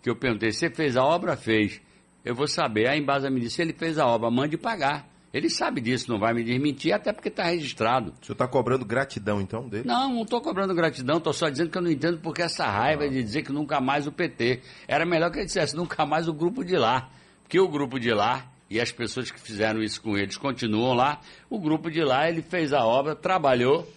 que 0.03 0.09
eu 0.09 0.15
perguntei, 0.17 0.51
você 0.51 0.69
fez 0.69 0.97
a 0.97 1.05
obra? 1.05 1.37
Fez. 1.37 1.81
Eu 2.25 2.35
vou 2.35 2.47
saber. 2.47 2.89
A 2.89 2.97
Embasa 2.97 3.29
me 3.29 3.39
disse, 3.39 3.61
ele 3.61 3.71
fez 3.71 3.97
a 3.97 4.05
obra, 4.05 4.29
mande 4.29 4.57
pagar. 4.57 5.08
Ele 5.31 5.49
sabe 5.49 5.79
disso, 5.79 6.11
não 6.11 6.17
vai 6.17 6.33
me 6.33 6.43
desmentir, 6.43 6.91
até 6.91 7.13
porque 7.13 7.29
está 7.29 7.43
registrado. 7.43 8.13
O 8.19 8.25
senhor 8.25 8.33
está 8.33 8.47
cobrando 8.47 8.83
gratidão, 8.83 9.39
então, 9.39 9.67
dele? 9.67 9.87
Não, 9.87 10.13
não 10.13 10.23
estou 10.23 10.41
cobrando 10.41 10.73
gratidão, 10.73 11.17
estou 11.17 11.33
só 11.33 11.49
dizendo 11.49 11.69
que 11.69 11.77
eu 11.77 11.81
não 11.81 11.91
entendo 11.91 12.19
porque 12.19 12.41
essa 12.41 12.65
raiva 12.65 13.03
ah. 13.03 13.07
de 13.07 13.21
dizer 13.21 13.43
que 13.43 13.51
nunca 13.51 13.79
mais 13.79 14.07
o 14.07 14.11
PT. 14.11 14.61
Era 14.87 15.05
melhor 15.05 15.31
que 15.31 15.37
ele 15.37 15.45
dissesse 15.45 15.75
nunca 15.75 16.05
mais 16.05 16.27
o 16.27 16.33
grupo 16.33 16.63
de 16.63 16.75
lá. 16.75 17.09
Porque 17.43 17.59
o 17.59 17.67
grupo 17.67 17.99
de 17.99 18.11
lá 18.11 18.49
e 18.69 18.79
as 18.79 18.91
pessoas 18.91 19.31
que 19.31 19.39
fizeram 19.39 19.81
isso 19.81 20.01
com 20.01 20.17
eles 20.17 20.37
continuam 20.37 20.93
lá. 20.93 21.19
O 21.49 21.59
grupo 21.59 21.89
de 21.89 22.03
lá, 22.03 22.29
ele 22.29 22.41
fez 22.41 22.71
a 22.71 22.85
obra, 22.85 23.15
trabalhou, 23.15 23.87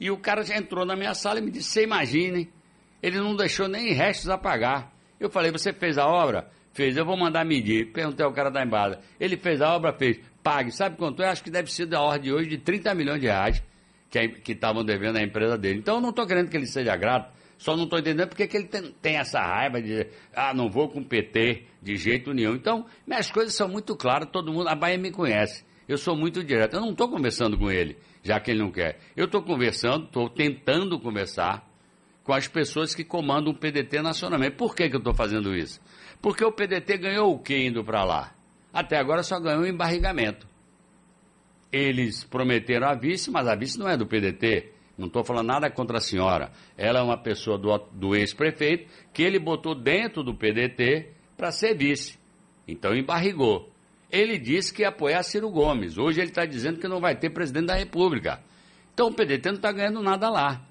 e 0.00 0.10
o 0.10 0.16
cara 0.16 0.42
já 0.42 0.56
entrou 0.56 0.84
na 0.84 0.96
minha 0.96 1.14
sala 1.14 1.38
e 1.38 1.42
me 1.42 1.50
disse, 1.50 1.70
você 1.70 1.84
imagine, 1.84 2.50
ele 3.02 3.18
não 3.18 3.36
deixou 3.36 3.68
nem 3.68 3.92
restos 3.92 4.28
a 4.28 4.38
pagar. 4.38 4.92
Eu 5.20 5.30
falei, 5.30 5.52
você 5.52 5.72
fez 5.72 5.98
a 5.98 6.06
obra? 6.06 6.50
Fez, 6.72 6.96
eu 6.96 7.04
vou 7.04 7.16
mandar 7.16 7.44
medir. 7.44 7.92
Perguntei 7.92 8.24
ao 8.24 8.32
cara 8.32 8.50
da 8.50 8.64
embada. 8.64 9.00
Ele 9.20 9.36
fez 9.36 9.60
a 9.60 9.74
obra, 9.74 9.92
fez 9.92 10.18
pague. 10.42 10.70
Sabe 10.72 10.96
quanto 10.96 11.22
é? 11.22 11.28
Acho 11.28 11.42
que 11.42 11.50
deve 11.50 11.72
ser 11.72 11.86
da 11.86 12.00
ordem 12.00 12.32
hoje 12.32 12.48
de 12.48 12.58
30 12.58 12.94
milhões 12.94 13.20
de 13.20 13.26
reais 13.26 13.62
que 14.10 14.52
estavam 14.52 14.84
devendo 14.84 15.16
à 15.16 15.22
empresa 15.22 15.56
dele. 15.56 15.78
Então 15.78 15.96
eu 15.96 16.00
não 16.00 16.10
estou 16.10 16.26
querendo 16.26 16.50
que 16.50 16.56
ele 16.56 16.66
seja 16.66 16.94
grato, 16.96 17.32
só 17.56 17.76
não 17.76 17.84
estou 17.84 17.98
entendendo 17.98 18.28
porque 18.28 18.46
que 18.46 18.56
ele 18.56 18.66
tem, 18.66 18.92
tem, 19.00 19.16
essa 19.16 19.40
raiva 19.40 19.80
de 19.80 20.06
ah, 20.34 20.52
não 20.52 20.68
vou 20.68 20.88
com 20.88 21.00
o 21.00 21.04
PT 21.04 21.64
de 21.80 21.96
jeito 21.96 22.34
nenhum. 22.34 22.54
Então, 22.54 22.84
minhas 23.06 23.30
coisas 23.30 23.54
são 23.54 23.68
muito 23.68 23.96
claras, 23.96 24.28
todo 24.30 24.52
mundo, 24.52 24.68
a 24.68 24.74
Bahia 24.74 24.98
me 24.98 25.10
conhece. 25.10 25.64
Eu 25.88 25.96
sou 25.96 26.16
muito 26.16 26.42
direto. 26.42 26.74
Eu 26.74 26.80
não 26.80 26.90
estou 26.90 27.08
conversando 27.08 27.56
com 27.56 27.70
ele, 27.70 27.96
já 28.22 28.40
que 28.40 28.50
ele 28.50 28.60
não 28.60 28.70
quer. 28.70 28.98
Eu 29.16 29.26
estou 29.26 29.42
conversando, 29.42 30.06
estou 30.06 30.28
tentando 30.28 30.98
conversar 30.98 31.64
com 32.24 32.32
as 32.32 32.46
pessoas 32.48 32.94
que 32.94 33.04
comandam 33.04 33.52
o 33.52 33.56
PDT 33.56 34.02
nacionalmente. 34.02 34.56
Por 34.56 34.74
que, 34.74 34.88
que 34.88 34.96
eu 34.96 34.98
estou 34.98 35.14
fazendo 35.14 35.54
isso? 35.54 35.80
Porque 36.20 36.44
o 36.44 36.52
PDT 36.52 36.98
ganhou 36.98 37.32
o 37.32 37.38
que 37.38 37.56
indo 37.56 37.84
para 37.84 38.04
lá? 38.04 38.34
Até 38.72 38.96
agora 38.96 39.22
só 39.22 39.38
ganhou 39.38 39.66
embarrigamento. 39.66 40.46
Eles 41.70 42.24
prometeram 42.24 42.88
a 42.88 42.94
vice, 42.94 43.30
mas 43.30 43.46
a 43.46 43.54
vice 43.54 43.78
não 43.78 43.88
é 43.88 43.96
do 43.96 44.06
PDT. 44.06 44.72
Não 44.96 45.06
estou 45.06 45.24
falando 45.24 45.46
nada 45.46 45.70
contra 45.70 45.98
a 45.98 46.00
senhora. 46.00 46.52
Ela 46.76 47.00
é 47.00 47.02
uma 47.02 47.16
pessoa 47.16 47.58
do, 47.58 47.76
do 47.92 48.14
ex-prefeito 48.14 48.90
que 49.12 49.22
ele 49.22 49.38
botou 49.38 49.74
dentro 49.74 50.22
do 50.22 50.34
PDT 50.34 51.10
para 51.36 51.50
ser 51.50 51.74
vice. 51.74 52.18
Então 52.68 52.94
embarrigou. 52.94 53.70
Ele 54.10 54.38
disse 54.38 54.72
que 54.72 54.82
ia 54.82 54.88
apoiar 54.88 55.22
Ciro 55.22 55.50
Gomes. 55.50 55.96
Hoje 55.96 56.20
ele 56.20 56.28
está 56.28 56.44
dizendo 56.44 56.78
que 56.78 56.86
não 56.86 57.00
vai 57.00 57.16
ter 57.16 57.30
presidente 57.30 57.66
da 57.66 57.74
República. 57.74 58.42
Então 58.92 59.08
o 59.08 59.14
PDT 59.14 59.48
não 59.48 59.56
está 59.56 59.72
ganhando 59.72 60.02
nada 60.02 60.28
lá. 60.28 60.62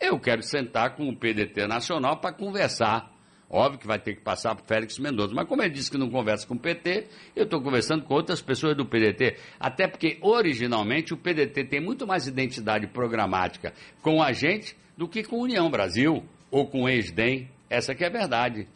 Eu 0.00 0.18
quero 0.18 0.42
sentar 0.42 0.96
com 0.96 1.08
o 1.08 1.16
PDT 1.16 1.66
Nacional 1.66 2.18
para 2.18 2.32
conversar 2.32 3.14
Óbvio 3.48 3.78
que 3.78 3.86
vai 3.86 3.98
ter 3.98 4.14
que 4.16 4.22
passar 4.22 4.54
para 4.56 4.64
Félix 4.64 4.98
Mendonça. 4.98 5.32
Mas 5.32 5.46
como 5.48 5.62
ele 5.62 5.70
disse 5.72 5.90
que 5.90 5.96
não 5.96 6.10
conversa 6.10 6.46
com 6.46 6.54
o 6.54 6.58
PT, 6.58 7.06
eu 7.34 7.44
estou 7.44 7.62
conversando 7.62 8.02
com 8.04 8.14
outras 8.14 8.42
pessoas 8.42 8.76
do 8.76 8.84
PDT. 8.84 9.36
Até 9.58 9.86
porque, 9.86 10.18
originalmente, 10.20 11.14
o 11.14 11.16
PDT 11.16 11.64
tem 11.64 11.80
muito 11.80 12.06
mais 12.06 12.26
identidade 12.26 12.88
programática 12.88 13.72
com 14.02 14.20
a 14.20 14.32
gente 14.32 14.76
do 14.96 15.06
que 15.06 15.22
com 15.22 15.36
a 15.36 15.44
União 15.44 15.70
Brasil 15.70 16.24
ou 16.50 16.66
com 16.66 16.82
o 16.82 16.88
ex-DEM. 16.88 17.48
Essa 17.70 17.94
que 17.94 18.02
é 18.02 18.08
a 18.08 18.10
verdade. 18.10 18.66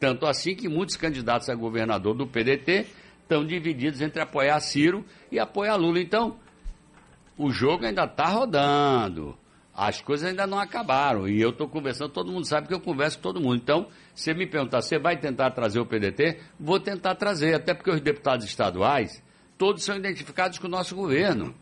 Tanto 0.00 0.26
assim 0.26 0.56
que 0.56 0.68
muitos 0.68 0.96
candidatos 0.96 1.48
a 1.48 1.54
governador 1.54 2.14
do 2.16 2.26
PDT 2.26 2.86
estão 3.22 3.44
divididos 3.44 4.00
entre 4.00 4.20
apoiar 4.20 4.58
Ciro 4.58 5.04
e 5.30 5.38
apoiar 5.38 5.76
Lula. 5.76 6.00
Então, 6.00 6.36
o 7.38 7.50
jogo 7.50 7.86
ainda 7.86 8.04
está 8.04 8.26
rodando 8.26 9.38
as 9.74 10.00
coisas 10.00 10.28
ainda 10.28 10.46
não 10.46 10.58
acabaram. 10.58 11.28
E 11.28 11.40
eu 11.40 11.50
estou 11.50 11.68
conversando, 11.68 12.10
todo 12.10 12.30
mundo 12.30 12.46
sabe 12.46 12.68
que 12.68 12.74
eu 12.74 12.80
converso 12.80 13.18
com 13.18 13.22
todo 13.22 13.40
mundo. 13.40 13.56
Então, 13.56 13.86
se 14.14 14.32
me 14.34 14.46
perguntar, 14.46 14.82
você 14.82 14.98
vai 14.98 15.16
tentar 15.16 15.50
trazer 15.52 15.80
o 15.80 15.86
PDT? 15.86 16.38
Vou 16.58 16.78
tentar 16.78 17.14
trazer, 17.14 17.54
até 17.54 17.74
porque 17.74 17.90
os 17.90 18.00
deputados 18.00 18.44
estaduais, 18.44 19.22
todos 19.56 19.82
são 19.82 19.96
identificados 19.96 20.58
com 20.58 20.66
o 20.66 20.70
nosso 20.70 20.94
governo. 20.94 21.54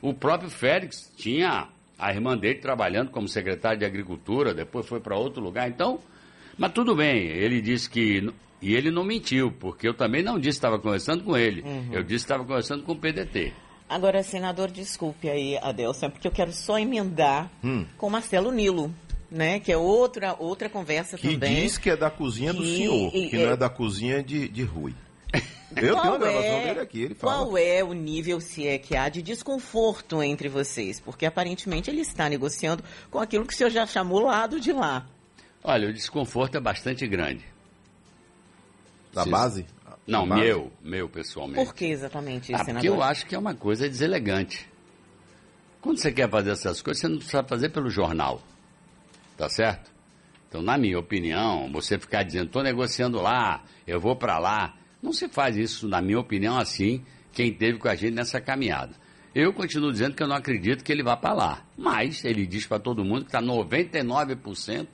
O 0.00 0.14
próprio 0.14 0.50
Félix 0.50 1.12
tinha 1.16 1.68
a 1.98 2.12
irmã 2.12 2.36
dele 2.36 2.58
trabalhando 2.58 3.10
como 3.10 3.28
secretário 3.28 3.78
de 3.78 3.84
Agricultura, 3.84 4.52
depois 4.52 4.86
foi 4.86 5.00
para 5.00 5.16
outro 5.16 5.42
lugar. 5.42 5.68
Então, 5.68 6.00
mas 6.58 6.72
tudo 6.72 6.94
bem, 6.94 7.26
ele 7.26 7.60
disse 7.60 7.88
que. 7.88 8.32
E 8.60 8.74
ele 8.74 8.90
não 8.90 9.04
mentiu, 9.04 9.52
porque 9.52 9.86
eu 9.86 9.92
também 9.92 10.22
não 10.22 10.38
disse 10.38 10.58
que 10.58 10.66
estava 10.66 10.78
conversando 10.78 11.22
com 11.22 11.36
ele. 11.36 11.60
Uhum. 11.60 11.90
Eu 11.92 12.02
disse 12.02 12.24
que 12.24 12.32
estava 12.32 12.44
conversando 12.44 12.82
com 12.82 12.92
o 12.92 12.96
PDT. 12.96 13.52
Agora, 13.88 14.22
senador, 14.22 14.70
desculpe 14.70 15.28
aí, 15.28 15.56
Adelson, 15.58 16.10
porque 16.10 16.26
eu 16.26 16.32
quero 16.32 16.52
só 16.52 16.78
emendar 16.78 17.50
hum. 17.62 17.86
com 17.96 18.10
Marcelo 18.10 18.50
Nilo. 18.50 18.92
Né, 19.28 19.58
que 19.58 19.72
é 19.72 19.76
outra, 19.76 20.36
outra 20.38 20.68
conversa 20.68 21.18
que 21.18 21.32
também. 21.32 21.56
Que 21.56 21.62
diz 21.62 21.76
que 21.76 21.90
é 21.90 21.96
da 21.96 22.08
cozinha 22.08 22.52
do 22.52 22.64
senhor, 22.64 23.10
e, 23.12 23.28
que 23.28 23.36
é... 23.36 23.44
não 23.44 23.52
é 23.54 23.56
da 23.56 23.68
cozinha 23.68 24.22
de, 24.22 24.48
de 24.48 24.62
Rui. 24.62 24.94
Eu 25.76 25.94
qual 25.94 26.18
tenho 26.20 26.30
é, 26.30 26.66
dele 26.66 26.80
aqui, 26.80 27.02
ele 27.02 27.14
fala. 27.16 27.44
Qual 27.44 27.58
é 27.58 27.82
o 27.82 27.92
nível, 27.92 28.40
se 28.40 28.68
é 28.68 28.78
que 28.78 28.96
há, 28.96 29.08
de 29.08 29.20
desconforto 29.22 30.22
entre 30.22 30.48
vocês? 30.48 31.00
Porque 31.00 31.26
aparentemente 31.26 31.90
ele 31.90 32.02
está 32.02 32.28
negociando 32.28 32.84
com 33.10 33.18
aquilo 33.18 33.44
que 33.44 33.52
o 33.52 33.56
senhor 33.56 33.70
já 33.70 33.84
chamou 33.84 34.20
lado 34.20 34.60
de 34.60 34.72
lá. 34.72 35.04
Olha, 35.62 35.88
o 35.88 35.92
desconforto 35.92 36.56
é 36.56 36.60
bastante 36.60 37.04
grande. 37.08 37.44
Da 39.12 39.24
se, 39.24 39.28
base? 39.28 39.66
Não, 40.06 40.24
meu, 40.24 40.72
meu 40.82 41.08
pessoalmente. 41.08 41.64
Por 41.64 41.74
que 41.74 41.86
exatamente, 41.86 42.54
ah, 42.54 42.58
senador? 42.58 42.74
Porque 42.74 42.88
eu 42.88 43.02
acho 43.02 43.26
que 43.26 43.34
é 43.34 43.38
uma 43.38 43.54
coisa 43.54 43.88
deselegante. 43.88 44.68
Quando 45.80 45.98
você 45.98 46.12
quer 46.12 46.30
fazer 46.30 46.50
essas 46.50 46.80
coisas, 46.80 47.00
você 47.00 47.08
não 47.08 47.18
precisa 47.18 47.42
fazer 47.42 47.68
pelo 47.70 47.90
jornal. 47.90 48.40
Tá 49.36 49.48
certo? 49.48 49.90
Então, 50.48 50.62
na 50.62 50.78
minha 50.78 50.98
opinião, 50.98 51.70
você 51.72 51.98
ficar 51.98 52.22
dizendo, 52.22 52.46
estou 52.46 52.62
negociando 52.62 53.20
lá, 53.20 53.64
eu 53.86 54.00
vou 54.00 54.16
para 54.16 54.38
lá. 54.38 54.74
Não 55.02 55.12
se 55.12 55.28
faz 55.28 55.56
isso, 55.56 55.88
na 55.88 56.00
minha 56.00 56.18
opinião, 56.18 56.56
assim, 56.56 57.04
quem 57.32 57.52
teve 57.52 57.78
com 57.78 57.88
a 57.88 57.94
gente 57.94 58.14
nessa 58.14 58.40
caminhada. 58.40 58.94
Eu 59.34 59.52
continuo 59.52 59.92
dizendo 59.92 60.14
que 60.14 60.22
eu 60.22 60.26
não 60.26 60.36
acredito 60.36 60.82
que 60.82 60.90
ele 60.90 61.02
vá 61.02 61.16
para 61.16 61.34
lá. 61.34 61.66
Mas 61.76 62.24
ele 62.24 62.46
diz 62.46 62.66
para 62.66 62.78
todo 62.78 63.04
mundo 63.04 63.26
que 63.26 63.28
está 63.28 63.42
99% 63.42 64.86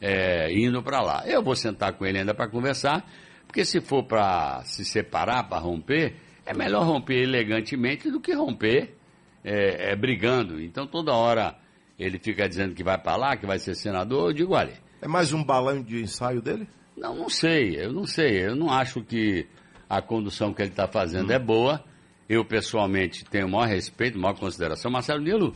é, 0.00 0.52
indo 0.52 0.82
para 0.82 1.00
lá. 1.00 1.22
Eu 1.26 1.42
vou 1.42 1.56
sentar 1.56 1.94
com 1.94 2.04
ele 2.04 2.18
ainda 2.18 2.34
para 2.34 2.48
conversar, 2.48 3.08
porque 3.48 3.64
se 3.64 3.80
for 3.80 4.04
para 4.04 4.62
se 4.64 4.84
separar, 4.84 5.48
para 5.48 5.58
romper, 5.58 6.14
é 6.44 6.54
melhor 6.54 6.84
romper 6.84 7.22
elegantemente 7.22 8.10
do 8.10 8.20
que 8.20 8.32
romper 8.34 8.94
é, 9.42 9.92
é, 9.92 9.96
brigando. 9.96 10.60
Então 10.60 10.86
toda 10.86 11.14
hora 11.14 11.56
ele 11.98 12.18
fica 12.18 12.46
dizendo 12.46 12.74
que 12.74 12.84
vai 12.84 12.98
para 12.98 13.16
lá, 13.16 13.36
que 13.38 13.46
vai 13.46 13.58
ser 13.58 13.74
senador, 13.74 14.28
eu 14.28 14.32
digo, 14.34 14.54
olha. 14.54 14.74
É 15.00 15.08
mais 15.08 15.32
um 15.32 15.42
balão 15.42 15.82
de 15.82 16.02
ensaio 16.02 16.42
dele? 16.42 16.68
Não, 16.94 17.14
não 17.14 17.30
sei, 17.30 17.76
eu 17.76 17.90
não 17.90 18.06
sei. 18.06 18.46
Eu 18.46 18.54
não 18.54 18.70
acho 18.70 19.02
que 19.02 19.46
a 19.88 20.02
condução 20.02 20.52
que 20.52 20.60
ele 20.60 20.70
está 20.70 20.86
fazendo 20.86 21.30
hum. 21.30 21.34
é 21.34 21.38
boa. 21.38 21.82
Eu, 22.28 22.44
pessoalmente, 22.44 23.24
tenho 23.24 23.46
o 23.46 23.50
maior 23.50 23.66
respeito, 23.68 24.18
maior 24.18 24.34
consideração. 24.34 24.90
Marcelo 24.90 25.22
Nilo 25.22 25.54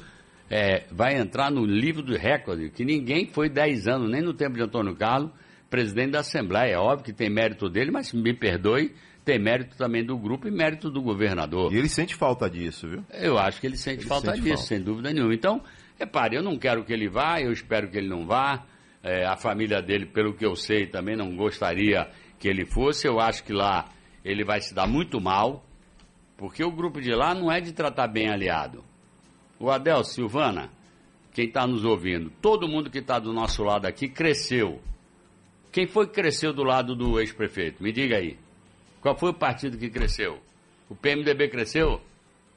é, 0.49 0.87
vai 0.91 1.19
entrar 1.19 1.51
no 1.51 1.67
livro 1.67 2.03
do 2.03 2.17
recorde, 2.17 2.71
que 2.71 2.85
ninguém 2.85 3.27
foi 3.27 3.51
10 3.51 3.87
anos, 3.87 4.11
nem 4.11 4.23
no 4.23 4.33
tempo 4.33 4.55
de 4.55 4.63
Antônio 4.63 4.97
Carlos, 4.97 5.31
presidente 5.73 6.11
da 6.11 6.21
Assembleia. 6.21 6.75
É 6.75 6.79
óbvio 6.79 7.07
que 7.07 7.15
tem 7.15 7.31
mérito 7.31 7.67
dele, 7.71 7.91
mas 7.91 8.13
me 8.13 8.35
perdoe, 8.35 8.95
tem 9.25 9.39
mérito 9.39 9.75
também 9.75 10.05
do 10.05 10.19
grupo 10.19 10.47
e 10.47 10.51
mérito 10.51 10.91
do 10.91 11.01
governador. 11.01 11.73
E 11.73 11.79
ele 11.79 11.89
sente 11.89 12.15
falta 12.15 12.49
disso, 12.51 12.87
viu? 12.87 13.03
Eu 13.11 13.39
acho 13.39 13.59
que 13.59 13.67
ele 13.67 13.79
sente 13.79 14.01
ele 14.01 14.07
falta 14.07 14.33
sente 14.33 14.43
disso, 14.43 14.57
falta. 14.57 14.69
sem 14.69 14.83
dúvida 14.83 15.11
nenhuma. 15.11 15.33
Então, 15.33 15.63
repare, 15.99 16.37
eu 16.37 16.43
não 16.43 16.59
quero 16.59 16.85
que 16.85 16.93
ele 16.93 17.09
vá, 17.09 17.41
eu 17.41 17.51
espero 17.51 17.89
que 17.89 17.97
ele 17.97 18.09
não 18.09 18.27
vá. 18.27 18.67
É, 19.03 19.25
a 19.25 19.35
família 19.35 19.81
dele, 19.81 20.05
pelo 20.07 20.35
que 20.35 20.45
eu 20.45 20.55
sei, 20.55 20.87
também 20.87 21.17
não 21.17 21.35
gostaria 21.35 22.09
que 22.39 22.47
ele 22.47 22.67
fosse. 22.67 23.09
Eu 23.09 23.19
acho 23.19 23.43
que 23.43 23.53
lá 23.53 23.89
ele 24.23 24.45
vai 24.45 24.61
se 24.61 24.75
dar 24.75 24.87
muito 24.87 25.23
mal, 25.23 25.65
porque 26.37 26.63
o 26.63 26.71
grupo 26.71 27.01
de 27.01 27.13
lá 27.13 27.35
não 27.35 27.51
é 27.51 27.61
de 27.61 27.73
tratar 27.73 28.09
bem 28.09 28.29
aliado. 28.29 28.85
O 29.59 29.71
Adel 29.71 30.05
Silvana, 30.05 30.71
quem 31.33 31.47
está 31.47 31.67
nos 31.67 31.83
ouvindo, 31.83 32.31
todo 32.43 32.69
mundo 32.69 32.91
que 32.91 32.99
está 32.99 33.19
do 33.19 33.33
nosso 33.33 33.65
lado 33.65 33.87
aqui 33.87 34.07
cresceu. 34.07 34.81
Quem 35.73 35.87
foi 35.87 36.07
que 36.07 36.13
cresceu 36.13 36.53
do 36.53 36.63
lado 36.63 36.95
do 36.95 37.19
ex-prefeito? 37.19 37.83
Me 37.83 37.91
diga 37.91 38.19
aí. 38.19 38.39
Qual 39.01 39.17
foi 39.17 39.31
o 39.31 39.35
partido 39.35 39.79
que 39.79 39.89
cresceu? 39.89 40.39
O 40.89 40.95
PMDB 40.95 41.49
cresceu? 41.49 41.99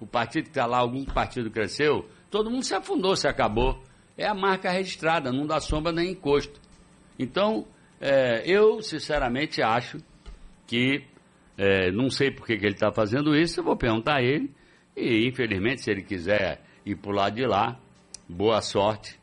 O 0.02 0.06
partido 0.06 0.44
que 0.44 0.50
está 0.50 0.66
lá, 0.66 0.80
algum 0.80 1.06
partido 1.06 1.50
cresceu? 1.50 2.06
Todo 2.30 2.52
mundo 2.52 2.66
se 2.66 2.76
afundou, 2.76 3.16
se 3.16 3.26
acabou. 3.26 3.82
É 4.18 4.28
a 4.28 4.34
marca 4.34 4.70
registrada, 4.70 5.32
não 5.32 5.48
dá 5.48 5.62
sombra 5.62 5.94
nem 5.94 6.12
encosto. 6.12 6.60
Então, 7.18 7.66
é, 8.02 8.44
eu 8.46 8.82
sinceramente 8.82 9.62
acho 9.62 9.98
que 10.68 11.06
é, 11.58 11.90
não 11.92 12.10
sei 12.10 12.32
por 12.32 12.46
que, 12.46 12.58
que 12.58 12.66
ele 12.66 12.76
está 12.76 12.92
fazendo 12.92 13.34
isso, 13.34 13.62
eu 13.62 13.64
vou 13.64 13.78
perguntar 13.78 14.18
a 14.18 14.22
ele. 14.22 14.52
E 14.96 15.26
infelizmente, 15.26 15.82
se 15.82 15.90
ele 15.90 16.04
quiser 16.04 16.62
ir 16.86 16.98
para 16.98 17.12
o 17.12 17.16
lado 17.16 17.36
de 17.36 17.46
lá, 17.46 17.80
boa 18.28 18.62
sorte 18.62 19.18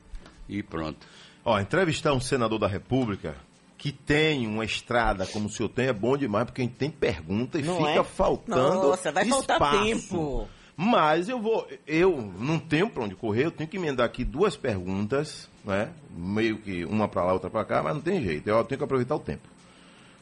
e 0.48 0.62
pronto. 0.62 1.06
Ó, 1.44 1.60
entrevistar 1.60 2.14
um 2.14 2.20
senador 2.20 2.58
da 2.58 2.66
República 2.66 3.36
que 3.82 3.90
tem 3.90 4.46
uma 4.46 4.64
estrada 4.64 5.26
como 5.26 5.46
o 5.46 5.50
senhor 5.50 5.68
tem 5.68 5.88
é 5.88 5.92
bom 5.92 6.16
demais, 6.16 6.44
porque 6.44 6.62
a 6.62 6.64
gente 6.64 6.76
tem 6.76 6.88
pergunta 6.88 7.58
e 7.58 7.64
não 7.64 7.78
fica 7.78 7.98
é? 7.98 8.04
faltando 8.04 8.90
Nossa, 8.90 9.10
vai 9.10 9.24
espaço. 9.24 9.44
faltar 9.44 9.82
tempo. 9.82 10.48
Mas 10.76 11.28
eu 11.28 11.40
vou, 11.42 11.66
eu 11.84 12.32
não 12.38 12.60
tenho 12.60 12.88
para 12.88 13.02
onde 13.02 13.16
correr, 13.16 13.46
eu 13.46 13.50
tenho 13.50 13.68
que 13.68 13.76
emendar 13.76 14.06
aqui 14.06 14.24
duas 14.24 14.56
perguntas, 14.56 15.50
né? 15.64 15.90
Meio 16.16 16.58
que 16.58 16.84
uma 16.84 17.08
para 17.08 17.24
lá, 17.24 17.32
outra 17.32 17.50
para 17.50 17.64
cá, 17.64 17.82
mas 17.82 17.94
não 17.94 18.00
tem 18.00 18.22
jeito, 18.22 18.48
eu 18.48 18.62
tenho 18.62 18.78
que 18.78 18.84
aproveitar 18.84 19.16
o 19.16 19.20
tempo. 19.20 19.48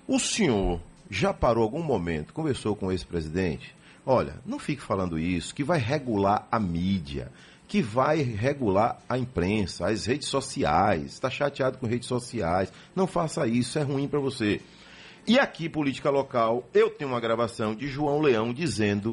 O 0.09 0.19
senhor 0.19 0.81
já 1.11 1.35
parou 1.35 1.63
algum 1.63 1.83
momento, 1.83 2.33
conversou 2.33 2.75
com 2.75 2.91
esse 2.91 3.05
presidente? 3.05 3.77
Olha, 4.07 4.37
não 4.47 4.59
fique 4.59 4.81
falando 4.81 5.19
isso, 5.19 5.55
que 5.55 5.63
vai 5.63 5.79
regular 5.79 6.49
a 6.51 6.59
mídia 6.59 7.31
que 7.71 7.81
vai 7.81 8.21
regular 8.21 8.99
a 9.09 9.17
imprensa, 9.17 9.87
as 9.87 10.05
redes 10.05 10.27
sociais. 10.27 11.13
Está 11.13 11.31
chateado 11.31 11.79
com 11.79 11.87
redes 11.87 12.09
sociais. 12.09 12.73
Não 12.97 13.07
faça 13.07 13.47
isso, 13.47 13.79
é 13.79 13.83
ruim 13.83 14.09
para 14.09 14.19
você. 14.19 14.61
E 15.25 15.39
aqui, 15.39 15.69
política 15.69 16.11
local, 16.11 16.69
eu 16.75 16.91
tenho 16.91 17.13
uma 17.13 17.21
gravação 17.21 17.73
de 17.73 17.87
João 17.87 18.21
Leão 18.21 18.53
dizendo 18.53 19.13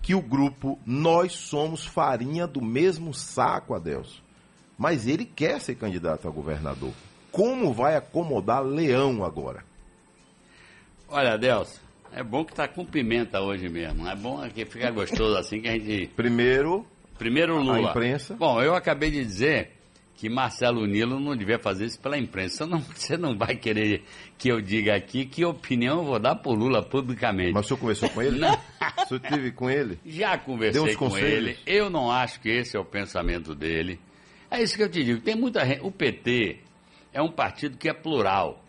que 0.00 0.14
o 0.14 0.22
grupo 0.22 0.78
Nós 0.86 1.32
Somos 1.32 1.84
Farinha 1.84 2.46
do 2.46 2.62
mesmo 2.62 3.12
saco, 3.12 3.74
Adelso. 3.74 4.22
Mas 4.78 5.08
ele 5.08 5.24
quer 5.24 5.60
ser 5.60 5.74
candidato 5.74 6.28
a 6.28 6.30
governador. 6.30 6.92
Como 7.32 7.74
vai 7.74 7.96
acomodar 7.96 8.62
Leão 8.62 9.24
agora? 9.24 9.64
Olha, 11.08 11.32
Adelso, 11.32 11.80
é 12.12 12.22
bom 12.22 12.44
que 12.44 12.52
está 12.52 12.68
com 12.68 12.84
pimenta 12.84 13.40
hoje 13.40 13.68
mesmo. 13.68 14.06
É 14.06 14.14
bom 14.14 14.48
que 14.48 14.64
fica 14.64 14.92
gostoso 14.92 15.36
assim 15.36 15.60
que 15.60 15.68
a 15.68 15.72
gente. 15.72 16.06
Primeiro, 16.14 16.86
Primeiro 17.18 17.58
Lula. 17.58 17.88
A 17.88 17.90
imprensa. 17.90 18.34
Bom, 18.34 18.60
eu 18.62 18.74
acabei 18.74 19.10
de 19.10 19.24
dizer 19.24 19.76
que 20.16 20.30
Marcelo 20.30 20.86
Nilo 20.86 21.20
não 21.20 21.36
devia 21.36 21.58
fazer 21.58 21.84
isso 21.84 22.00
pela 22.00 22.16
imprensa. 22.18 22.66
Não, 22.66 22.80
você 22.94 23.16
não 23.16 23.36
vai 23.36 23.54
querer 23.54 24.02
que 24.38 24.48
eu 24.48 24.60
diga 24.60 24.94
aqui 24.94 25.26
que 25.26 25.44
opinião 25.44 25.98
eu 25.98 26.04
vou 26.04 26.18
dar 26.18 26.36
por 26.36 26.54
Lula 26.56 26.82
publicamente. 26.82 27.52
Mas 27.52 27.66
o 27.66 27.68
senhor 27.68 27.80
conversou 27.80 28.08
com 28.10 28.22
ele? 28.22 28.38
Não. 28.38 28.54
O 28.54 29.06
senhor 29.06 29.20
teve 29.20 29.52
com 29.52 29.70
ele? 29.70 29.98
Já 30.04 30.38
conversei 30.38 30.94
com 30.96 31.10
conselhos? 31.10 31.50
ele. 31.50 31.58
Eu 31.66 31.90
não 31.90 32.10
acho 32.10 32.40
que 32.40 32.48
esse 32.48 32.76
é 32.76 32.80
o 32.80 32.84
pensamento 32.84 33.54
dele. 33.54 34.00
É 34.50 34.62
isso 34.62 34.76
que 34.76 34.82
eu 34.82 34.90
te 34.90 35.04
digo. 35.04 35.20
Tem 35.20 35.34
muita 35.34 35.62
O 35.82 35.90
PT 35.90 36.60
é 37.12 37.20
um 37.20 37.30
partido 37.30 37.76
que 37.76 37.88
é 37.88 37.92
plural. 37.92 38.62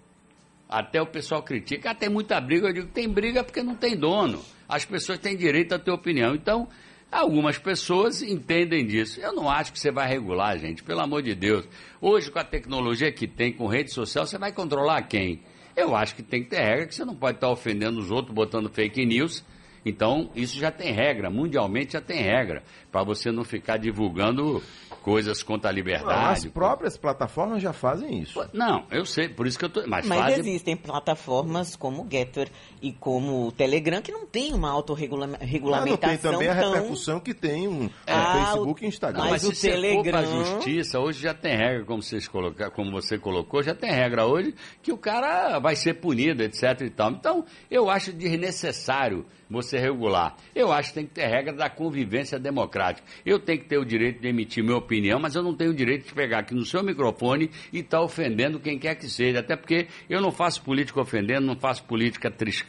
Até 0.69 1.01
o 1.01 1.05
pessoal 1.05 1.41
critica. 1.43 1.91
Ah, 1.91 1.95
tem 1.95 2.09
muita 2.09 2.41
briga. 2.41 2.67
Eu 2.67 2.73
digo, 2.73 2.87
tem 2.87 3.07
briga 3.07 3.41
porque 3.43 3.63
não 3.63 3.75
tem 3.75 3.95
dono. 3.95 4.43
As 4.67 4.83
pessoas 4.83 5.17
têm 5.17 5.37
direito 5.37 5.73
a 5.73 5.79
ter 5.79 5.91
opinião. 5.91 6.35
Então, 6.35 6.67
Algumas 7.11 7.57
pessoas 7.57 8.21
entendem 8.21 8.85
disso. 8.85 9.19
Eu 9.19 9.33
não 9.33 9.49
acho 9.49 9.71
que 9.71 9.79
você 9.79 9.91
vai 9.91 10.07
regular, 10.07 10.57
gente, 10.57 10.83
pelo 10.83 10.99
amor 10.99 11.21
de 11.21 11.33
Deus. 11.33 11.67
Hoje, 12.01 12.29
com 12.29 12.39
a 12.39 12.43
tecnologia 12.43 13.11
que 13.11 13.27
tem, 13.27 13.53
com 13.53 13.65
rede 13.65 13.93
social, 13.93 14.25
você 14.25 14.37
vai 14.37 14.51
controlar 14.51 15.01
quem? 15.03 15.41
Eu 15.75 15.95
acho 15.95 16.15
que 16.15 16.23
tem 16.23 16.43
que 16.43 16.49
ter 16.49 16.59
regra, 16.59 16.87
que 16.87 16.95
você 16.95 17.05
não 17.05 17.15
pode 17.15 17.37
estar 17.37 17.49
ofendendo 17.49 17.99
os 17.99 18.11
outros, 18.11 18.33
botando 18.33 18.69
fake 18.69 19.05
news. 19.05 19.43
Então, 19.85 20.29
isso 20.35 20.59
já 20.59 20.69
tem 20.69 20.91
regra, 20.91 21.29
mundialmente 21.29 21.93
já 21.93 22.01
tem 22.01 22.21
regra, 22.21 22.61
para 22.91 23.03
você 23.03 23.31
não 23.31 23.45
ficar 23.45 23.77
divulgando 23.77 24.61
coisas 25.01 25.41
contra 25.41 25.69
a 25.69 25.73
liberdade. 25.73 26.45
As 26.45 26.45
próprias 26.45 26.97
plataformas 26.97 27.61
já 27.63 27.71
fazem 27.71 28.19
isso. 28.19 28.45
Não, 28.51 28.85
eu 28.91 29.05
sei, 29.05 29.29
por 29.29 29.47
isso 29.47 29.57
que 29.57 29.63
eu 29.63 29.69
tô. 29.69 29.87
Mas, 29.87 30.05
mas 30.05 30.19
fazem... 30.19 30.39
existem 30.39 30.75
plataformas 30.75 31.77
como 31.77 32.03
o 32.03 32.07
Getter 32.11 32.49
e 32.81 32.91
como 32.91 33.47
o 33.47 33.51
Telegram 33.51 34.01
que 34.01 34.11
não 34.11 34.25
tem 34.25 34.53
uma 34.53 34.69
autorregulamentação. 34.69 35.85
Não, 35.85 35.97
tem 35.97 36.17
também 36.17 36.47
a 36.47 36.53
repercussão 36.53 37.19
que 37.19 37.33
tem 37.33 37.67
um 37.67 37.89
ah, 38.05 38.45
Facebook 38.45 38.83
e 38.83 38.87
Instagram. 38.87 39.21
Mas, 39.21 39.31
mas 39.31 39.43
o 39.43 39.55
se 39.55 39.69
Telegram. 39.69 40.23
For 40.23 40.45
justiça, 40.45 40.99
hoje 40.99 41.21
já 41.21 41.33
tem 41.33 41.55
regra, 41.55 41.85
como, 41.85 42.01
vocês 42.01 42.27
colocar, 42.27 42.69
como 42.71 42.91
você 42.91 43.17
colocou, 43.17 43.63
já 43.63 43.73
tem 43.73 43.91
regra 43.91 44.25
hoje 44.25 44.53
que 44.81 44.91
o 44.91 44.97
cara 44.97 45.59
vai 45.59 45.75
ser 45.75 45.95
punido, 45.95 46.43
etc. 46.43 46.81
e 46.81 46.89
tal. 46.89 47.11
Então, 47.11 47.45
eu 47.69 47.89
acho 47.89 48.13
desnecessário 48.13 49.25
você 49.49 49.77
regular. 49.77 50.35
Eu 50.53 50.71
acho 50.71 50.89
que 50.89 50.95
tem 50.95 51.05
que 51.05 51.13
ter 51.13 51.27
regra 51.27 51.53
da 51.53 51.69
convivência 51.69 52.37
democrática. 52.37 53.07
Eu 53.25 53.39
tenho 53.39 53.59
que 53.59 53.65
ter 53.65 53.77
o 53.77 53.85
direito 53.85 54.21
de 54.21 54.27
emitir 54.27 54.63
minha 54.63 54.77
opinião, 54.77 55.19
mas 55.19 55.35
eu 55.35 55.43
não 55.43 55.55
tenho 55.55 55.71
o 55.71 55.73
direito 55.73 56.07
de 56.07 56.13
pegar 56.13 56.39
aqui 56.39 56.53
no 56.53 56.65
seu 56.65 56.83
microfone 56.83 57.49
e 57.71 57.79
estar 57.79 57.99
tá 57.99 58.03
ofendendo 58.03 58.59
quem 58.59 58.77
quer 58.77 58.95
que 58.95 59.09
seja. 59.09 59.39
Até 59.39 59.55
porque 59.55 59.87
eu 60.09 60.21
não 60.21 60.31
faço 60.31 60.61
política 60.61 60.99
ofendendo, 60.99 61.47
não 61.47 61.55
faço 61.55 61.83
política 61.85 62.29
triscando 62.29 62.66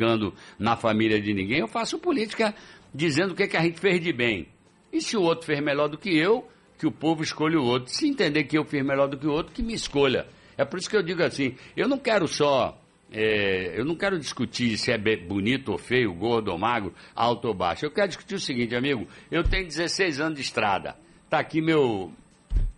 na 0.59 0.77
família 0.77 1.21
de 1.21 1.33
ninguém, 1.33 1.59
eu 1.59 1.69
faço 1.69 1.99
política 1.99 2.55
dizendo 2.95 3.33
o 3.33 3.35
que, 3.35 3.45
é 3.45 3.49
que 3.49 3.57
a 3.57 3.63
gente 3.63 3.81
fez 3.81 4.01
de 4.01 4.13
bem. 4.13 4.49
E 4.93 5.01
se 5.01 5.17
o 5.17 5.23
outro 5.23 5.47
fez 5.47 5.61
melhor 5.61 5.89
do 5.89 5.99
que 5.99 6.17
eu, 6.17 6.49
que 6.79 6.87
o 6.87 6.93
povo 6.93 7.23
escolha 7.23 7.59
o 7.59 7.65
outro. 7.65 7.93
Se 7.93 8.09
entender 8.09 8.45
que 8.45 8.57
eu 8.57 8.65
fiz 8.65 8.85
melhor 8.85 9.09
do 9.09 9.19
que 9.19 9.27
o 9.27 9.33
outro, 9.33 9.53
que 9.53 9.63
me 9.63 9.75
escolha. 9.75 10.27
É 10.57 10.65
por 10.65 10.79
isso 10.79 10.89
que 10.89 10.97
eu 10.97 11.03
digo 11.03 11.23
assim, 11.23 11.55
eu 11.77 11.87
não 11.89 11.99
quero 11.99 12.27
só 12.27 12.81
é, 13.11 13.79
eu 13.79 13.85
não 13.85 13.97
quero 13.97 14.19
discutir 14.19 14.77
se 14.77 14.93
é 14.93 14.99
bonito 14.99 15.73
ou 15.73 15.79
feio, 15.79 16.13
gordo 16.13 16.51
ou 16.51 16.59
magro, 16.59 16.95
alto 17.15 17.49
ou 17.49 17.55
baixo. 17.55 17.87
Eu 17.87 17.91
quero 17.91 18.09
discutir 18.09 18.35
o 18.35 18.41
seguinte, 18.41 18.75
amigo. 18.75 19.07
Eu 19.31 19.43
tenho 19.43 19.67
16 19.67 20.21
anos 20.21 20.37
de 20.37 20.43
estrada. 20.43 20.97
Está 21.25 21.39
aqui 21.39 21.61
meu, 21.61 22.13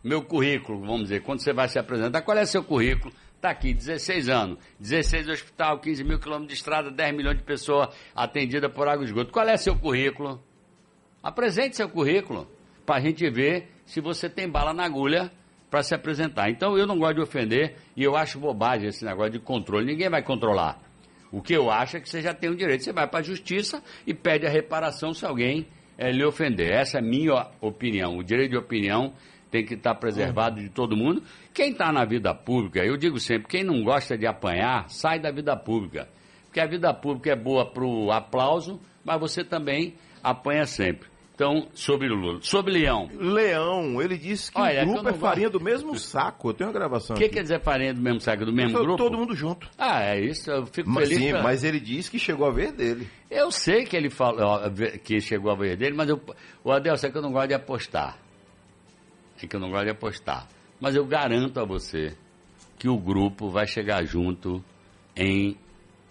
meu 0.02 0.22
currículo, 0.22 0.80
vamos 0.80 1.04
dizer. 1.04 1.22
Quando 1.22 1.40
você 1.40 1.52
vai 1.52 1.68
se 1.68 1.78
apresentar, 1.78 2.22
qual 2.22 2.38
é 2.38 2.44
seu 2.44 2.62
currículo? 2.62 3.12
Está 3.40 3.52
aqui, 3.52 3.72
16 3.72 4.28
anos. 4.28 4.58
16 4.78 5.26
hospital, 5.28 5.78
15 5.78 6.04
mil 6.04 6.18
quilômetros 6.18 6.48
de 6.48 6.58
estrada, 6.58 6.90
10 6.90 7.16
milhões 7.16 7.38
de 7.38 7.42
pessoas 7.42 7.88
atendidas 8.14 8.70
por 8.70 8.86
água 8.86 9.02
e 9.02 9.06
esgoto. 9.06 9.32
Qual 9.32 9.48
é 9.48 9.56
seu 9.56 9.74
currículo? 9.74 10.44
Apresente 11.22 11.74
seu 11.74 11.88
currículo 11.88 12.46
para 12.84 12.96
a 12.96 13.00
gente 13.00 13.30
ver 13.30 13.70
se 13.86 13.98
você 13.98 14.28
tem 14.28 14.46
bala 14.46 14.74
na 14.74 14.84
agulha 14.84 15.32
para 15.70 15.82
se 15.82 15.94
apresentar. 15.94 16.50
Então 16.50 16.76
eu 16.76 16.86
não 16.86 16.98
gosto 16.98 17.14
de 17.14 17.22
ofender 17.22 17.76
e 17.96 18.02
eu 18.02 18.14
acho 18.14 18.38
bobagem 18.38 18.90
esse 18.90 19.06
negócio 19.06 19.32
de 19.32 19.38
controle. 19.38 19.86
Ninguém 19.86 20.10
vai 20.10 20.22
controlar. 20.22 20.78
O 21.32 21.40
que 21.40 21.54
eu 21.54 21.70
acho 21.70 21.96
é 21.96 22.00
que 22.00 22.10
você 22.10 22.20
já 22.20 22.34
tem 22.34 22.50
o 22.50 22.54
direito. 22.54 22.84
Você 22.84 22.92
vai 22.92 23.08
para 23.08 23.20
a 23.20 23.22
justiça 23.22 23.82
e 24.06 24.12
pede 24.12 24.46
a 24.46 24.50
reparação 24.50 25.14
se 25.14 25.24
alguém 25.24 25.66
é 25.96 26.12
lhe 26.12 26.24
ofender. 26.26 26.70
Essa 26.70 26.98
é 26.98 27.00
a 27.00 27.02
minha 27.02 27.46
opinião. 27.58 28.18
O 28.18 28.22
direito 28.22 28.50
de 28.50 28.58
opinião 28.58 29.14
tem 29.50 29.64
que 29.64 29.74
estar 29.74 29.94
preservado 29.96 30.60
de 30.60 30.68
todo 30.68 30.96
mundo. 30.96 31.22
Quem 31.52 31.72
está 31.72 31.92
na 31.92 32.04
vida 32.04 32.34
pública, 32.34 32.84
eu 32.84 32.96
digo 32.96 33.18
sempre, 33.18 33.48
quem 33.48 33.64
não 33.64 33.82
gosta 33.82 34.16
de 34.16 34.26
apanhar, 34.26 34.88
sai 34.88 35.18
da 35.18 35.30
vida 35.30 35.56
pública. 35.56 36.08
Porque 36.46 36.60
a 36.60 36.66
vida 36.66 36.92
pública 36.94 37.30
é 37.32 37.36
boa 37.36 37.64
para 37.66 37.84
o 37.84 38.10
aplauso, 38.10 38.80
mas 39.04 39.18
você 39.20 39.44
também 39.44 39.94
apanha 40.22 40.66
sempre. 40.66 41.08
Então, 41.34 41.68
sobre 41.72 42.06
o 42.12 42.14
Lula. 42.14 42.38
Sobre 42.42 42.70
Leão. 42.70 43.08
Leão, 43.14 44.02
ele 44.02 44.18
disse 44.18 44.52
que 44.52 44.60
Olha, 44.60 44.82
o 44.82 44.86
grupo 44.92 45.08
é 45.08 45.12
não 45.12 45.18
farinha 45.18 45.48
do 45.48 45.58
mesmo 45.58 45.98
saco. 45.98 46.50
Eu 46.50 46.52
tenho 46.52 46.68
uma 46.68 46.74
gravação 46.78 47.16
O 47.16 47.18
que 47.18 47.30
quer 47.30 47.40
dizer 47.40 47.62
farinha 47.62 47.94
do 47.94 48.00
mesmo 48.02 48.20
saco, 48.20 48.44
do 48.44 48.52
mesmo 48.52 48.78
grupo? 48.78 48.98
Todo 48.98 49.16
mundo 49.16 49.34
junto. 49.34 49.66
Ah, 49.78 50.02
é 50.02 50.20
isso. 50.20 50.50
Eu 50.50 50.66
fico 50.66 50.90
Mas, 50.90 51.08
feliz. 51.08 51.24
sim, 51.24 51.30
pra- 51.30 51.42
mas 51.42 51.64
ele 51.64 51.80
disse 51.80 52.10
que 52.10 52.18
chegou 52.18 52.46
a 52.46 52.50
ver 52.50 52.72
dele. 52.72 53.08
Eu 53.30 53.50
sei 53.50 53.84
que 53.86 53.96
ele 53.96 54.10
falou 54.10 54.60
que 55.02 55.18
chegou 55.18 55.50
a 55.50 55.54
vez 55.54 55.78
dele, 55.78 55.96
mas 55.96 56.10
eu, 56.10 56.20
o 56.62 56.70
Adelson 56.70 57.06
é 57.06 57.10
que 57.10 57.16
eu 57.16 57.22
não 57.22 57.32
gosto 57.32 57.48
de 57.48 57.54
apostar. 57.54 58.18
É 59.46 59.48
que 59.48 59.56
eu 59.56 59.60
não 59.60 59.70
gosto 59.70 59.84
de 59.84 59.90
apostar. 59.90 60.46
Mas 60.80 60.94
eu 60.94 61.04
garanto 61.04 61.58
a 61.60 61.64
você 61.64 62.14
que 62.78 62.88
o 62.88 62.96
grupo 62.98 63.48
vai 63.50 63.66
chegar 63.66 64.04
junto 64.04 64.64
em 65.16 65.56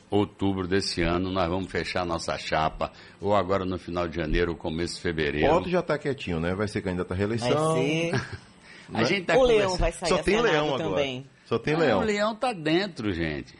outubro 0.10 0.68
desse 0.68 1.02
ano. 1.02 1.32
Nós 1.32 1.48
vamos 1.50 1.72
fechar 1.72 2.06
nossa 2.06 2.38
chapa, 2.38 2.92
ou 3.20 3.36
agora 3.36 3.66
no 3.66 3.78
final 3.80 4.08
de 4.08 4.16
janeiro, 4.16 4.52
ou 4.52 4.58
começo 4.58 4.96
de 4.96 5.02
fevereiro. 5.02 5.54
Otto 5.54 5.70
já 5.70 5.82
tá 5.82 5.98
quietinho, 5.98 6.40
né? 6.40 6.54
Vai 6.54 6.68
ser 6.68 6.82
candidato 6.82 7.12
à 7.12 7.16
Vai 7.16 7.18
reeleição. 7.18 7.74
ser. 7.76 8.12
A 8.92 9.04
gente 9.04 9.26
tá 9.26 9.38
o 9.38 9.44
Leão 9.44 9.78
vai 9.78 9.92
sair 9.92 10.10
Só 10.10 10.16
a 10.16 10.24
tem 10.24 10.42
leão 10.42 10.70
agora. 10.74 10.84
também. 10.84 11.28
Só 11.46 11.60
tem 11.60 11.76
Ah, 11.76 11.78
leão. 11.78 12.00
O 12.00 12.04
leão 12.04 12.34
tá 12.36 12.52
dentro, 12.54 13.14
gente. 13.14 13.54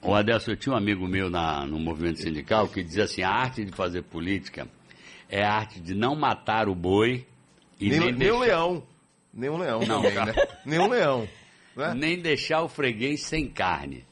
O 0.00 0.14
Adelson, 0.14 0.52
eu 0.52 0.56
tinha 0.56 0.72
um 0.74 0.76
amigo 0.78 1.06
meu 1.06 1.28
na, 1.28 1.66
no 1.66 1.78
movimento 1.78 2.20
sindical 2.20 2.66
que 2.68 2.82
dizia 2.82 3.04
assim, 3.04 3.22
a 3.22 3.28
arte 3.30 3.66
de 3.66 3.72
fazer 3.72 4.02
política 4.02 4.66
é 5.28 5.44
a 5.44 5.52
arte 5.52 5.78
de 5.78 5.94
não 5.94 6.16
matar 6.16 6.68
o 6.70 6.74
boi 6.74 7.26
e 7.86 7.90
nem, 7.90 8.00
nem, 8.00 8.12
nem 8.12 8.32
um 8.32 8.38
leão. 8.38 8.82
Nem 9.32 9.50
um 9.50 9.58
leão 9.58 9.80
Não, 9.80 10.02
também, 10.02 10.26
né? 10.26 10.34
Nem 10.64 10.78
um 10.78 10.88
leão. 10.88 11.28
Né? 11.74 11.94
nem 11.94 12.18
deixar 12.20 12.62
o 12.62 12.68
freguês 12.68 13.22
sem 13.22 13.48
carne. 13.48 14.04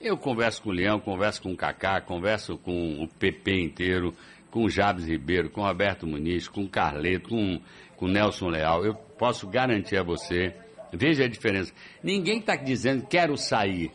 Eu 0.00 0.16
converso 0.16 0.62
com 0.62 0.70
o 0.70 0.72
Leão, 0.72 0.98
converso 0.98 1.42
com 1.42 1.52
o 1.52 1.56
Cacá, 1.56 2.00
converso 2.00 2.56
com 2.58 3.04
o 3.04 3.06
PP 3.06 3.60
inteiro, 3.60 4.12
com 4.50 4.64
o 4.64 4.68
Jabes 4.68 5.06
Ribeiro, 5.06 5.48
com 5.48 5.60
o 5.60 5.64
Roberto 5.64 6.06
Muniz, 6.06 6.48
com 6.48 6.64
o 6.64 6.68
Carleto, 6.68 7.28
com, 7.28 7.60
com 7.96 8.06
o 8.06 8.08
Nelson 8.08 8.48
Leal. 8.48 8.84
Eu 8.84 8.94
posso 8.94 9.46
garantir 9.46 9.96
a 9.96 10.02
você, 10.02 10.54
veja 10.92 11.24
a 11.24 11.28
diferença. 11.28 11.72
Ninguém 12.02 12.38
está 12.38 12.56
dizendo 12.56 13.06
quero 13.06 13.36
sair. 13.36 13.92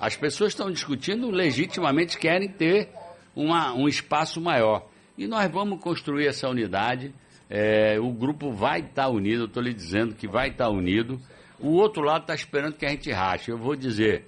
As 0.00 0.16
pessoas 0.16 0.52
estão 0.52 0.70
discutindo, 0.70 1.30
legitimamente 1.30 2.18
querem 2.18 2.48
ter 2.48 2.88
uma, 3.34 3.72
um 3.72 3.86
espaço 3.86 4.40
maior. 4.40 4.88
E 5.16 5.26
nós 5.26 5.50
vamos 5.50 5.80
construir 5.80 6.26
essa 6.26 6.48
unidade. 6.48 7.14
É, 7.48 7.98
o 8.00 8.10
grupo 8.12 8.52
vai 8.52 8.80
estar 8.80 9.08
unido, 9.08 9.42
eu 9.42 9.46
estou 9.46 9.62
lhe 9.62 9.72
dizendo 9.72 10.14
que 10.14 10.26
vai 10.26 10.48
estar 10.48 10.68
unido. 10.68 11.20
O 11.58 11.70
outro 11.74 12.02
lado 12.02 12.22
está 12.22 12.34
esperando 12.34 12.74
que 12.74 12.84
a 12.84 12.90
gente 12.90 13.10
rache. 13.10 13.50
Eu 13.50 13.58
vou 13.58 13.76
dizer, 13.76 14.24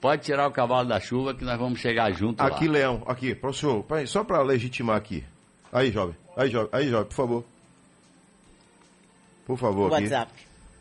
pode 0.00 0.22
tirar 0.22 0.46
o 0.48 0.50
cavalo 0.52 0.88
da 0.88 0.98
chuva 0.98 1.34
que 1.34 1.44
nós 1.44 1.58
vamos 1.58 1.78
chegar 1.80 2.10
junto 2.12 2.40
Aqui, 2.40 2.66
lá. 2.66 2.72
leão. 2.72 3.02
Aqui, 3.06 3.34
para 3.34 3.50
o 3.50 3.54
senhor. 3.54 3.82
Peraí, 3.84 4.06
Só 4.06 4.24
para 4.24 4.42
legitimar 4.42 4.96
aqui. 4.96 5.22
Aí, 5.72 5.90
jovem. 5.92 6.16
Aí, 6.36 6.50
jovem. 6.50 6.68
Aí, 6.72 6.88
jovem, 6.88 7.06
por 7.06 7.14
favor. 7.14 7.44
Por 9.46 9.58
favor, 9.58 9.92
aqui. 9.92 10.04
WhatsApp. 10.04 10.32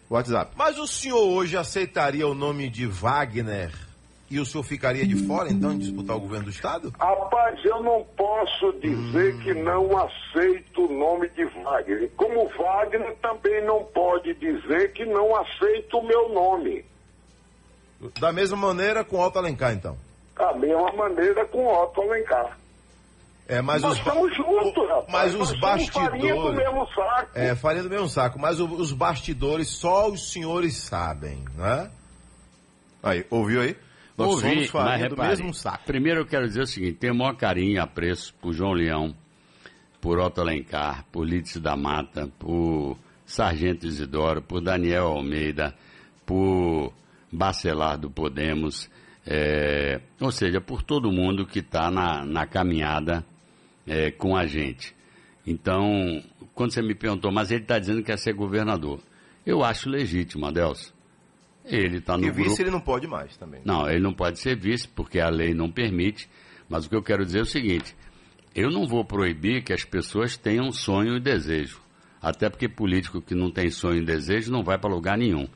WhatsApp. 0.10 0.52
Mas 0.56 0.78
o 0.80 0.88
senhor 0.88 1.20
hoje 1.20 1.58
aceitaria 1.58 2.28
o 2.28 2.34
nome 2.34 2.70
de 2.70 2.86
Wagner 2.86 3.72
e 4.34 4.40
o 4.40 4.46
senhor 4.46 4.64
ficaria 4.64 5.06
de 5.06 5.16
fora, 5.28 5.50
então, 5.52 5.72
de 5.78 5.86
disputar 5.86 6.16
o 6.16 6.20
governo 6.20 6.46
do 6.46 6.52
Estado? 6.52 6.94
Rapaz, 7.00 7.64
eu 7.64 7.82
não 7.84 8.04
posso 8.18 8.74
dizer 8.80 9.38
que 9.44 9.54
não 9.54 9.98
aceito 9.98 10.86
o 10.86 10.92
nome 10.98 11.30
de 11.30 11.46
Wagner. 11.46 12.10
Como 12.16 12.48
Wagner 12.50 13.16
também 13.22 13.64
não 13.66 13.84
pode 13.86 14.34
dizer 14.36 14.92
que 14.94 15.06
não 15.06 15.36
aceita 15.36 15.98
o 15.98 16.04
meu 16.06 16.30
nome. 16.30 16.84
Da 18.20 18.32
mesma 18.34 18.58
maneira 18.58 19.04
com 19.04 19.20
Otto 19.20 19.40
Alencar, 19.40 19.74
então. 19.74 19.98
Da 20.36 20.54
mesma 20.54 20.92
maneira 20.94 21.46
com 21.46 21.66
Otto 21.68 22.02
Alencar. 22.02 22.58
É, 23.48 23.62
mas 23.62 23.82
Nós 23.82 23.94
os 23.94 23.98
estamos 24.00 24.36
juntos, 24.36 24.88
rapaz. 24.88 25.06
Mas 25.10 25.36
os 25.36 25.40
Nós 25.40 25.60
somos 25.60 25.88
farinha 25.90 26.34
do 26.34 26.42
bastidores. 26.42 26.58
mesmo 26.58 26.88
saco. 26.96 27.30
É, 27.36 27.56
farinha 27.56 27.84
do 27.84 27.90
mesmo 27.90 28.10
saco. 28.10 28.40
Mas 28.40 28.60
o- 28.60 28.66
os 28.68 28.92
bastidores 28.94 29.68
só 29.68 30.08
os 30.10 30.32
senhores 30.32 30.78
sabem, 30.78 31.44
né? 31.58 31.92
Aí, 33.04 33.26
ouviu 33.30 33.60
aí? 33.62 33.76
Nós 34.18 34.28
Ouvi, 34.28 34.42
somos 34.42 34.70
farinha 34.70 35.10
do 35.10 35.18
mesmo 35.18 35.54
saco. 35.54 35.86
Primeiro 35.86 36.22
eu 36.22 36.26
quero 36.26 36.48
dizer 36.48 36.62
o 36.62 36.68
seguinte, 36.68 36.98
tenho 36.98 37.14
o 37.14 37.18
maior 37.18 37.36
carinho 37.36 37.74
e 37.74 37.80
apreço 37.80 38.34
por 38.36 38.54
João 38.54 38.74
Leão, 38.74 39.16
por 40.00 40.20
Otto 40.20 40.42
Alencar, 40.42 41.06
por 41.12 41.28
Lídice 41.28 41.60
da 41.60 41.76
Mata, 41.76 42.28
por 42.38 42.98
Sargento 43.26 43.88
Isidoro, 43.88 44.42
por 44.42 44.62
Daniel 44.62 45.08
Almeida, 45.08 45.74
por 46.26 46.94
Bacelar 47.32 47.98
do 47.98 48.12
Podemos, 48.12 48.90
é, 49.26 50.02
ou 50.20 50.32
seja, 50.32 50.62
por 50.62 50.84
todo 50.84 51.12
mundo 51.12 51.46
que 51.46 51.60
está 51.60 51.90
na, 51.90 52.24
na 52.26 52.46
caminhada 52.46 53.26
é, 53.88 54.12
com 54.12 54.36
a 54.36 54.46
gente. 54.46 54.96
Então, 55.46 56.22
quando 56.54 56.72
você 56.72 56.82
me 56.82 56.94
perguntou, 56.94 57.32
mas 57.32 57.52
ele 57.52 57.64
está 57.64 57.80
dizendo 57.80 58.00
que 58.00 58.06
quer 58.06 58.18
ser 58.18 58.34
governador. 58.34 59.00
Eu 59.46 59.64
acho 59.64 59.90
legítimo, 59.90 60.46
Adelson. 60.46 60.92
Ele 61.66 61.98
está 61.98 62.18
no 62.18 62.26
E 62.26 62.32
grupo. 62.32 62.50
vice 62.50 62.62
ele 62.62 62.72
não 62.72 62.82
pode 62.82 63.08
mais 63.08 63.36
também. 63.38 63.62
Não, 63.64 63.90
ele 63.90 64.02
não 64.02 64.14
pode 64.14 64.40
ser 64.40 64.58
vice, 64.58 64.88
porque 64.88 65.20
a 65.20 65.30
lei 65.30 65.54
não 65.54 65.72
permite. 65.72 66.30
Mas 66.68 66.86
o 66.86 66.90
que 66.90 66.96
eu 66.96 67.04
quero 67.04 67.26
dizer 67.26 67.40
é 67.40 67.44
o 67.44 67.46
seguinte: 67.46 67.96
eu 68.56 68.70
não 68.70 68.86
vou 68.86 69.04
proibir 69.06 69.64
que 69.64 69.74
as 69.74 69.84
pessoas 69.84 70.38
tenham 70.38 70.72
sonho 70.72 71.16
e 71.16 71.20
desejo. 71.20 71.82
Até 72.22 72.50
porque 72.50 72.70
político 72.70 73.22
que 73.22 73.36
não 73.36 73.52
tem 73.52 73.70
sonho 73.70 74.02
e 74.02 74.06
desejo 74.06 74.52
não 74.52 74.64
vai 74.64 74.78
para 74.78 74.94
lugar 74.94 75.18
nenhum. 75.18 75.48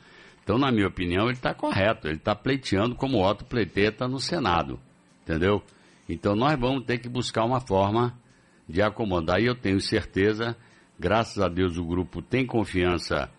Então, 0.42 0.58
na 0.58 0.70
minha 0.72 0.86
opinião, 0.86 1.24
ele 1.26 1.34
está 1.34 1.52
correto. 1.54 2.08
Ele 2.08 2.16
está 2.16 2.34
pleiteando 2.34 2.94
como 2.94 3.18
o 3.18 3.22
Otto 3.22 3.44
pleiteia 3.44 3.88
está 3.88 4.08
no 4.08 4.18
Senado. 4.18 4.78
Entendeu? 5.22 5.62
Então, 6.08 6.34
nós 6.34 6.58
vamos 6.58 6.84
ter 6.84 6.98
que 6.98 7.08
buscar 7.08 7.44
uma 7.44 7.60
forma 7.60 8.18
de 8.66 8.80
acomodar. 8.82 9.40
E 9.40 9.46
eu 9.46 9.54
tenho 9.54 9.80
certeza, 9.80 10.56
graças 10.98 11.38
a 11.42 11.48
Deus, 11.48 11.76
o 11.76 11.84
grupo 11.84 12.22
tem 12.22 12.46
confiança 12.46 13.30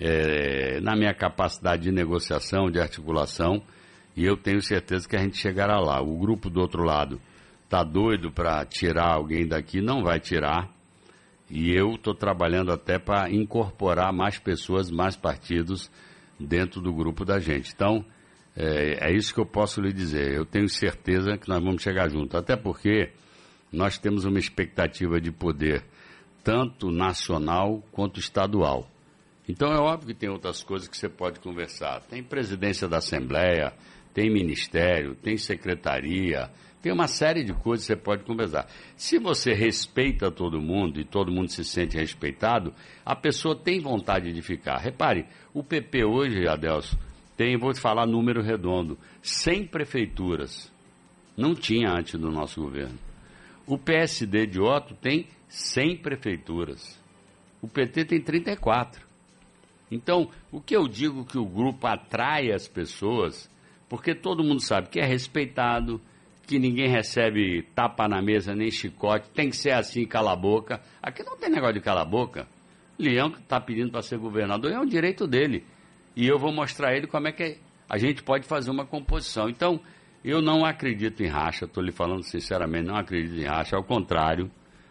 é, 0.00 0.80
na 0.80 0.96
minha 0.96 1.14
capacidade 1.14 1.82
de 1.82 1.92
negociação, 1.92 2.70
de 2.70 2.80
articulação, 2.80 3.62
e 4.16 4.24
eu 4.24 4.36
tenho 4.36 4.60
certeza 4.60 5.08
que 5.08 5.16
a 5.16 5.20
gente 5.20 5.36
chegará 5.36 5.78
lá. 5.78 6.00
O 6.00 6.18
grupo 6.18 6.50
do 6.50 6.60
outro 6.60 6.82
lado 6.82 7.20
está 7.64 7.82
doido 7.82 8.30
para 8.30 8.64
tirar 8.64 9.14
alguém 9.14 9.46
daqui, 9.46 9.80
não 9.80 10.02
vai 10.02 10.18
tirar, 10.18 10.70
e 11.50 11.72
eu 11.72 11.94
estou 11.94 12.14
trabalhando 12.14 12.72
até 12.72 12.98
para 12.98 13.30
incorporar 13.30 14.12
mais 14.12 14.38
pessoas, 14.38 14.90
mais 14.90 15.16
partidos 15.16 15.90
dentro 16.38 16.80
do 16.80 16.92
grupo 16.92 17.24
da 17.24 17.38
gente. 17.38 17.72
Então, 17.74 18.04
é, 18.56 19.08
é 19.08 19.16
isso 19.16 19.32
que 19.32 19.40
eu 19.40 19.46
posso 19.46 19.80
lhe 19.80 19.92
dizer. 19.92 20.32
Eu 20.32 20.44
tenho 20.44 20.68
certeza 20.68 21.38
que 21.38 21.48
nós 21.48 21.62
vamos 21.62 21.82
chegar 21.82 22.08
junto, 22.10 22.36
até 22.36 22.56
porque 22.56 23.10
nós 23.72 23.98
temos 23.98 24.24
uma 24.24 24.38
expectativa 24.38 25.20
de 25.20 25.30
poder 25.30 25.84
tanto 26.42 26.90
nacional 26.90 27.82
quanto 27.92 28.18
estadual. 28.18 28.88
Então 29.48 29.72
é 29.72 29.78
óbvio 29.78 30.14
que 30.14 30.20
tem 30.20 30.28
outras 30.28 30.62
coisas 30.62 30.86
que 30.86 30.96
você 30.96 31.08
pode 31.08 31.40
conversar. 31.40 32.02
Tem 32.02 32.22
presidência 32.22 32.86
da 32.86 32.98
Assembleia, 32.98 33.72
tem 34.12 34.30
ministério, 34.30 35.14
tem 35.14 35.38
secretaria, 35.38 36.50
tem 36.82 36.92
uma 36.92 37.08
série 37.08 37.42
de 37.42 37.52
coisas 37.54 37.86
que 37.86 37.94
você 37.94 38.00
pode 38.00 38.24
conversar. 38.24 38.68
Se 38.96 39.18
você 39.18 39.52
respeita 39.54 40.30
todo 40.30 40.60
mundo 40.60 41.00
e 41.00 41.04
todo 41.04 41.32
mundo 41.32 41.50
se 41.50 41.64
sente 41.64 41.96
respeitado, 41.96 42.74
a 43.04 43.16
pessoa 43.16 43.56
tem 43.56 43.80
vontade 43.80 44.32
de 44.32 44.42
ficar. 44.42 44.76
Repare, 44.78 45.26
o 45.54 45.64
PP 45.64 46.04
hoje, 46.04 46.46
Adelso, 46.46 46.98
tem, 47.36 47.56
vou 47.56 47.72
te 47.72 47.80
falar 47.80 48.06
número 48.06 48.42
redondo, 48.42 48.98
100 49.22 49.66
prefeituras. 49.68 50.70
Não 51.36 51.54
tinha 51.54 51.90
antes 51.90 52.20
do 52.20 52.30
nosso 52.30 52.60
governo. 52.60 52.98
O 53.66 53.78
PSD 53.78 54.46
de 54.46 54.60
Otto 54.60 54.94
tem 54.94 55.26
100 55.48 55.98
prefeituras. 55.98 57.00
O 57.62 57.68
PT 57.68 58.04
tem 58.04 58.20
34. 58.20 59.07
Então, 59.90 60.28
o 60.52 60.60
que 60.60 60.76
eu 60.76 60.86
digo 60.86 61.24
que 61.24 61.38
o 61.38 61.44
grupo 61.44 61.86
atrai 61.86 62.52
as 62.52 62.68
pessoas, 62.68 63.50
porque 63.88 64.14
todo 64.14 64.44
mundo 64.44 64.60
sabe 64.60 64.88
que 64.88 65.00
é 65.00 65.04
respeitado, 65.04 66.00
que 66.46 66.58
ninguém 66.58 66.88
recebe 66.88 67.62
tapa 67.74 68.08
na 68.08 68.22
mesa 68.22 68.54
nem 68.54 68.70
chicote, 68.70 69.28
tem 69.30 69.50
que 69.50 69.56
ser 69.56 69.72
assim, 69.72 70.06
cala 70.06 70.32
a 70.32 70.36
boca. 70.36 70.80
Aqui 71.02 71.22
não 71.22 71.36
tem 71.36 71.50
negócio 71.50 71.74
de 71.74 71.80
cala 71.80 72.02
a 72.02 72.06
boca. 72.06 72.48
Leão 72.98 73.30
que 73.30 73.38
está 73.38 73.60
pedindo 73.60 73.90
para 73.90 74.02
ser 74.02 74.18
governador 74.18 74.72
é 74.72 74.80
um 74.80 74.86
direito 74.86 75.26
dele. 75.26 75.64
E 76.16 76.26
eu 76.26 76.38
vou 76.38 76.52
mostrar 76.52 76.88
a 76.88 76.96
ele 76.96 77.06
como 77.06 77.28
é 77.28 77.32
que 77.32 77.58
a 77.88 77.98
gente 77.98 78.22
pode 78.22 78.46
fazer 78.46 78.70
uma 78.70 78.86
composição. 78.86 79.48
Então, 79.48 79.80
eu 80.24 80.42
não 80.42 80.64
acredito 80.64 81.22
em 81.22 81.28
racha, 81.28 81.64
estou 81.64 81.82
lhe 81.82 81.92
falando 81.92 82.22
sinceramente, 82.22 82.88
não 82.88 82.96
acredito 82.96 83.38
em 83.38 83.44
racha, 83.44 83.76
ao 83.76 83.84
contrário, 83.84 84.50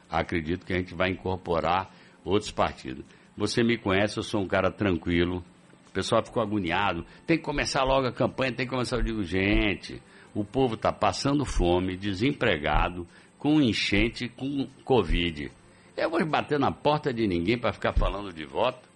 acredito 0.09 0.65
que 0.65 0.73
a 0.73 0.77
gente 0.77 0.95
vai 0.95 1.09
incorporar 1.09 1.91
outros 2.23 2.51
partidos. 2.51 3.03
Você 3.37 3.63
me 3.63 3.77
conhece, 3.77 4.17
eu 4.17 4.23
sou 4.23 4.41
um 4.41 4.47
cara 4.47 4.71
tranquilo. 4.71 5.43
O 5.87 5.91
pessoal 5.91 6.25
ficou 6.25 6.41
agoniado. 6.41 7.05
Tem 7.25 7.37
que 7.37 7.43
começar 7.43 7.83
logo 7.83 8.07
a 8.07 8.11
campanha, 8.11 8.51
tem 8.51 8.65
que 8.65 8.71
começar. 8.71 8.97
Eu 8.97 9.03
digo, 9.03 9.23
gente, 9.23 10.01
o 10.33 10.43
povo 10.43 10.73
está 10.73 10.91
passando 10.91 11.45
fome, 11.45 11.95
desempregado, 11.95 13.07
com 13.37 13.61
enchente, 13.61 14.27
com 14.27 14.67
Covid. 14.83 15.51
Eu 15.95 16.09
vou 16.09 16.25
bater 16.25 16.59
na 16.59 16.71
porta 16.71 17.13
de 17.13 17.27
ninguém 17.27 17.57
para 17.57 17.71
ficar 17.71 17.93
falando 17.93 18.33
de 18.33 18.45
voto. 18.45 18.87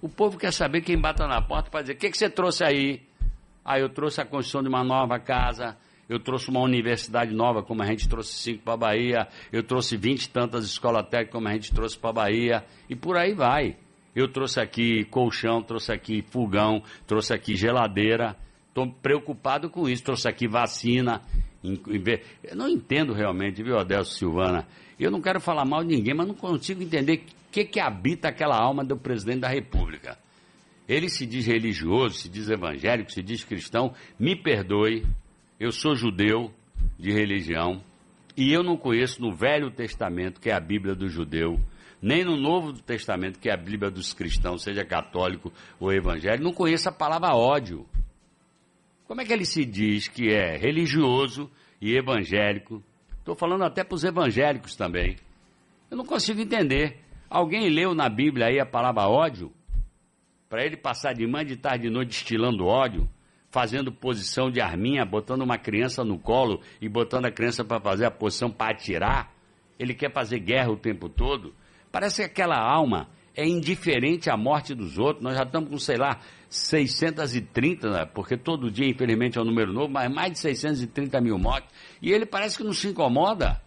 O 0.00 0.08
povo 0.08 0.38
quer 0.38 0.52
saber 0.52 0.82
quem 0.82 0.98
bata 0.98 1.26
na 1.26 1.40
porta 1.40 1.70
para 1.70 1.80
dizer: 1.80 1.94
o 1.94 1.96
que, 1.96 2.10
que 2.10 2.18
você 2.18 2.28
trouxe 2.28 2.64
aí? 2.64 3.02
Ah, 3.64 3.78
eu 3.78 3.88
trouxe 3.88 4.20
a 4.20 4.24
construção 4.24 4.62
de 4.62 4.68
uma 4.68 4.84
nova 4.84 5.18
casa, 5.18 5.76
eu 6.08 6.20
trouxe 6.20 6.48
uma 6.48 6.60
universidade 6.60 7.34
nova, 7.34 7.62
como 7.62 7.82
a 7.82 7.86
gente 7.86 8.08
trouxe 8.08 8.32
cinco 8.32 8.62
para 8.62 8.74
a 8.74 8.76
Bahia, 8.76 9.28
eu 9.52 9.62
trouxe 9.62 9.96
vinte 9.96 10.24
e 10.24 10.30
tantas 10.30 10.64
escolas 10.64 11.08
técnicas, 11.08 11.32
como 11.32 11.48
a 11.48 11.52
gente 11.52 11.72
trouxe 11.72 11.98
para 11.98 12.10
a 12.10 12.12
Bahia, 12.12 12.64
e 12.88 12.94
por 12.94 13.16
aí 13.16 13.34
vai. 13.34 13.76
Eu 14.16 14.26
trouxe 14.26 14.58
aqui 14.58 15.04
colchão, 15.04 15.62
trouxe 15.62 15.92
aqui 15.92 16.22
fogão, 16.22 16.82
trouxe 17.06 17.34
aqui 17.34 17.54
geladeira. 17.54 18.34
Estou 18.68 18.90
preocupado 18.90 19.68
com 19.68 19.86
isso. 19.86 20.02
Trouxe 20.02 20.26
aqui 20.26 20.48
vacina. 20.48 21.20
Eu 21.62 22.56
não 22.56 22.66
entendo 22.66 23.12
realmente, 23.12 23.62
viu, 23.62 23.78
Adelso 23.78 24.14
Silvana? 24.14 24.66
Eu 24.98 25.10
não 25.10 25.20
quero 25.20 25.38
falar 25.38 25.66
mal 25.66 25.84
de 25.84 25.94
ninguém, 25.94 26.14
mas 26.14 26.26
não 26.26 26.34
consigo 26.34 26.82
entender 26.82 27.16
o 27.16 27.50
que, 27.52 27.64
que 27.66 27.78
habita 27.78 28.28
aquela 28.28 28.56
alma 28.56 28.82
do 28.82 28.96
presidente 28.96 29.40
da 29.40 29.48
República. 29.48 30.16
Ele 30.88 31.10
se 31.10 31.26
diz 31.26 31.46
religioso, 31.46 32.14
se 32.14 32.28
diz 32.30 32.48
evangélico, 32.48 33.12
se 33.12 33.22
diz 33.22 33.44
cristão. 33.44 33.92
Me 34.18 34.34
perdoe, 34.34 35.04
eu 35.60 35.70
sou 35.70 35.94
judeu 35.94 36.50
de 36.98 37.12
religião 37.12 37.82
e 38.34 38.50
eu 38.50 38.62
não 38.62 38.78
conheço 38.78 39.20
no 39.20 39.34
Velho 39.34 39.70
Testamento, 39.70 40.40
que 40.40 40.48
é 40.48 40.54
a 40.54 40.60
Bíblia 40.60 40.94
do 40.94 41.08
judeu, 41.08 41.58
nem 42.06 42.24
no 42.24 42.36
Novo 42.36 42.72
Testamento, 42.72 43.40
que 43.40 43.48
é 43.48 43.52
a 43.52 43.56
Bíblia 43.56 43.90
dos 43.90 44.14
cristãos, 44.14 44.62
seja 44.62 44.84
católico 44.84 45.52
ou 45.80 45.92
evangélico, 45.92 46.44
não 46.44 46.52
conheço 46.52 46.88
a 46.88 46.92
palavra 46.92 47.34
ódio. 47.34 47.84
Como 49.08 49.20
é 49.20 49.24
que 49.24 49.32
ele 49.32 49.44
se 49.44 49.64
diz 49.64 50.06
que 50.06 50.32
é 50.32 50.56
religioso 50.56 51.50
e 51.80 51.96
evangélico? 51.96 52.80
Estou 53.18 53.34
falando 53.34 53.64
até 53.64 53.82
para 53.82 53.96
os 53.96 54.04
evangélicos 54.04 54.76
também. 54.76 55.16
Eu 55.90 55.96
não 55.96 56.04
consigo 56.04 56.40
entender. 56.40 57.00
Alguém 57.28 57.68
leu 57.68 57.92
na 57.92 58.08
Bíblia 58.08 58.46
aí 58.46 58.60
a 58.60 58.66
palavra 58.66 59.08
ódio? 59.08 59.52
Para 60.48 60.64
ele 60.64 60.76
passar 60.76 61.12
de 61.12 61.26
manhã, 61.26 61.44
de 61.44 61.56
tarde, 61.56 61.88
de 61.88 61.90
noite 61.90 62.10
destilando 62.10 62.66
ódio? 62.66 63.08
fazendo 63.48 63.90
posição 63.90 64.50
de 64.50 64.60
arminha, 64.60 65.02
botando 65.02 65.40
uma 65.40 65.56
criança 65.56 66.04
no 66.04 66.18
colo 66.18 66.60
e 66.78 66.90
botando 66.90 67.24
a 67.24 67.30
criança 67.30 67.64
para 67.64 67.80
fazer 67.80 68.04
a 68.04 68.10
posição 68.10 68.50
para 68.50 68.72
atirar. 68.72 69.32
Ele 69.78 69.94
quer 69.94 70.12
fazer 70.12 70.40
guerra 70.40 70.70
o 70.70 70.76
tempo 70.76 71.08
todo. 71.08 71.54
Parece 71.96 72.16
que 72.16 72.24
aquela 72.24 72.58
alma 72.58 73.08
é 73.34 73.48
indiferente 73.48 74.28
à 74.28 74.36
morte 74.36 74.74
dos 74.74 74.98
outros. 74.98 75.24
Nós 75.24 75.34
já 75.34 75.44
estamos 75.44 75.70
com, 75.70 75.78
sei 75.78 75.96
lá, 75.96 76.20
630, 76.50 77.90
né? 77.90 78.04
porque 78.04 78.36
todo 78.36 78.70
dia, 78.70 78.86
infelizmente, 78.86 79.38
é 79.38 79.40
um 79.40 79.46
número 79.46 79.72
novo, 79.72 79.88
mas 79.90 80.12
mais 80.12 80.30
de 80.30 80.38
630 80.40 81.18
mil 81.22 81.38
mortes. 81.38 81.70
E 82.02 82.12
ele 82.12 82.26
parece 82.26 82.58
que 82.58 82.64
não 82.64 82.74
se 82.74 82.88
incomoda, 82.88 83.62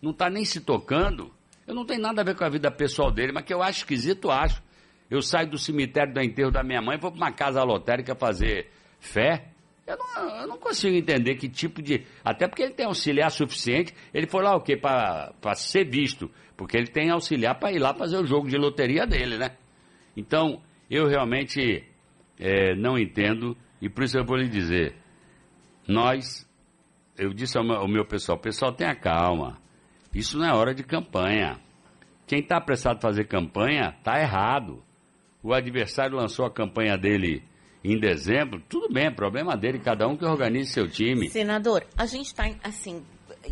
não 0.00 0.10
está 0.10 0.30
nem 0.30 0.42
se 0.42 0.58
tocando. 0.58 1.30
Eu 1.66 1.74
não 1.74 1.84
tenho 1.84 2.00
nada 2.00 2.22
a 2.22 2.24
ver 2.24 2.34
com 2.34 2.44
a 2.44 2.48
vida 2.48 2.70
pessoal 2.70 3.10
dele, 3.10 3.30
mas 3.30 3.44
que 3.44 3.52
eu 3.52 3.62
acho 3.62 3.80
esquisito, 3.80 4.30
acho. 4.30 4.62
Eu 5.10 5.20
saio 5.20 5.50
do 5.50 5.58
cemitério 5.58 6.14
do 6.14 6.20
enterro 6.22 6.50
da 6.50 6.62
minha 6.62 6.80
mãe 6.80 6.96
vou 6.96 7.10
para 7.10 7.20
uma 7.20 7.30
casa 7.30 7.62
lotérica 7.62 8.14
fazer 8.14 8.70
fé. 8.98 9.48
Eu 9.86 9.96
não, 9.96 10.40
eu 10.40 10.46
não, 10.46 10.58
consigo 10.58 10.94
entender 10.94 11.34
que 11.34 11.48
tipo 11.48 11.82
de. 11.82 12.06
Até 12.24 12.46
porque 12.46 12.62
ele 12.62 12.74
tem 12.74 12.86
auxiliar 12.86 13.30
suficiente. 13.30 13.94
Ele 14.14 14.26
foi 14.26 14.42
lá 14.42 14.54
o 14.54 14.60
quê? 14.60 14.76
Para 14.76 15.54
ser 15.54 15.88
visto. 15.88 16.30
Porque 16.56 16.76
ele 16.76 16.86
tem 16.86 17.10
auxiliar 17.10 17.58
para 17.58 17.72
ir 17.72 17.78
lá 17.78 17.94
fazer 17.94 18.16
o 18.16 18.26
jogo 18.26 18.48
de 18.48 18.56
loteria 18.56 19.06
dele, 19.06 19.36
né? 19.36 19.56
Então, 20.16 20.62
eu 20.88 21.08
realmente 21.08 21.84
é, 22.38 22.74
não 22.74 22.98
entendo. 22.98 23.56
E 23.80 23.88
por 23.88 24.04
isso 24.04 24.18
eu 24.18 24.24
vou 24.24 24.36
lhe 24.36 24.48
dizer: 24.48 24.94
nós. 25.88 26.48
Eu 27.18 27.34
disse 27.34 27.58
ao 27.58 27.64
meu, 27.64 27.76
ao 27.76 27.88
meu 27.88 28.04
pessoal: 28.04 28.38
pessoal, 28.38 28.72
tenha 28.72 28.94
calma. 28.94 29.58
Isso 30.14 30.38
não 30.38 30.46
é 30.46 30.52
hora 30.52 30.74
de 30.74 30.82
campanha. 30.82 31.60
Quem 32.26 32.40
está 32.40 32.58
apressado 32.58 32.98
a 32.98 33.02
fazer 33.02 33.24
campanha 33.24 33.94
está 33.98 34.20
errado. 34.20 34.84
O 35.42 35.52
adversário 35.52 36.16
lançou 36.16 36.44
a 36.44 36.50
campanha 36.50 36.96
dele 36.96 37.42
em 37.82 37.98
dezembro, 37.98 38.62
tudo 38.68 38.92
bem, 38.92 39.06
é 39.06 39.10
problema 39.10 39.56
dele, 39.56 39.78
cada 39.78 40.06
um 40.06 40.16
que 40.16 40.24
organize 40.24 40.70
seu 40.70 40.88
time. 40.88 41.30
Senador, 41.30 41.84
a 41.96 42.06
gente 42.06 42.26
está, 42.26 42.50
assim, 42.62 43.02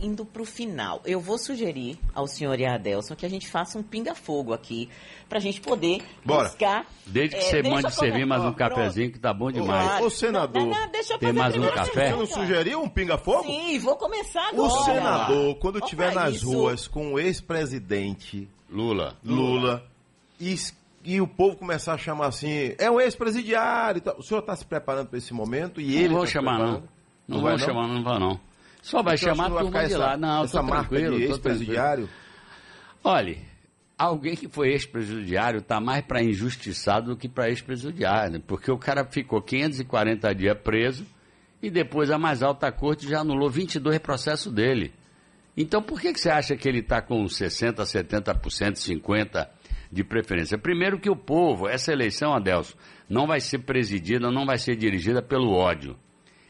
indo 0.02 0.24
para 0.24 0.42
o 0.42 0.44
final. 0.44 1.00
Eu 1.04 1.20
vou 1.20 1.38
sugerir 1.38 1.98
ao 2.14 2.26
senhor 2.26 2.58
e 2.60 2.66
a 2.66 2.74
Adelson 2.74 3.14
que 3.16 3.24
a 3.24 3.28
gente 3.28 3.48
faça 3.48 3.78
um 3.78 3.82
pinga-fogo 3.82 4.52
aqui, 4.52 4.88
para 5.28 5.38
a 5.38 5.40
gente 5.40 5.60
poder 5.60 6.02
Bora. 6.24 6.48
buscar... 6.48 6.86
Desde 7.06 7.36
que 7.36 7.42
é, 7.42 7.48
você 7.48 7.62
mande 7.62 7.94
servir 7.94 8.26
mais 8.26 8.44
um 8.44 8.52
cafezinho, 8.52 9.10
que 9.10 9.18
tá 9.18 9.32
bom 9.32 9.50
demais. 9.50 10.02
Ô, 10.02 10.06
ô 10.06 10.10
senador, 10.10 10.62
não, 10.62 10.70
não, 10.70 10.90
deixa 10.90 11.14
eu 11.14 11.18
tem 11.18 11.32
mais 11.32 11.56
um 11.56 11.62
café? 11.70 12.10
Você 12.10 12.16
não 12.16 12.26
sugeriu 12.26 12.82
um 12.82 12.88
pinga-fogo? 12.88 13.44
Sim, 13.44 13.78
vou 13.78 13.96
começar 13.96 14.48
agora. 14.48 14.68
O 14.68 14.84
senador, 14.84 15.54
quando 15.56 15.78
estiver 15.78 16.14
nas 16.14 16.34
isso. 16.34 16.50
ruas 16.50 16.86
com 16.86 17.14
o 17.14 17.18
ex-presidente 17.18 18.48
Lula. 18.70 19.16
Lula, 19.24 19.82
e, 20.38 20.54
e 21.08 21.20
o 21.22 21.26
povo 21.26 21.56
começar 21.56 21.94
a 21.94 21.98
chamar 21.98 22.26
assim, 22.26 22.74
é 22.78 22.90
um 22.90 23.00
ex-presidiário. 23.00 23.98
e 23.98 24.00
tal. 24.02 24.18
O 24.18 24.22
senhor 24.22 24.40
está 24.40 24.54
se 24.54 24.64
preparando 24.66 25.08
para 25.08 25.16
esse 25.16 25.32
momento? 25.32 25.80
E 25.80 25.96
ele 25.96 26.08
Não 26.08 26.16
vou 26.16 26.24
tá 26.24 26.30
chamar, 26.30 26.58
não. 26.58 26.66
Não, 26.66 26.82
Não 27.26 27.40
vou 27.40 27.42
vai, 27.44 27.52
não? 27.52 27.58
chamar, 27.58 27.88
não 27.88 28.02
vai, 28.04 28.18
não. 28.18 28.40
Só 28.82 29.02
vai 29.02 29.14
Então, 29.16 29.28
chamar 29.30 29.46
a 29.46 29.48
não 29.48 29.56
turma 29.58 29.86
de 29.86 29.94
lá. 29.96 30.16
Não, 30.18 30.44
essa 30.44 30.62
marca 30.62 30.96
de 30.96 31.22
ex-presidiário. 31.24 32.08
Olha, 33.02 33.38
alguém 33.96 34.36
que 34.36 34.48
foi 34.48 34.68
ex-presidiário 34.68 35.60
está 35.60 35.80
mais 35.80 36.04
para 36.04 36.22
injustiçado 36.22 37.10
do 37.12 37.16
que 37.16 37.28
para 37.28 37.48
ex-presidiário, 37.48 38.40
porque 38.40 38.70
o 38.70 38.76
cara 38.76 39.04
ficou 39.04 39.40
540 39.40 40.34
dias 40.34 40.58
preso 40.62 41.06
e 41.62 41.70
depois 41.70 42.10
a 42.10 42.18
mais 42.18 42.42
alta 42.42 42.70
corte 42.70 43.08
já 43.08 43.20
anulou 43.20 43.48
22 43.48 43.98
processos 43.98 44.52
dele. 44.52 44.92
Então 45.56 45.82
por 45.82 46.00
que, 46.00 46.12
que 46.12 46.20
você 46.20 46.30
acha 46.30 46.56
que 46.56 46.68
ele 46.68 46.80
está 46.80 47.00
com 47.00 47.24
60%, 47.24 47.74
70%, 47.76 48.42
50% 48.76 49.48
de 49.90 50.04
preferência? 50.04 50.58
Primeiro 50.58 50.98
que 50.98 51.10
o 51.10 51.16
povo, 51.16 51.68
essa 51.68 51.92
eleição, 51.92 52.34
Adelso, 52.34 52.76
não 53.08 53.26
vai 53.26 53.40
ser 53.40 53.60
presidida, 53.60 54.30
não 54.30 54.46
vai 54.46 54.58
ser 54.58 54.76
dirigida 54.76 55.22
pelo 55.22 55.52
ódio. 55.52 55.96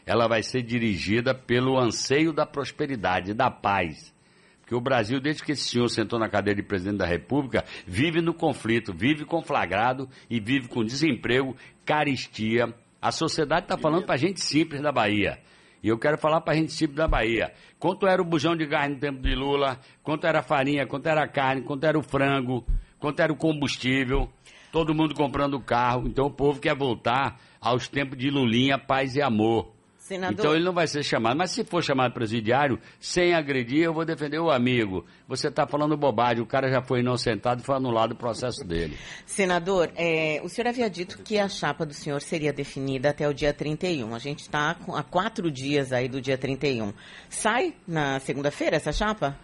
Ela 0.04 0.26
vai 0.26 0.42
ser 0.42 0.62
dirigida 0.62 1.34
pelo 1.34 1.78
anseio 1.78 2.32
da 2.32 2.46
prosperidade, 2.46 3.34
da 3.34 3.50
paz. 3.50 4.14
Porque 4.60 4.74
o 4.74 4.80
Brasil, 4.82 5.18
desde 5.18 5.42
que 5.42 5.52
esse 5.52 5.68
senhor 5.68 5.88
sentou 5.88 6.18
na 6.18 6.28
cadeira 6.28 6.60
de 6.60 6.66
presidente 6.66 6.98
da 6.98 7.06
República, 7.06 7.64
vive 7.86 8.20
no 8.20 8.34
conflito, 8.34 8.92
vive 8.92 9.24
conflagrado 9.24 10.08
e 10.28 10.38
vive 10.38 10.68
com 10.68 10.84
desemprego, 10.84 11.56
caristia. 11.86 12.74
A 13.00 13.10
sociedade 13.10 13.62
está 13.62 13.78
falando 13.78 14.04
para 14.04 14.16
gente 14.16 14.42
simples 14.42 14.82
da 14.82 14.92
Bahia. 14.92 15.38
E 15.82 15.88
eu 15.88 15.98
quero 15.98 16.18
falar 16.18 16.40
para 16.40 16.54
gente 16.54 16.72
simples 16.72 16.96
da 16.96 17.08
Bahia. 17.08 17.52
Quanto 17.78 18.06
era 18.06 18.20
o 18.20 18.24
bujão 18.24 18.56
de 18.56 18.66
gás 18.66 18.90
no 18.90 18.98
tempo 18.98 19.22
de 19.22 19.34
Lula, 19.34 19.78
quanto 20.02 20.26
era 20.26 20.40
a 20.40 20.42
farinha, 20.42 20.86
quanto 20.86 21.06
era 21.06 21.22
a 21.22 21.28
carne, 21.28 21.62
quanto 21.62 21.84
era 21.84 21.98
o 21.98 22.02
frango, 22.02 22.66
quanto 22.98 23.20
era 23.20 23.32
o 23.32 23.36
combustível, 23.36 24.28
todo 24.72 24.94
mundo 24.94 25.14
comprando 25.14 25.60
carro. 25.60 26.06
Então 26.06 26.26
o 26.26 26.30
povo 26.30 26.60
quer 26.60 26.76
voltar 26.76 27.40
aos 27.60 27.88
tempos 27.88 28.18
de 28.18 28.30
Lulinha, 28.30 28.78
paz 28.78 29.16
e 29.16 29.22
amor. 29.22 29.72
Senador, 30.08 30.38
Então 30.38 30.54
ele 30.54 30.64
não 30.64 30.72
vai 30.72 30.86
ser 30.86 31.02
chamado. 31.02 31.36
Mas 31.36 31.50
se 31.50 31.62
for 31.64 31.84
chamado 31.84 32.14
presidiário, 32.14 32.80
sem 32.98 33.34
agredir, 33.34 33.82
eu 33.82 33.92
vou 33.92 34.06
defender 34.06 34.38
o 34.38 34.50
amigo. 34.50 35.04
Você 35.28 35.48
está 35.48 35.66
falando 35.66 35.98
bobagem, 35.98 36.42
o 36.42 36.46
cara 36.46 36.70
já 36.70 36.80
foi 36.80 37.00
inocentado 37.00 37.60
e 37.60 37.64
foi 37.64 37.76
anulado 37.76 38.12
o 38.12 38.16
processo 38.16 38.64
dele. 38.64 38.96
senador 39.26 39.90
é, 39.94 40.40
o 40.42 40.48
senhor 40.48 40.68
havia 40.68 40.88
dito 40.88 41.18
que 41.18 41.38
a 41.38 41.46
chapa 41.46 41.84
do 41.84 41.92
senhor 41.92 42.22
seria 42.22 42.54
definida 42.54 43.10
até 43.10 43.28
o 43.28 43.34
dia 43.34 43.52
31. 43.52 44.14
A 44.14 44.18
gente 44.18 44.40
está 44.40 44.74
há 44.94 45.02
quatro 45.02 45.50
dias 45.50 45.92
aí 45.92 46.08
do 46.08 46.22
dia 46.22 46.38
31. 46.38 46.94
Sai 47.28 47.74
na 47.86 48.18
segunda-feira 48.18 48.76
essa 48.76 48.92
chapa? 48.92 49.36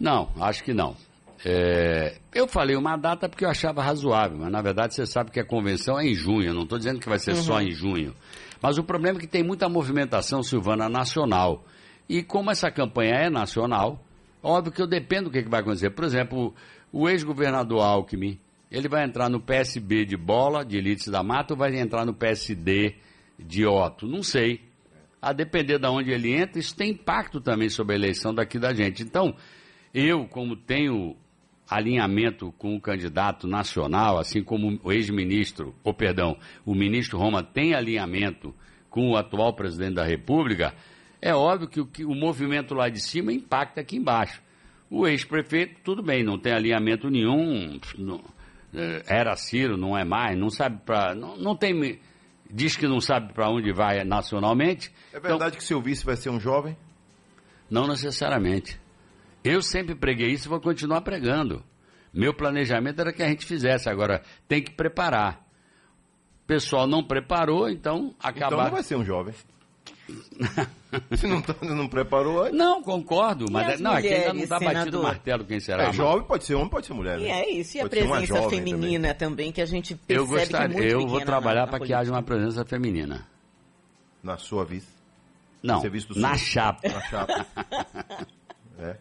Não, 0.00 0.30
acho 0.40 0.64
que 0.64 0.72
não. 0.72 0.96
É, 1.44 2.18
eu 2.32 2.46
falei 2.46 2.76
uma 2.76 2.96
data 2.96 3.28
porque 3.28 3.44
eu 3.44 3.50
achava 3.50 3.82
razoável, 3.82 4.38
mas 4.38 4.50
na 4.50 4.62
verdade 4.62 4.94
você 4.94 5.04
sabe 5.04 5.30
que 5.30 5.40
a 5.40 5.44
convenção 5.44 5.98
é 5.98 6.06
em 6.06 6.14
junho. 6.14 6.54
Não 6.54 6.62
estou 6.62 6.78
dizendo 6.78 7.00
que 7.00 7.08
vai 7.08 7.18
ser 7.18 7.34
só 7.34 7.60
em 7.60 7.72
junho. 7.72 8.14
Mas 8.60 8.78
o 8.78 8.84
problema 8.84 9.18
é 9.18 9.20
que 9.20 9.26
tem 9.26 9.42
muita 9.42 9.68
movimentação, 9.68 10.42
Silvana, 10.42 10.88
nacional. 10.88 11.64
E 12.08 12.22
como 12.22 12.50
essa 12.50 12.70
campanha 12.70 13.14
é 13.14 13.30
nacional, 13.30 14.00
óbvio 14.42 14.72
que 14.72 14.80
eu 14.80 14.86
dependo 14.86 15.24
do 15.24 15.32
que, 15.32 15.42
que 15.42 15.50
vai 15.50 15.60
acontecer. 15.60 15.90
Por 15.90 16.04
exemplo, 16.04 16.54
o 16.92 17.08
ex-governador 17.08 17.82
Alckmin, 17.82 18.38
ele 18.70 18.88
vai 18.88 19.04
entrar 19.04 19.28
no 19.28 19.40
PSB 19.40 20.04
de 20.04 20.16
Bola, 20.16 20.64
de 20.64 20.76
Elites 20.76 21.08
da 21.08 21.22
Mata, 21.24 21.54
ou 21.54 21.58
vai 21.58 21.76
entrar 21.76 22.06
no 22.06 22.14
PSD 22.14 22.94
de 23.38 23.66
Otto? 23.66 24.06
Não 24.06 24.22
sei. 24.22 24.60
A 25.20 25.32
depender 25.32 25.78
de 25.78 25.86
onde 25.88 26.10
ele 26.10 26.32
entra, 26.32 26.58
isso 26.58 26.76
tem 26.76 26.90
impacto 26.90 27.40
também 27.40 27.68
sobre 27.68 27.94
a 27.94 27.98
eleição 27.98 28.32
daqui 28.32 28.58
da 28.58 28.72
gente. 28.72 29.02
Então, 29.02 29.34
eu, 29.92 30.26
como 30.26 30.56
tenho 30.56 31.16
alinhamento 31.68 32.52
com 32.58 32.76
o 32.76 32.80
candidato 32.80 33.46
nacional, 33.46 34.18
assim 34.18 34.42
como 34.42 34.78
o 34.82 34.92
ex-ministro, 34.92 35.74
ou 35.82 35.94
perdão, 35.94 36.36
o 36.64 36.74
ministro 36.74 37.18
Roma 37.18 37.42
tem 37.42 37.74
alinhamento 37.74 38.54
com 38.90 39.10
o 39.10 39.16
atual 39.16 39.54
presidente 39.54 39.94
da 39.94 40.04
República, 40.04 40.74
é 41.20 41.34
óbvio 41.34 41.68
que 41.68 41.80
o, 41.80 41.86
que 41.86 42.04
o 42.04 42.14
movimento 42.14 42.74
lá 42.74 42.88
de 42.88 43.00
cima 43.00 43.32
impacta 43.32 43.80
aqui 43.80 43.96
embaixo. 43.96 44.42
O 44.90 45.06
ex-prefeito, 45.06 45.80
tudo 45.82 46.02
bem, 46.02 46.22
não 46.22 46.38
tem 46.38 46.52
alinhamento 46.52 47.08
nenhum, 47.08 47.78
não- 47.96 48.22
eh, 48.74 49.02
era 49.06 49.34
Ciro, 49.36 49.76
não 49.78 49.96
é 49.96 50.04
mais, 50.04 50.36
não 50.38 50.50
sabe 50.50 50.80
para. 50.84 51.14
Não, 51.14 51.36
não 51.36 51.56
tem. 51.56 51.98
Diz 52.50 52.76
que 52.76 52.86
não 52.86 53.00
sabe 53.00 53.32
para 53.32 53.48
onde 53.48 53.72
vai 53.72 54.04
nacionalmente. 54.04 54.92
É 55.12 55.18
verdade 55.20 55.56
que 55.56 55.64
seu 55.64 55.80
vice 55.80 56.04
vai 56.04 56.16
ser 56.16 56.28
um 56.28 56.38
jovem? 56.38 56.76
Não 57.70 57.86
necessariamente. 57.86 58.78
Eu 59.44 59.62
sempre 59.62 59.94
preguei 59.94 60.28
isso 60.30 60.46
e 60.46 60.50
vou 60.50 60.60
continuar 60.60 61.00
pregando. 61.02 61.62
Meu 62.12 62.34
planejamento 62.34 63.00
era 63.00 63.12
que 63.12 63.22
a 63.22 63.28
gente 63.28 63.46
fizesse, 63.46 63.88
agora 63.88 64.22
tem 64.46 64.62
que 64.62 64.70
preparar. 64.72 65.44
O 66.44 66.46
pessoal 66.46 66.86
não 66.86 67.02
preparou, 67.02 67.68
então 67.68 68.14
acabar. 68.20 68.46
Então 68.46 68.64
não 68.64 68.70
vai 68.70 68.82
ser 68.82 68.96
um 68.96 69.04
jovem. 69.04 69.34
Se 71.16 71.26
não, 71.26 71.40
tá- 71.40 71.56
não 71.62 71.88
preparou, 71.88 72.46
é- 72.46 72.52
Não, 72.52 72.82
concordo, 72.82 73.46
mas 73.50 73.66
as 73.66 73.80
é- 73.80 73.82
não, 73.82 73.92
aqui 73.92 74.08
ainda 74.08 74.18
não 74.26 74.34
mulheres, 74.34 74.42
está 74.42 74.60
batido 74.60 75.00
o 75.00 75.02
martelo 75.02 75.44
quem 75.44 75.58
será. 75.58 75.84
é 75.84 75.86
mas 75.86 75.96
jovem, 75.96 76.26
pode 76.26 76.44
ser 76.44 76.54
homem, 76.54 76.68
pode 76.68 76.86
ser 76.86 76.92
mulher. 76.92 77.18
E 77.18 77.22
né? 77.22 77.30
é 77.30 77.50
isso, 77.50 77.78
e 77.78 77.80
a 77.80 77.84
Pode 77.88 78.02
uma 78.02 78.16
presença 78.18 78.50
feminina 78.50 79.14
também. 79.14 79.50
que 79.50 79.62
a 79.62 79.66
gente 79.66 79.94
percebe 79.94 80.20
Eu 80.20 80.26
que 80.28 80.34
é 80.34 80.38
gostaria, 80.40 80.68
muito 80.76 80.88
eu 80.92 81.06
vou 81.08 81.20
trabalhar 81.22 81.66
para 81.66 81.80
que 81.80 81.94
haja 81.94 82.10
uma 82.12 82.22
presença 82.22 82.62
feminina. 82.64 83.14
também. 83.14 83.32
Na 84.22 84.36
sua 84.36 84.64
vista. 84.64 84.92
Não, 85.62 85.82
na 86.16 86.36
chapa. 86.36 86.88
Na 86.88 87.00
chapa. 87.02 87.46
é. 88.78 88.96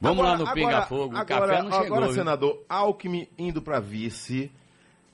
Vamos 0.00 0.18
Agora- 0.24 0.38
lá 0.42 0.44
no 0.48 0.54
Pinga 0.54 0.82
Fogo. 0.86 1.16
O 1.18 1.24
café 1.26 1.62
não 1.62 1.70
chegou. 1.72 1.86
Agora, 1.86 2.06
viu? 2.06 2.14
senador, 2.14 2.64
Alckmin 2.68 3.28
indo 3.38 3.60
para 3.60 3.78
vice 3.80 4.50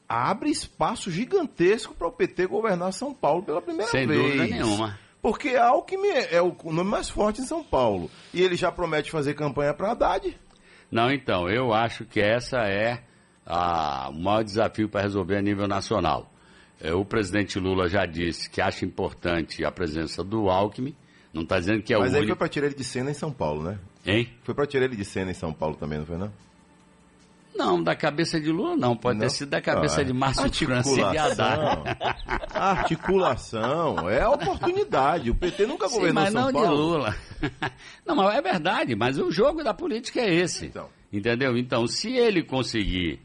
abre 0.09 0.51
espaço 0.51 1.11
gigantesco 1.11 1.93
para 1.95 2.07
o 2.07 2.13
PT 2.13 2.47
governar 2.47 2.93
São 2.93 3.13
Paulo 3.13 3.43
pela 3.43 3.61
primeira 3.61 3.91
Sem 3.91 4.07
vez. 4.07 4.21
dúvida 4.23 4.45
nenhuma. 4.47 4.99
Porque 5.21 5.57
Alckmin 5.57 6.09
é 6.31 6.41
o 6.41 6.55
nome 6.67 6.89
mais 6.91 7.09
forte 7.11 7.41
em 7.41 7.45
São 7.45 7.65
Paulo. 7.65 8.09
E 8.33 8.41
ele 8.41 8.55
já 8.55 8.71
promete 8.71 9.11
fazer 9.11 9.35
campanha 9.35 9.75
para 9.75 9.91
Haddad. 9.91 10.39
Não, 10.89 11.11
então, 11.11 11.49
eu 11.51 11.75
acho 11.75 12.05
que 12.05 12.21
essa 12.21 12.59
é 12.59 13.03
a- 13.45 14.09
o 14.11 14.13
maior 14.23 14.45
desafio 14.45 14.89
para 14.89 15.03
resolver 15.03 15.37
a 15.37 15.43
nível 15.43 15.67
nacional. 15.67 16.31
É, 16.81 16.93
o 16.95 17.05
presidente 17.05 17.59
Lula 17.59 17.89
já 17.89 18.07
disse 18.07 18.49
que 18.49 18.61
acha 18.61 18.85
importante 18.85 19.65
a 19.65 19.73
presença 19.73 20.23
do 20.23 20.49
Alckmin. 20.49 20.95
Não 21.33 21.43
está 21.43 21.59
dizendo 21.59 21.83
que 21.83 21.93
é 21.93 21.99
Mas 21.99 22.05
o 22.13 22.15
aí 22.15 22.21
foi 22.21 22.21
único. 22.27 22.39
para 22.39 22.49
tirar 22.49 22.67
ele 22.67 22.77
de 22.77 22.85
cena 22.85 23.11
em 23.11 23.15
São 23.15 23.33
Paulo, 23.33 23.65
né? 23.65 23.79
Hein? 24.07 24.29
Foi 24.45 24.55
para 24.55 24.67
tirar 24.67 24.85
ele 24.85 24.97
de 24.97 25.05
cena 25.05 25.31
em 25.31 25.35
São 25.35 25.53
Paulo 25.53 25.77
também, 25.77 25.99
não 25.99 26.07
foi 26.07 26.17
não? 26.17 26.33
Não, 27.55 27.83
da 27.83 27.97
cabeça 27.97 28.39
de 28.39 28.51
Lula 28.53 28.77
não. 28.77 28.95
Pode 28.95 29.19
Não? 29.19 29.27
ter 29.27 29.33
sido 29.33 29.49
da 29.49 29.63
cabeça 29.63 30.03
Ah, 30.03 30.05
de 30.05 30.13
Márcio 30.13 30.53
França 30.67 30.91
e. 31.15 31.17
Haddad. 31.19 31.83
Articulação. 32.53 34.09
É 34.11 34.21
a 34.21 34.31
oportunidade. 34.31 35.31
O 35.31 35.35
PT 35.35 35.67
nunca 35.67 35.89
Sim, 35.89 35.95
governou 35.95 36.23
mas 36.23 36.33
São 36.33 36.43
não 36.43 36.53
Paulo. 36.53 36.69
de 36.69 36.75
Lula. 36.75 37.17
Não, 38.07 38.15
mas 38.17 38.35
é 38.35 38.43
verdade, 38.43 38.95
mas 38.95 39.19
o 39.19 39.31
jogo 39.31 39.63
da 39.65 39.73
política 39.75 40.21
é 40.21 40.35
esse. 40.35 40.67
Então. 40.67 40.89
Entendeu? 41.13 41.57
Então, 41.57 41.87
se 41.87 42.13
ele 42.15 42.43
conseguir 42.43 43.21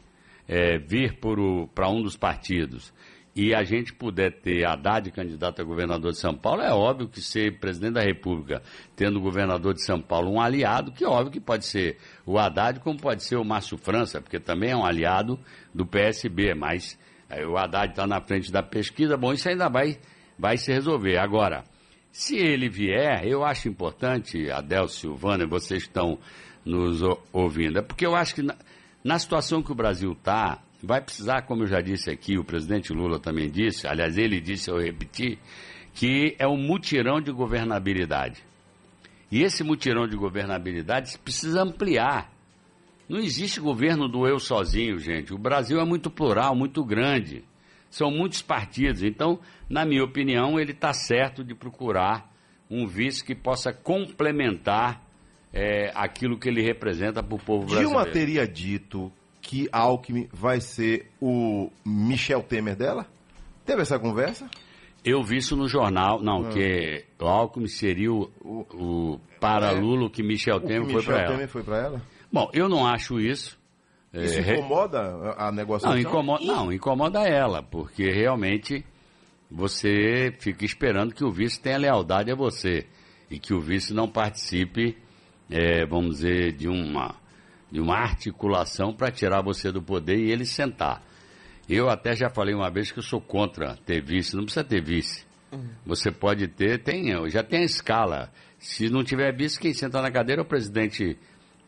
é, 0.48 0.78
vir 0.78 1.18
para 1.20 1.90
um 1.90 2.02
dos 2.02 2.16
partidos 2.18 2.94
e 3.36 3.54
a 3.54 3.64
gente 3.64 3.94
puder 3.94 4.42
ter 4.42 4.66
Haddad 4.66 5.10
candidato 5.12 5.62
a 5.62 5.66
governador 5.66 6.12
de 6.12 6.18
São 6.18 6.36
Paulo, 6.36 6.62
é 6.62 6.74
óbvio 6.74 7.08
que 7.08 7.22
ser 7.22 7.60
presidente 7.60 7.94
da 7.94 8.02
República, 8.02 8.62
tendo 8.96 9.20
o 9.20 9.22
governador 9.22 9.74
de 9.74 9.84
São 9.84 10.02
Paulo 10.02 10.32
um 10.32 10.42
aliado, 10.42 10.92
que 10.92 11.04
é 11.04 11.08
óbvio 11.08 11.32
que 11.32 11.40
pode 11.40 11.66
ser 11.66 11.98
o 12.26 12.38
Haddad, 12.38 12.82
como 12.82 13.00
pode 13.00 13.24
ser 13.24 13.38
o 13.38 13.46
Márcio 13.46 13.78
França, 13.78 14.22
porque 14.22 14.40
também 14.40 14.72
é 14.72 14.76
um 14.76 14.86
aliado 14.86 15.40
do 15.74 15.86
PSB, 15.86 16.54
mas 16.54 17.00
é, 17.30 17.46
o 17.46 17.58
Haddad 17.58 17.92
está 17.92 18.06
na 18.06 18.20
frente 18.20 18.52
da 18.52 18.62
pesquisa, 18.62 19.16
bom, 19.16 19.32
isso 19.32 19.48
ainda 19.48 19.70
vai, 19.70 19.98
vai 20.38 20.58
se 20.58 20.72
resolver. 20.72 21.18
Agora, 21.18 21.64
se 22.12 22.36
ele 22.36 22.68
vier, 22.68 23.26
eu 23.26 23.46
acho 23.46 23.70
importante, 23.70 24.52
Adel 24.52 24.90
Silvana, 24.90 25.48
vocês 25.48 25.84
estão 25.84 26.20
nos 26.66 27.02
ouvindo, 27.32 27.80
é 27.80 27.82
porque 27.82 28.06
eu 28.06 28.14
acho 28.14 28.36
que 28.36 28.42
na, 28.42 28.56
na 29.02 29.18
situação 29.18 29.64
que 29.64 29.72
o 29.72 29.76
Brasil 29.76 30.12
está, 30.12 30.62
vai 30.84 31.02
precisar, 31.02 31.44
como 31.44 31.64
eu 31.64 31.68
já 31.68 31.82
disse 31.82 32.10
aqui, 32.10 32.38
o 32.38 32.44
presidente 32.44 32.92
Lula 32.92 33.20
também 33.20 33.50
disse, 33.50 33.88
aliás, 33.88 34.18
ele 34.18 34.40
disse, 34.40 34.70
eu 34.70 34.78
repeti, 34.78 35.38
que 35.94 36.36
é 36.40 36.48
um 36.48 36.58
mutirão 36.58 37.22
de 37.22 37.32
governabilidade. 37.32 38.44
E 39.32 39.44
esse 39.44 39.64
mutirão 39.64 40.08
de 40.08 40.18
governabilidade 40.18 41.18
precisa 41.20 41.62
ampliar. 41.62 42.32
Não 43.08 43.20
existe 43.20 43.60
governo 43.60 44.08
do 44.08 44.28
eu 44.28 44.40
sozinho, 44.40 44.98
gente. 44.98 45.34
O 45.34 45.38
Brasil 45.38 45.80
é 45.80 45.86
muito 45.86 46.10
plural, 46.10 46.56
muito 46.56 46.84
grande. 46.84 47.44
São 47.90 48.10
muitos 48.10 48.42
partidos. 48.42 49.04
Então, 49.04 49.40
na 49.70 49.86
minha 49.86 50.04
opinião, 50.04 50.60
ele 50.60 50.72
está 50.72 50.94
certo 50.94 51.44
de 51.44 51.54
procurar 51.54 52.30
um 52.70 52.88
vice 52.88 53.24
que 53.24 53.36
possa 53.36 53.74
complementar 53.74 55.02
eh, 55.54 55.92
aquilo 55.94 56.40
que 56.40 56.48
ele 56.48 56.62
representa 56.62 57.22
para 57.22 57.36
o 57.36 57.40
povo 57.40 57.66
brasileiro. 57.66 57.90
Dilma 57.90 58.06
teria 58.06 58.48
dito 58.48 59.12
que 59.52 59.68
Alckmin 59.70 60.30
vai 60.32 60.62
ser 60.62 61.12
o 61.20 61.70
Michel 61.86 62.42
Temer 62.42 62.74
dela? 62.74 63.06
Teve 63.66 63.82
essa 63.82 64.00
conversa? 64.00 64.50
Eu 65.04 65.22
vi 65.22 65.38
isso 65.40 65.58
no 65.58 65.68
jornal, 65.68 66.20
Ah. 66.22 66.24
não, 66.24 66.50
que 66.52 67.04
o 67.20 67.26
Alckmin 67.26 67.68
seria 67.68 68.14
o, 68.14 68.32
o 68.46 69.20
para 69.42 69.72
É. 69.74 69.80
Lula 69.82 70.10
que 70.10 70.24
Michel 70.24 70.56
O 70.56 70.62
que 70.62 70.68
Temer 70.68 70.90
foi 70.90 71.04
para 71.04 71.18
ela. 71.20 71.32
Temer 71.34 71.48
foi 71.50 71.64
para 71.64 71.78
ela? 71.80 72.02
Bom, 72.32 72.50
eu 72.54 72.70
não 72.70 72.88
acho 72.88 73.20
isso. 73.20 73.60
Isso 74.14 74.40
Eh, 74.40 74.42
re- 74.42 74.54
incomoda 74.60 75.00
a 75.38 75.52
negociação? 75.52 75.92
Não, 75.98 76.00
incomoda, 76.02 76.46
não, 76.46 76.72
incomoda 76.72 77.20
ela, 77.28 77.62
porque 77.62 78.10
realmente 78.10 78.86
você 79.50 80.34
fica 80.40 80.64
esperando 80.64 81.14
que 81.14 81.26
o 81.26 81.32
vice 81.32 81.60
tenha 81.62 81.78
lealdade 81.78 82.32
a 82.32 82.36
você 82.36 82.86
e 83.30 83.38
que 83.38 83.54
o 83.54 83.60
vice 83.60 83.94
não 83.94 84.08
participe, 84.08 84.98
eh, 85.50 85.86
vamos 85.86 86.18
dizer, 86.20 86.54
de 86.54 86.70
uma, 86.70 87.16
de 87.72 87.80
uma 87.80 87.96
articulação 87.96 88.94
para 88.94 89.12
tirar 89.12 89.42
você 89.42 89.72
do 89.72 89.82
poder 89.82 90.18
e 90.18 90.32
ele 90.32 90.46
sentar. 90.46 91.02
Eu 91.70 91.90
até 91.90 92.16
já 92.16 92.30
falei 92.30 92.54
uma 92.54 92.70
vez 92.70 92.92
que 92.92 93.00
eu 93.00 93.04
sou 93.04 93.22
contra 93.22 93.78
ter 93.86 94.04
vice, 94.04 94.36
não 94.36 94.44
precisa 94.44 94.64
ter 94.64 94.84
vice. 94.84 95.26
Você 95.86 96.12
pode 96.12 96.48
ter, 96.48 96.82
tem, 96.82 97.14
já 97.30 97.44
tem 97.44 97.62
a 97.62 97.66
escala. 97.66 98.32
Se 98.58 98.90
não 98.90 99.04
tiver 99.04 99.36
vice, 99.36 99.60
quem 99.60 99.74
senta 99.74 100.02
na 100.02 100.12
cadeira 100.12 100.42
é 100.42 100.44
o 100.44 100.48
presidente 100.48 101.18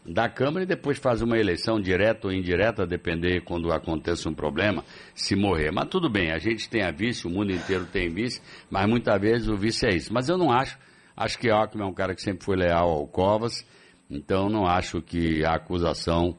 da 0.06 0.28
Câmara 0.28 0.64
e 0.64 0.68
depois 0.68 0.98
faz 0.98 1.22
uma 1.22 1.38
eleição 1.38 1.80
direta 1.80 2.28
ou 2.28 2.34
indireta, 2.34 2.84
a 2.84 2.86
depender 2.86 3.42
quando 3.42 3.72
aconteça 3.72 4.30
um 4.30 4.34
problema, 4.34 4.84
se 5.16 5.36
morrer. 5.36 5.72
Mas 5.72 5.88
tudo 5.90 6.10
bem, 6.10 6.32
a 6.32 6.38
gente 6.38 6.70
tem 6.70 6.84
a 6.84 6.92
vice, 6.92 7.26
o 7.26 7.30
mundo 7.30 7.52
inteiro 7.52 7.86
tem 7.86 8.10
vice, 8.10 8.42
mas 8.70 8.88
muitas 8.88 9.20
vezes 9.20 9.48
o 9.48 9.56
vice 9.56 9.86
é 9.86 9.96
isso. 9.96 10.14
Mas 10.14 10.28
eu 10.30 10.38
não 10.38 10.52
acho, 10.52 10.78
acho 11.16 11.40
que 11.40 11.50
Alckmin 11.50 11.84
é 11.84 11.86
um 11.86 11.94
cara 11.94 12.14
que 12.14 12.22
sempre 12.22 12.44
foi 12.44 12.58
leal 12.58 12.90
ao 12.90 13.08
Covas, 13.08 13.66
então 14.10 14.50
não 14.50 14.66
acho 14.68 15.02
que 15.02 15.44
a 15.44 15.54
acusação 15.56 16.38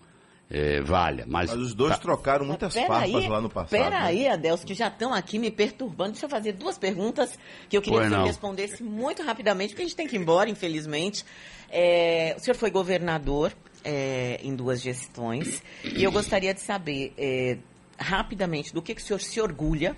eh, 0.51 0.81
valha. 0.83 1.25
Mas, 1.27 1.51
Mas 1.51 1.59
os 1.61 1.75
dois 1.75 1.93
tá- 1.95 1.99
trocaram 1.99 2.45
muitas 2.47 2.75
Peraí, 2.75 3.11
farpas 3.13 3.29
lá 3.29 3.41
no 3.41 3.49
passado. 3.49 3.73
né? 3.73 3.91
Peraí, 3.91 4.29
Adelso, 4.29 4.67
que 4.67 4.75
já 4.75 4.89
estão 4.89 5.13
aqui 5.13 5.39
me 5.39 5.51
perturbando. 5.51 6.13
Deixa 6.13 6.27
eu 6.27 6.31
fazer 6.31 6.53
duas 6.53 6.79
perguntas 6.79 7.39
que 7.69 7.77
eu 7.77 7.83
queria 7.83 8.01
Pois 8.01 8.11
que 8.11 8.17
você 8.17 8.27
respondesse 8.27 8.83
muito 8.83 9.23
rapidamente, 9.23 9.71
porque 9.71 9.83
a 9.83 9.87
gente 9.87 9.97
tem 9.97 10.07
que 10.07 10.17
ir 10.17 10.21
embora, 10.21 10.49
infelizmente. 10.51 11.25
É, 11.71 12.35
o 12.39 12.41
senhor 12.41 12.57
foi 12.57 12.71
governador 12.71 13.53
é, 13.83 14.39
em 14.43 14.55
duas 14.55 14.81
gestões 14.81 15.63
e 15.83 16.05
eu 16.05 16.13
gostaria 16.13 16.55
de 16.55 16.61
saber 16.61 17.13
é, 17.19 17.59
rapidamente 17.99 18.73
do 18.73 18.81
que, 18.83 18.95
que 18.95 19.01
o 19.03 19.05
senhor 19.05 19.21
se 19.21 19.41
orgulha 19.41 19.97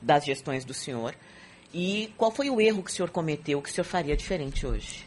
das 0.00 0.24
gestões 0.24 0.64
do 0.64 0.72
senhor 0.74 1.14
e 1.74 2.12
qual 2.16 2.30
foi 2.30 2.48
o 2.48 2.60
erro 2.60 2.82
que 2.82 2.90
o 2.90 2.94
senhor 2.94 3.10
cometeu 3.10 3.60
que 3.60 3.68
o 3.68 3.72
senhor 3.72 3.84
faria 3.84 4.16
diferente 4.16 4.66
hoje. 4.66 5.05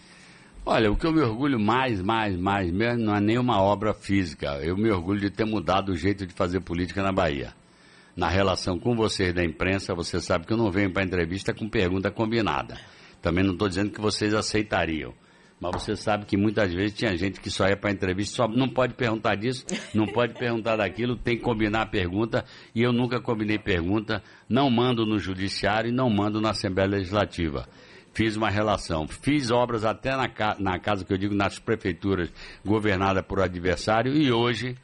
Olha, 0.66 0.92
o 0.92 0.96
que 0.96 1.08
eu 1.08 1.12
me 1.12 1.22
orgulho 1.22 1.60
mais, 1.60 2.02
mais, 2.02 2.38
mais 2.38 2.72
mesmo 2.72 3.04
não 3.04 3.16
é 3.16 3.22
nenhuma 3.22 3.62
obra 3.62 3.94
física. 3.94 4.60
Eu 4.62 4.78
me 4.78 4.92
orgulho 4.92 5.20
de 5.20 5.30
ter 5.30 5.46
mudado 5.46 5.92
o 5.92 5.96
jeito 5.96 6.28
de 6.28 6.34
fazer 6.34 6.60
política 6.60 7.02
na 7.02 7.12
Bahia. 7.12 7.54
Na 8.16 8.28
relação 8.28 8.78
com 8.78 8.96
vocês 8.96 9.34
da 9.34 9.44
imprensa, 9.44 9.96
você 9.96 10.20
sabe 10.20 10.46
que 10.46 10.54
eu 10.54 10.58
não 10.58 10.70
venho 10.70 10.92
para 10.92 11.04
entrevista 11.04 11.54
com 11.54 11.70
pergunta 11.70 12.12
combinada. 12.12 12.78
Também 13.22 13.44
não 13.44 13.54
estou 13.54 13.68
dizendo 13.68 13.92
que 13.92 14.02
vocês 14.02 14.34
aceitariam. 14.34 15.14
Mas 15.60 15.72
você 15.74 15.96
sabe 15.96 16.26
que 16.26 16.38
muitas 16.38 16.74
vezes 16.74 16.96
tinha 16.96 17.18
gente 17.18 17.42
que 17.42 17.50
só 17.50 17.68
ia 17.68 17.76
para 17.76 17.92
entrevista, 17.92 18.36
só 18.36 18.48
não 18.48 18.70
pode 18.70 18.94
perguntar 18.94 19.36
disso, 19.36 19.66
não 19.94 20.06
pode 20.06 20.34
perguntar 20.34 20.78
daquilo, 20.78 21.18
tem 21.18 21.36
que 21.36 21.44
combinar 21.44 21.82
a 21.82 21.86
pergunta, 21.86 22.46
e 22.74 22.82
eu 22.82 22.94
nunca 22.94 23.20
combinei 23.20 23.60
pergunta, 23.60 24.24
não 24.48 24.70
mando 24.70 25.06
no 25.06 25.20
judiciário 25.20 25.90
e 25.90 25.94
não 25.94 26.10
mando 26.10 26.40
na 26.40 26.52
Assembleia 26.52 26.90
Legislativa 26.90 27.68
fiz 28.14 28.36
uma 28.36 28.50
relação. 28.50 29.08
Fiz 29.08 29.52
obras 29.52 29.86
até 29.86 30.16
na, 30.16 30.28
na 30.60 30.80
casa 30.80 31.06
que 31.06 31.14
eu 31.14 31.18
digo, 31.18 31.36
nas 31.36 31.60
prefeituras 31.60 32.32
governadas 32.66 33.26
por 33.26 33.42
adversário, 33.42 34.14
e 34.14 34.32
hoje 34.32 34.76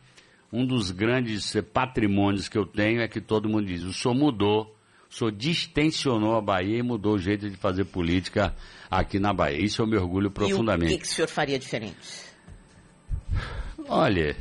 um 0.52 0.66
dos 0.66 0.92
grandes 0.92 1.56
eh, 1.56 1.62
patrimônios 1.62 2.48
que 2.48 2.58
eu 2.58 2.66
tenho 2.66 3.02
é 3.02 3.08
que 3.08 3.20
todo 3.20 3.50
mundo 3.50 3.66
diz, 3.66 3.84
o 3.84 3.92
senhor 3.92 4.16
mudou, 4.16 4.74
o 5.10 5.14
senhor 5.14 5.32
distensionou 5.32 6.36
a 6.36 6.42
Bahia 6.42 6.78
e 6.78 6.84
mudou 6.84 7.16
o 7.16 7.20
jeito 7.20 7.50
de 7.50 7.58
fazer 7.58 7.86
política 7.86 8.56
aqui 8.90 9.20
na 9.20 9.34
Bahia. 9.34 9.64
Isso 9.64 9.82
eu 9.82 9.88
me 9.88 9.98
orgulho 9.98 10.26
E 10.26 10.28
o 10.28 10.32
profundamente. 10.32 10.94
que, 10.94 11.00
que 11.00 11.06
o 11.06 11.10
senhor 11.10 11.28
faria 11.28 11.60
diferente? 11.60 11.98
Olha, 13.88 14.36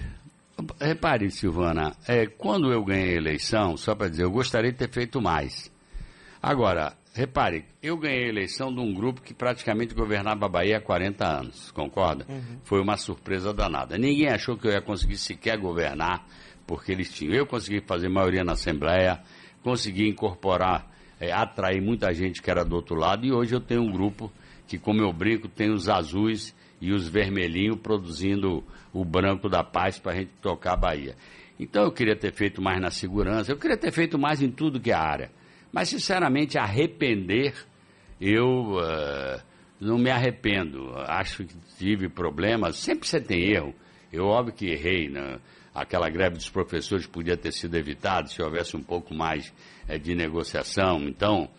repare, 0.80 1.30
Silvana, 1.30 1.96
é, 2.06 2.26
quando 2.26 2.72
eu 2.72 2.84
ganhei 2.84 3.14
a 3.14 3.16
eleição, 3.16 3.76
só 3.76 3.94
para 3.94 4.08
dizer, 4.08 4.24
eu 4.24 4.30
gostaria 4.30 4.72
de 4.72 4.78
ter 4.78 4.90
feito 4.90 5.20
mais. 5.20 5.70
Agora, 6.42 6.96
repare, 7.14 7.64
eu 7.80 7.96
ganhei 7.96 8.24
a 8.24 8.28
eleição 8.28 8.74
de 8.74 8.80
um 8.80 8.92
grupo 8.92 9.22
que 9.22 9.32
praticamente 9.32 9.94
governava 9.94 10.46
a 10.46 10.48
Bahia 10.48 10.78
há 10.78 10.80
40 10.80 11.24
anos, 11.24 11.70
concorda? 11.70 12.26
Foi 12.64 12.80
uma 12.80 12.96
surpresa 12.96 13.54
danada. 13.54 13.96
Ninguém 13.96 14.28
achou 14.28 14.56
que 14.56 14.66
eu 14.66 14.72
ia 14.72 14.82
conseguir 14.82 15.16
sequer 15.16 15.56
governar, 15.56 16.26
porque 16.66 16.90
eles 16.90 17.12
tinham. 17.12 17.32
Eu 17.32 17.46
consegui 17.46 17.80
fazer 17.80 18.08
maioria 18.08 18.42
na 18.42 18.52
Assembleia, 18.52 19.22
consegui 19.62 20.08
incorporar, 20.08 20.90
eh, 21.20 21.32
atrair 21.32 21.80
muita 21.80 22.12
gente 22.12 22.42
que 22.42 22.50
era 22.50 22.64
do 22.64 22.74
outro 22.74 22.96
lado, 22.96 23.24
e 23.24 23.32
hoje 23.32 23.54
eu 23.54 23.60
tenho 23.60 23.82
um 23.82 23.92
grupo 23.92 24.30
que, 24.66 24.76
como 24.76 25.00
eu 25.00 25.12
brinco, 25.12 25.48
tem 25.48 25.70
os 25.70 25.88
azuis 25.88 26.54
e 26.80 26.92
os 26.92 27.08
vermelhinhos 27.08 27.78
produzindo 27.78 28.64
o 28.92 29.04
branco 29.04 29.48
da 29.48 29.62
paz 29.62 30.00
para 30.00 30.12
a 30.12 30.14
gente 30.16 30.32
tocar 30.42 30.72
a 30.72 30.76
Bahia. 30.76 31.14
Então 31.60 31.84
eu 31.84 31.92
queria 31.92 32.16
ter 32.16 32.32
feito 32.32 32.60
mais 32.60 32.80
na 32.80 32.90
segurança, 32.90 33.52
eu 33.52 33.56
queria 33.56 33.76
ter 33.76 33.92
feito 33.92 34.18
mais 34.18 34.42
em 34.42 34.50
tudo 34.50 34.80
que 34.80 34.90
é 34.90 34.94
área. 34.94 35.30
Mas, 35.74 35.88
sinceramente, 35.88 36.56
arrepender, 36.56 37.52
eu 38.20 38.76
uh, 38.76 39.42
não 39.80 39.98
me 39.98 40.08
arrependo. 40.08 40.92
Acho 40.98 41.44
que 41.44 41.56
tive 41.76 42.08
problemas, 42.08 42.76
sempre 42.76 43.08
você 43.08 43.20
tem 43.20 43.50
erro. 43.50 43.74
Eu, 44.12 44.26
óbvio 44.26 44.54
que 44.54 44.66
errei, 44.66 45.08
né? 45.08 45.40
aquela 45.74 46.08
greve 46.08 46.36
dos 46.36 46.48
professores 46.48 47.04
podia 47.04 47.36
ter 47.36 47.52
sido 47.52 47.74
evitada 47.76 48.28
se 48.28 48.40
houvesse 48.40 48.76
um 48.76 48.82
pouco 48.82 49.12
mais 49.12 49.52
é, 49.88 49.98
de 49.98 50.14
negociação. 50.14 51.08
Então, 51.08 51.50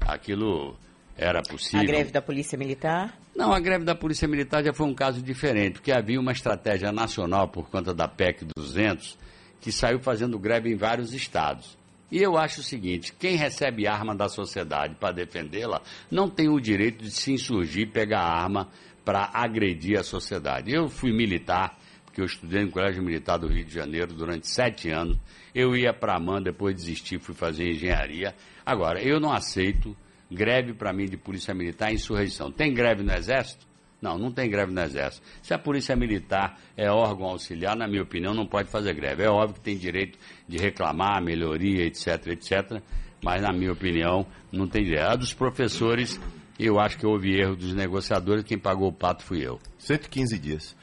aquilo 0.00 0.76
era 1.16 1.42
possível. 1.42 1.80
A 1.80 1.84
greve 1.84 2.12
da 2.12 2.22
Polícia 2.22 2.56
Militar? 2.56 3.18
Não, 3.34 3.52
a 3.52 3.58
greve 3.58 3.84
da 3.84 3.96
Polícia 3.96 4.28
Militar 4.28 4.62
já 4.62 4.72
foi 4.72 4.86
um 4.86 4.94
caso 4.94 5.20
diferente, 5.20 5.72
porque 5.74 5.90
havia 5.90 6.20
uma 6.20 6.30
estratégia 6.30 6.92
nacional 6.92 7.48
por 7.48 7.68
conta 7.68 7.92
da 7.92 8.06
PEC 8.06 8.46
200 8.56 9.18
que 9.60 9.72
saiu 9.72 9.98
fazendo 9.98 10.38
greve 10.38 10.70
em 10.70 10.76
vários 10.76 11.12
estados. 11.12 11.76
E 12.14 12.22
eu 12.22 12.38
acho 12.38 12.60
o 12.60 12.62
seguinte: 12.62 13.12
quem 13.12 13.34
recebe 13.34 13.88
arma 13.88 14.14
da 14.14 14.28
sociedade 14.28 14.94
para 14.94 15.12
defendê-la 15.12 15.82
não 16.08 16.30
tem 16.30 16.48
o 16.48 16.60
direito 16.60 17.02
de 17.02 17.10
se 17.10 17.32
insurgir, 17.32 17.90
pegar 17.90 18.20
arma 18.20 18.68
para 19.04 19.30
agredir 19.34 19.98
a 19.98 20.04
sociedade. 20.04 20.72
Eu 20.72 20.88
fui 20.88 21.12
militar, 21.12 21.76
porque 22.04 22.20
eu 22.20 22.24
estudei 22.24 22.64
no 22.64 22.70
Colégio 22.70 23.02
Militar 23.02 23.36
do 23.36 23.48
Rio 23.48 23.64
de 23.64 23.74
Janeiro 23.74 24.14
durante 24.14 24.48
sete 24.48 24.90
anos. 24.90 25.18
Eu 25.52 25.74
ia 25.74 25.92
para 25.92 26.14
a 26.14 26.20
MAN, 26.20 26.40
depois 26.40 26.76
desisti, 26.76 27.18
fui 27.18 27.34
fazer 27.34 27.68
engenharia. 27.68 28.32
Agora, 28.64 29.02
eu 29.02 29.18
não 29.18 29.32
aceito 29.32 29.96
greve 30.30 30.72
para 30.72 30.92
mim 30.92 31.06
de 31.06 31.16
polícia 31.16 31.52
militar 31.52 31.90
e 31.90 31.96
insurreição. 31.96 32.48
Tem 32.48 32.72
greve 32.72 33.02
no 33.02 33.12
Exército? 33.12 33.66
Não, 34.04 34.18
não 34.18 34.30
tem 34.30 34.50
greve 34.50 34.70
no 34.70 34.82
Exército. 34.82 35.26
Se 35.42 35.54
a 35.54 35.58
Polícia 35.58 35.96
Militar 35.96 36.58
é 36.76 36.90
órgão 36.90 37.28
auxiliar, 37.28 37.74
na 37.74 37.88
minha 37.88 38.02
opinião, 38.02 38.34
não 38.34 38.46
pode 38.46 38.68
fazer 38.68 38.92
greve. 38.92 39.22
É 39.22 39.30
óbvio 39.30 39.54
que 39.54 39.60
tem 39.60 39.78
direito 39.78 40.18
de 40.46 40.58
reclamar, 40.58 41.22
melhoria, 41.22 41.86
etc, 41.86 42.26
etc, 42.26 42.82
mas, 43.22 43.40
na 43.40 43.50
minha 43.50 43.72
opinião, 43.72 44.26
não 44.52 44.68
tem 44.68 44.84
direito. 44.84 45.06
A 45.06 45.16
dos 45.16 45.32
professores, 45.32 46.20
eu 46.58 46.78
acho 46.78 46.98
que 46.98 47.06
houve 47.06 47.34
erro 47.34 47.56
dos 47.56 47.72
negociadores, 47.72 48.44
quem 48.44 48.58
pagou 48.58 48.88
o 48.88 48.92
pato 48.92 49.24
fui 49.24 49.40
eu. 49.40 49.58
115 49.78 50.38
dias. 50.38 50.76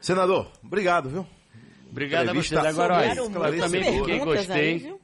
Senador, 0.00 0.50
obrigado, 0.60 1.08
viu? 1.08 1.24
Obrigado 1.88 2.30
a 2.30 2.32
vocês. 2.32 2.60
Agora, 2.60 2.96
olha, 2.96 3.14
eu 3.14 3.60
também 3.60 3.84
fiquei, 3.84 4.18
gostei. 4.18 4.74
Aí, 4.74 4.94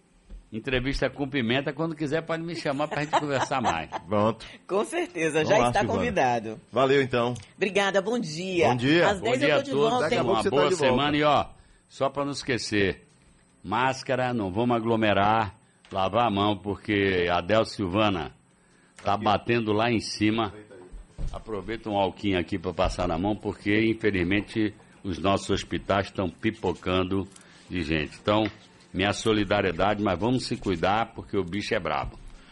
Entrevista 0.53 1.09
com 1.09 1.29
pimenta, 1.29 1.73
quando 1.73 1.95
quiser 1.95 2.23
pode 2.23 2.43
me 2.43 2.57
chamar 2.57 2.89
para 2.89 3.03
a 3.03 3.05
gente 3.05 3.21
conversar 3.21 3.63
mais. 3.63 3.89
Pronto. 4.09 4.45
Com 4.67 4.85
certeza, 4.85 5.45
já 5.45 5.69
está 5.69 5.85
convidado. 5.85 6.61
Valeu 6.73 7.01
então. 7.01 7.35
Obrigada, 7.57 8.03
bom 8.03 8.19
dia. 8.19 8.69
Bom 8.69 8.77
dia. 8.77 9.09
Às 9.09 9.21
bom 9.21 9.27
10 9.27 9.39
dia 9.39 9.49
eu 9.49 9.59
tô 9.59 9.63
de 9.63 9.71
volta. 9.71 10.01
Daqui 10.01 10.17
uma 10.17 10.43
boa 10.43 10.71
tá 10.71 10.77
semana 10.77 11.17
e 11.17 11.23
ó, 11.23 11.47
só 11.89 12.11
para 12.11 12.25
não 12.25 12.33
esquecer, 12.33 13.07
máscara, 13.63 14.35
não 14.35 14.51
vamos 14.51 14.77
aglomerar, 14.77 15.55
lavar 15.93 16.27
a 16.27 16.31
mão, 16.31 16.57
porque 16.57 17.29
a 17.31 17.41
Del 17.41 17.65
Silvana 17.65 18.33
tá 19.05 19.17
batendo 19.17 19.73
lá 19.73 19.89
em 19.89 20.01
cima. 20.01 20.53
Aproveita 21.33 21.89
um 21.89 21.97
alquinho 21.97 22.39
aqui 22.39 22.59
para 22.59 22.75
passar 22.75 23.07
na 23.07 23.17
mão, 23.17 23.37
porque 23.37 23.89
infelizmente 23.89 24.75
os 25.05 25.17
nossos 25.19 25.51
hospitais 25.51 26.07
estão 26.07 26.29
pipocando 26.29 27.29
de 27.69 27.83
gente. 27.83 28.19
Então, 28.21 28.45
minha 28.93 29.13
solidariedade, 29.13 30.03
mas 30.03 30.19
vamos 30.19 30.47
se 30.47 30.57
cuidar 30.57 31.13
porque 31.15 31.37
o 31.37 31.45
bicho 31.45 31.75
é 31.75 31.81
brabo. 31.81 32.19